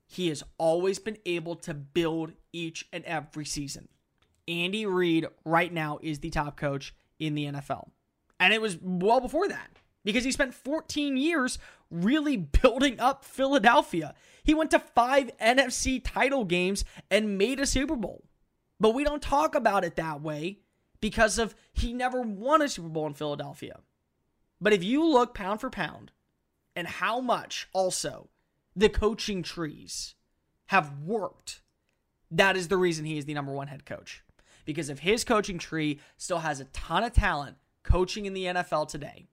he 0.07 0.29
has 0.29 0.43
always 0.59 0.99
been 0.99 1.19
able 1.27 1.57
to 1.57 1.75
build 1.75 2.33
each 2.53 2.87
and 2.93 3.05
every 3.05 3.45
season. 3.45 3.89
Andy 4.49 4.87
Reid 4.87 5.27
right 5.45 5.73
now 5.73 5.99
is 6.03 6.21
the 6.21 6.31
top 6.31 6.57
coach 6.57 6.95
in 7.19 7.35
the 7.35 7.47
NFL. 7.47 7.91
And 8.39 8.53
it 8.53 8.61
was 8.61 8.79
well 8.81 9.21
before 9.21 9.49
that 9.49 9.79
because 10.05 10.25
he 10.25 10.31
spent 10.31 10.55
14 10.55 11.17
years 11.17 11.59
really 11.91 12.37
building 12.63 13.01
up 13.01 13.25
Philadelphia. 13.25 14.15
He 14.45 14.55
went 14.55 14.71
to 14.71 14.79
five 14.79 15.37
NFC 15.39 16.01
title 16.03 16.45
games 16.45 16.85
and 17.11 17.39
made 17.39 17.59
a 17.59 17.67
Super 17.67 17.97
Bowl. 17.97 18.25
But 18.79 18.95
we 18.95 19.05
don't 19.05 19.23
talk 19.23 19.55
about 19.55 19.85
it 19.85 19.97
that 19.97 20.21
way 20.21 20.61
because 21.01 21.39
of 21.39 21.55
he 21.73 21.93
never 21.93 22.21
won 22.21 22.63
a 22.63 22.69
Super 22.69 22.89
Bowl 22.89 23.07
in 23.07 23.15
Philadelphia. 23.15 23.81
But 24.61 24.73
if 24.73 24.85
you 24.85 25.05
look 25.05 25.35
pound 25.35 25.61
for 25.61 25.71
pound 25.71 26.13
and 26.75 26.87
how 26.87 27.21
much 27.21 27.69
also 27.73 28.29
the 28.77 28.89
coaching 28.91 29.43
trees 29.43 30.15
have 30.67 31.01
worked, 31.01 31.63
that 32.31 32.57
is 32.57 32.69
the 32.69 32.77
reason 32.77 33.05
he 33.05 33.19
is 33.19 33.25
the 33.25 33.35
number 33.35 33.53
one 33.53 33.69
head 33.69 33.87
coach. 33.87 34.23
Because 34.65 34.91
if 34.91 34.99
his 34.99 35.25
coaching 35.25 35.59
tree 35.59 36.01
still 36.17 36.41
has 36.41 36.61
a 36.61 36.65
ton 36.67 37.03
of 37.05 37.13
talent 37.13 37.57
coaching 37.83 38.27
in 38.27 38.35
the 38.35 38.45
NFL 38.45 38.89
today, 38.89 39.27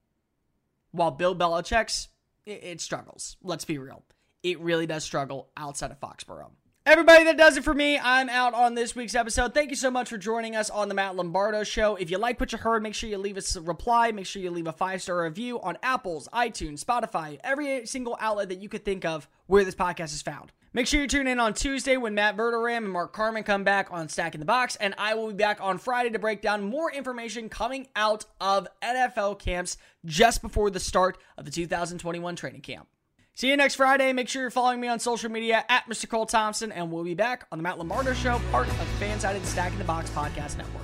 while 0.91 1.11
Bill 1.11 1.35
Belichick's, 1.35 2.07
it, 2.45 2.63
it 2.63 2.81
struggles. 2.81 3.35
Let's 3.43 3.65
be 3.65 3.77
real. 3.77 4.03
It 4.43 4.59
really 4.59 4.85
does 4.85 5.03
struggle 5.03 5.49
outside 5.57 5.91
of 5.91 5.99
Foxborough. 5.99 6.51
Everybody, 6.86 7.23
that 7.23 7.38
does 7.38 7.55
it 7.55 7.63
for 7.63 7.73
me. 7.73 7.97
I'm 7.97 8.27
out 8.27 8.53
on 8.53 8.75
this 8.75 8.93
week's 8.93 9.15
episode. 9.15 9.53
Thank 9.53 9.69
you 9.69 9.75
so 9.77 9.89
much 9.89 10.09
for 10.09 10.17
joining 10.17 10.57
us 10.57 10.69
on 10.69 10.89
the 10.89 10.93
Matt 10.93 11.15
Lombardo 11.15 11.63
Show. 11.63 11.95
If 11.95 12.11
you 12.11 12.17
like 12.17 12.41
what 12.41 12.51
you 12.51 12.57
heard, 12.57 12.84
make 12.84 12.93
sure 12.93 13.09
you 13.09 13.17
leave 13.17 13.38
us 13.38 13.55
a 13.55 13.61
reply. 13.61 14.11
Make 14.11 14.25
sure 14.25 14.41
you 14.41 14.51
leave 14.51 14.67
a 14.67 14.73
five 14.73 15.01
star 15.01 15.23
review 15.23 15.61
on 15.61 15.77
Apple's, 15.81 16.27
iTunes, 16.34 16.84
Spotify, 16.84 17.39
every 17.41 17.86
single 17.86 18.17
outlet 18.19 18.49
that 18.49 18.61
you 18.61 18.67
could 18.67 18.84
think 18.84 19.05
of 19.05 19.29
where 19.47 19.63
this 19.63 19.75
podcast 19.75 20.13
is 20.13 20.21
found. 20.21 20.51
Make 20.73 20.88
sure 20.88 20.99
you 20.99 21.07
tune 21.07 21.27
in 21.27 21.39
on 21.39 21.53
Tuesday 21.53 21.95
when 21.95 22.15
Matt 22.15 22.36
Verderame 22.36 22.77
and 22.79 22.91
Mark 22.91 23.13
Carman 23.13 23.43
come 23.43 23.63
back 23.63 23.88
on 23.89 24.09
Stack 24.09 24.34
in 24.34 24.41
the 24.41 24.45
Box, 24.45 24.75
and 24.75 24.93
I 24.97 25.13
will 25.13 25.29
be 25.29 25.36
back 25.36 25.59
on 25.61 25.77
Friday 25.77 26.09
to 26.09 26.19
break 26.19 26.41
down 26.41 26.63
more 26.63 26.91
information 26.91 27.47
coming 27.47 27.88
out 27.95 28.25
of 28.41 28.67
NFL 28.84 29.39
camps 29.39 29.77
just 30.03 30.41
before 30.41 30.69
the 30.69 30.81
start 30.81 31.17
of 31.38 31.45
the 31.45 31.51
2021 31.51 32.36
training 32.36 32.59
camp. 32.59 32.89
See 33.36 33.49
you 33.49 33.57
next 33.57 33.75
Friday. 33.75 34.13
Make 34.13 34.29
sure 34.29 34.43
you're 34.43 34.51
following 34.51 34.79
me 34.79 34.88
on 34.88 34.99
social 34.99 35.31
media 35.31 35.65
at 35.67 35.89
Mr. 35.89 36.07
Cole 36.07 36.27
Thompson, 36.27 36.71
and 36.71 36.91
we'll 36.91 37.03
be 37.03 37.15
back 37.15 37.47
on 37.51 37.57
the 37.57 37.63
Matt 37.63 37.79
Lombardo 37.79 38.13
Show, 38.13 38.39
part 38.51 38.67
of 38.67 38.77
the 38.77 39.05
Fansided 39.05 39.43
Stacking 39.43 39.79
the 39.79 39.84
Box 39.84 40.09
Podcast 40.11 40.57
Network. 40.57 40.84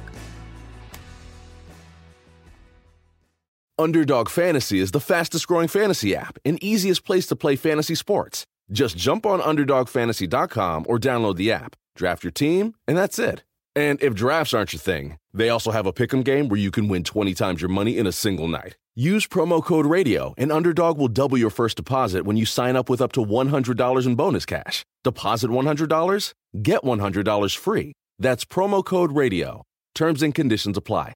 Underdog 3.78 4.30
Fantasy 4.30 4.80
is 4.80 4.92
the 4.92 5.00
fastest 5.00 5.48
growing 5.48 5.68
fantasy 5.68 6.16
app 6.16 6.38
and 6.44 6.62
easiest 6.62 7.06
place 7.06 7.28
to 7.28 7.36
play 7.36 7.56
fantasy 7.56 7.96
sports. 7.96 8.46
Just 8.72 8.98
jump 8.98 9.26
on 9.26 9.40
UnderdogFantasy.com 9.40 10.86
or 10.90 10.98
download 11.00 11.38
the 11.38 11.52
app, 11.52 11.76
draft 11.96 12.24
your 12.24 12.32
team, 12.32 12.74
and 12.88 12.98
that's 12.98 13.20
it. 13.20 13.44
And 13.76 14.02
if 14.02 14.14
drafts 14.16 14.54
aren't 14.54 14.74
your 14.74 14.82
thing, 14.82 15.18
they 15.34 15.50
also 15.50 15.72
have 15.72 15.86
a 15.86 15.94
pick'em 15.94 16.26
game 16.26 16.50
where 16.50 16.60
you 16.60 16.72
can 16.72 16.90
win 16.90 17.04
20 17.04 17.34
times 17.36 17.62
your 17.62 17.70
money 17.70 17.98
in 17.98 18.06
a 18.06 18.12
single 18.12 18.48
night. 18.48 18.76
Use 19.00 19.26
promo 19.26 19.64
code 19.64 19.86
RADIO, 19.86 20.34
and 20.38 20.52
Underdog 20.52 20.98
will 20.98 21.08
double 21.08 21.38
your 21.38 21.50
first 21.50 21.78
deposit 21.78 22.26
when 22.26 22.36
you 22.36 22.46
sign 22.46 22.76
up 22.76 22.90
with 22.90 23.00
up 23.00 23.14
to 23.14 23.24
$100 23.24 24.06
in 24.06 24.16
bonus 24.16 24.46
cash. 24.46 24.84
Deposit 25.06 25.50
$100, 25.50 26.34
get 26.62 26.82
$100 26.82 27.56
free. 27.56 27.94
That's 28.20 28.44
promo 28.44 28.84
code 28.84 29.14
RADIO. 29.14 29.64
Terms 29.96 30.22
and 30.22 30.36
conditions 30.36 30.76
apply. 30.76 31.14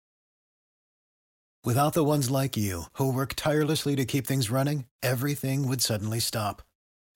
Without 1.65 1.91
the 1.91 2.05
ones 2.05 2.31
like 2.31 2.55
you, 2.55 2.83
who 2.93 3.11
work 3.11 3.33
tirelessly 3.35 3.97
to 3.97 4.05
keep 4.05 4.25
things 4.25 4.49
running, 4.49 4.85
everything 5.01 5.67
would 5.67 5.81
suddenly 5.81 6.21
stop. 6.21 6.61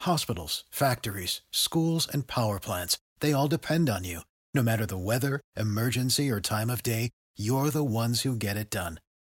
Hospitals, 0.02 0.66
factories, 0.70 1.44
schools, 1.50 2.10
and 2.12 2.28
power 2.28 2.60
plants, 2.60 2.98
they 3.22 3.32
all 3.32 3.48
depend 3.48 3.90
on 3.90 4.04
you. 4.04 4.20
No 4.54 4.64
matter 4.64 4.86
the 4.86 4.98
weather, 4.98 5.40
emergency, 5.56 6.30
or 6.30 6.42
time 6.42 6.70
of 6.70 6.84
day, 6.84 7.12
you're 7.38 7.70
the 7.70 7.86
ones 7.86 8.24
who 8.24 8.36
get 8.36 8.58
it 8.58 8.70
done. 8.70 9.00